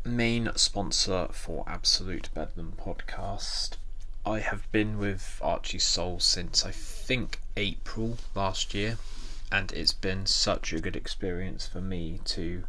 [0.04, 3.78] main sponsor for Absolute Bedlam podcast.
[4.26, 8.98] I have been with Archie Soul since I think April last year,
[9.52, 12.64] and it's been such a good experience for me to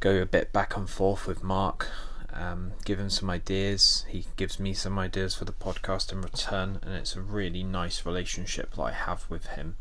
[0.00, 1.88] go a bit back and forth with Mark,
[2.32, 4.06] um, give him some ideas.
[4.08, 8.06] He gives me some ideas for the podcast in return, and it's a really nice
[8.06, 9.76] relationship that I have with him.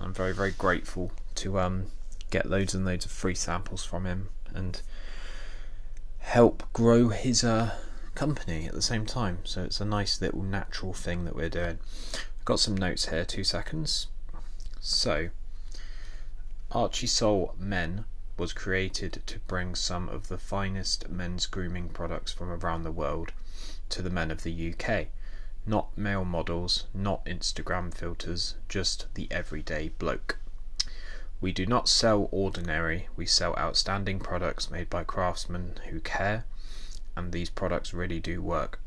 [0.00, 1.86] I'm very very grateful to um
[2.30, 4.80] get loads and loads of free samples from him and
[6.18, 7.76] help grow his uh
[8.14, 9.38] company at the same time.
[9.44, 11.78] So it's a nice little natural thing that we're doing.
[12.14, 14.08] I've got some notes here, two seconds.
[14.80, 15.30] So
[16.70, 18.04] Archie Soul Men
[18.36, 23.32] was created to bring some of the finest men's grooming products from around the world
[23.90, 25.08] to the men of the UK
[25.66, 30.38] not male models, not Instagram filters, just the everyday bloke.
[31.40, 36.44] We do not sell ordinary, we sell outstanding products made by craftsmen who care,
[37.16, 38.80] and these products really do work.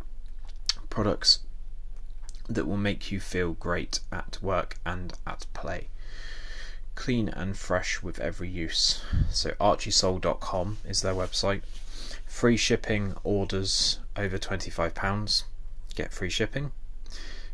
[0.90, 1.40] Products
[2.48, 5.90] that will make you feel great at work and at play.
[6.96, 9.04] Clean and fresh with every use.
[9.30, 11.64] So, archiesoul.com is their website.
[12.26, 15.44] Free shipping orders over £25
[15.96, 16.72] get free shipping.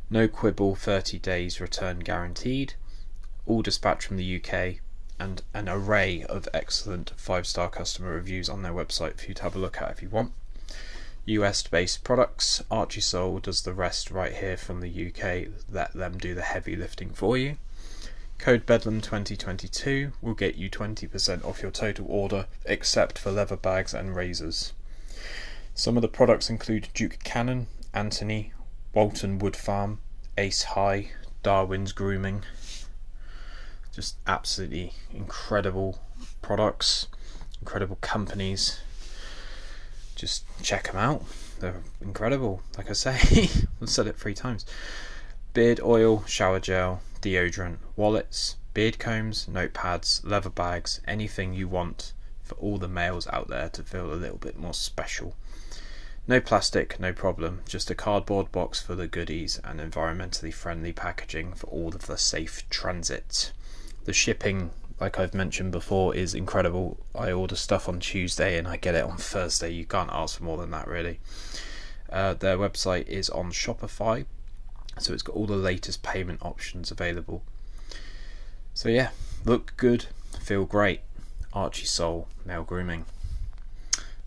[0.09, 2.73] No quibble, 30 days return guaranteed.
[3.45, 4.81] All dispatch from the UK,
[5.19, 9.43] and an array of excellent five star customer reviews on their website for you to
[9.43, 10.33] have a look at if you want.
[11.25, 12.63] US based products.
[12.71, 15.47] Archie Soul does the rest right here from the UK.
[15.71, 17.57] Let them do the heavy lifting for you.
[18.39, 23.93] Code Bedlam 2022 will get you 20% off your total order, except for leather bags
[23.93, 24.73] and razors.
[25.75, 28.51] Some of the products include Duke Cannon, Anthony,
[28.93, 29.99] Walton Wood Farm,
[30.39, 31.11] Ace High,
[31.43, 32.43] Darwin's Grooming.
[33.93, 35.99] Just absolutely incredible
[36.41, 37.07] products,
[37.59, 38.79] incredible companies.
[40.21, 41.23] Just check them out.
[41.61, 42.61] They're incredible.
[42.77, 43.49] Like I say,
[43.81, 44.67] I've said it three times.
[45.55, 52.53] Beard oil, shower gel, deodorant, wallets, beard combs, notepads, leather bags, anything you want for
[52.57, 55.35] all the males out there to feel a little bit more special.
[56.27, 57.61] No plastic, no problem.
[57.67, 62.19] Just a cardboard box full of goodies and environmentally friendly packaging for all of the
[62.19, 63.53] safe transit.
[64.05, 64.69] The shipping,
[65.01, 66.99] like I've mentioned before, is incredible.
[67.15, 69.71] I order stuff on Tuesday and I get it on Thursday.
[69.71, 71.19] You can't ask for more than that, really.
[72.07, 74.25] Uh, their website is on Shopify,
[74.99, 77.41] so it's got all the latest payment options available.
[78.75, 79.09] So, yeah,
[79.43, 80.05] look good,
[80.39, 81.01] feel great.
[81.51, 83.05] Archie Soul, male grooming.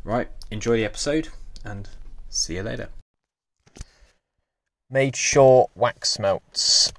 [0.02, 1.28] Right, enjoy the episode
[1.64, 1.88] and
[2.28, 2.88] see you later.
[4.90, 6.92] Made Shore Wax Melts.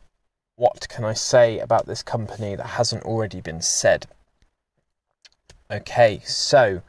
[0.58, 4.08] What can I say about this company that hasn't already been said?
[5.70, 6.82] Okay, so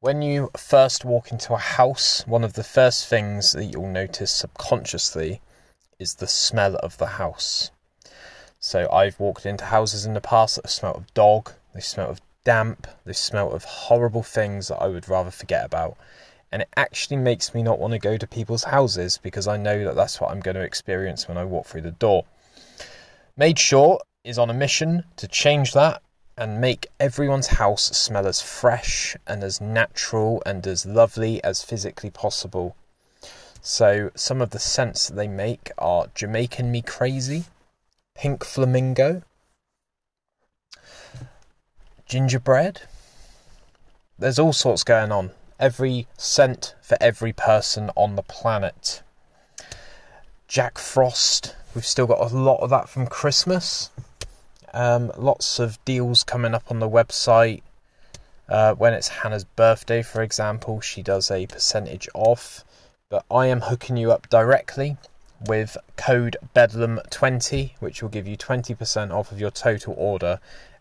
[0.00, 4.30] when you first walk into a house, one of the first things that you'll notice
[4.30, 5.40] subconsciously
[5.98, 7.70] is the smell of the house.
[8.60, 12.10] So I've walked into houses in the past that have smell of dog, they smell
[12.10, 15.96] of damp, they smell of horrible things that I would rather forget about
[16.52, 19.84] and it actually makes me not want to go to people's houses because I know
[19.84, 22.24] that that's what I'm going to experience when I walk through the door.
[23.38, 26.00] Made Shore is on a mission to change that
[26.38, 32.08] and make everyone's house smell as fresh and as natural and as lovely as physically
[32.08, 32.76] possible.
[33.60, 37.44] So, some of the scents they make are Jamaican Me Crazy,
[38.14, 39.20] Pink Flamingo,
[42.06, 42.82] Gingerbread.
[44.18, 49.02] There's all sorts going on every scent for every person on the planet.
[50.48, 53.90] Jack Frost, we've still got a lot of that from Christmas.
[54.72, 57.60] Um, lots of deals coming up on the website.
[58.48, 62.64] Uh, when it's Hannah's birthday, for example, she does a percentage off.
[63.10, 64.96] But I am hooking you up directly
[65.46, 70.40] with code Bedlam20, which will give you 20% off of your total order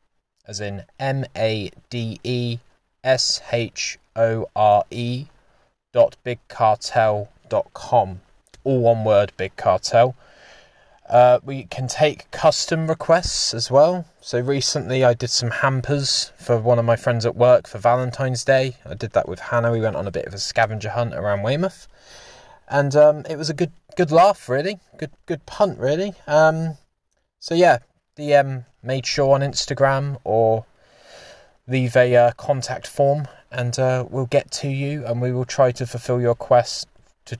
[0.47, 2.61] as in M A D E
[3.02, 5.27] S H O R E
[5.93, 8.20] dot bigcartel.com.
[8.62, 10.14] All one word, Big Cartel.
[11.09, 14.05] Uh, we can take custom requests as well.
[14.20, 18.44] So recently, I did some hampers for one of my friends at work for Valentine's
[18.44, 18.77] Day.
[18.86, 19.72] I did that with Hannah.
[19.72, 21.89] We went on a bit of a scavenger hunt around Weymouth,
[22.68, 24.78] and um, it was a good good laugh, really.
[24.98, 26.14] Good good punt, really.
[26.28, 26.77] Um,
[27.40, 27.78] so yeah,
[28.16, 30.64] DM made shore on Instagram or
[31.70, 35.72] leave a uh, contact form, and uh, we'll get to you, and we will try
[35.72, 36.86] to fulfill your quest
[37.26, 37.38] to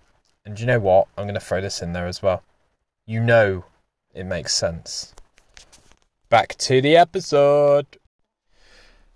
[0.44, 1.08] And you know what?
[1.18, 2.44] I'm going to throw this in there as well.
[3.06, 3.64] You know
[4.14, 5.14] it makes sense.
[6.30, 7.86] Back to the episode.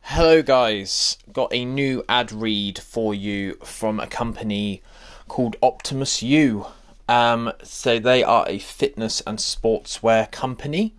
[0.02, 1.18] Hello, guys.
[1.32, 4.82] Got a new ad read for you from a company
[5.28, 6.66] called Optimus U.
[7.08, 10.96] Um, so they are a fitness and sportswear company.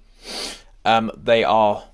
[0.85, 1.85] Um, they are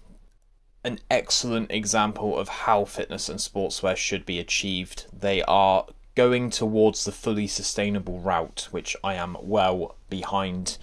[0.85, 5.07] an excellent example of how fitness and sportswear should be achieved.
[5.13, 10.77] They are going towards the fully sustainable route, which I am well behind.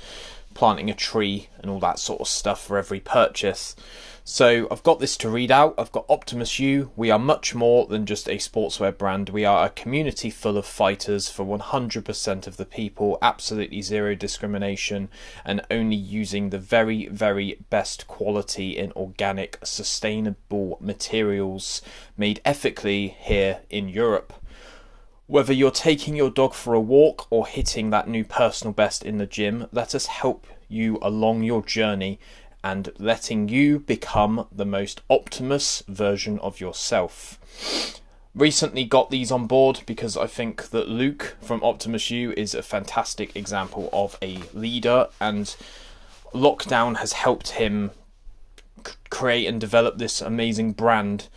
[0.53, 3.75] Planting a tree and all that sort of stuff for every purchase.
[4.25, 5.75] So I've got this to read out.
[5.77, 6.91] I've got Optimus U.
[6.95, 9.27] We are much more than just a sportswear brand.
[9.27, 15.09] We are a community full of fighters for 100% of the people, absolutely zero discrimination,
[15.43, 21.81] and only using the very, very best quality in organic, sustainable materials
[22.15, 24.31] made ethically here in Europe.
[25.27, 29.17] Whether you're taking your dog for a walk or hitting that new personal best in
[29.17, 32.19] the gym, let us help you along your journey
[32.63, 37.39] and letting you become the most Optimus version of yourself.
[38.33, 42.63] Recently got these on board because I think that Luke from Optimus U is a
[42.63, 45.55] fantastic example of a leader, and
[46.33, 47.91] lockdown has helped him
[49.09, 51.27] create and develop this amazing brand.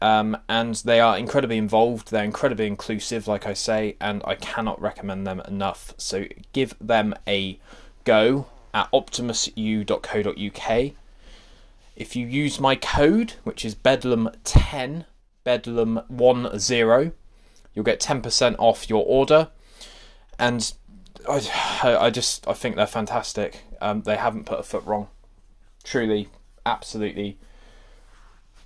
[0.00, 4.80] Um, and they are incredibly involved, they're incredibly inclusive, like I say, and I cannot
[4.80, 5.94] recommend them enough.
[5.96, 7.58] So give them a
[8.04, 8.46] go
[8.78, 10.92] at optimusu.co.uk.
[11.96, 15.04] If you use my code, which is Bedlam10,
[15.44, 17.12] Bedlam10,
[17.74, 19.48] you'll get 10% off your order.
[20.38, 20.72] And
[21.28, 21.40] I,
[21.82, 23.64] I just I think they're fantastic.
[23.80, 25.08] Um, they haven't put a foot wrong.
[25.82, 26.28] Truly,
[26.64, 27.36] absolutely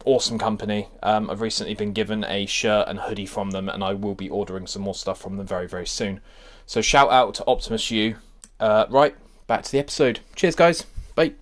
[0.04, 0.88] awesome company.
[1.02, 4.28] Um, I've recently been given a shirt and hoodie from them, and I will be
[4.28, 6.20] ordering some more stuff from them very, very soon.
[6.66, 8.16] So shout out to Optimus U.
[8.60, 9.16] Uh, right,
[9.52, 10.20] back to the episode.
[10.34, 10.86] Cheers, guys.
[11.14, 11.32] Bye.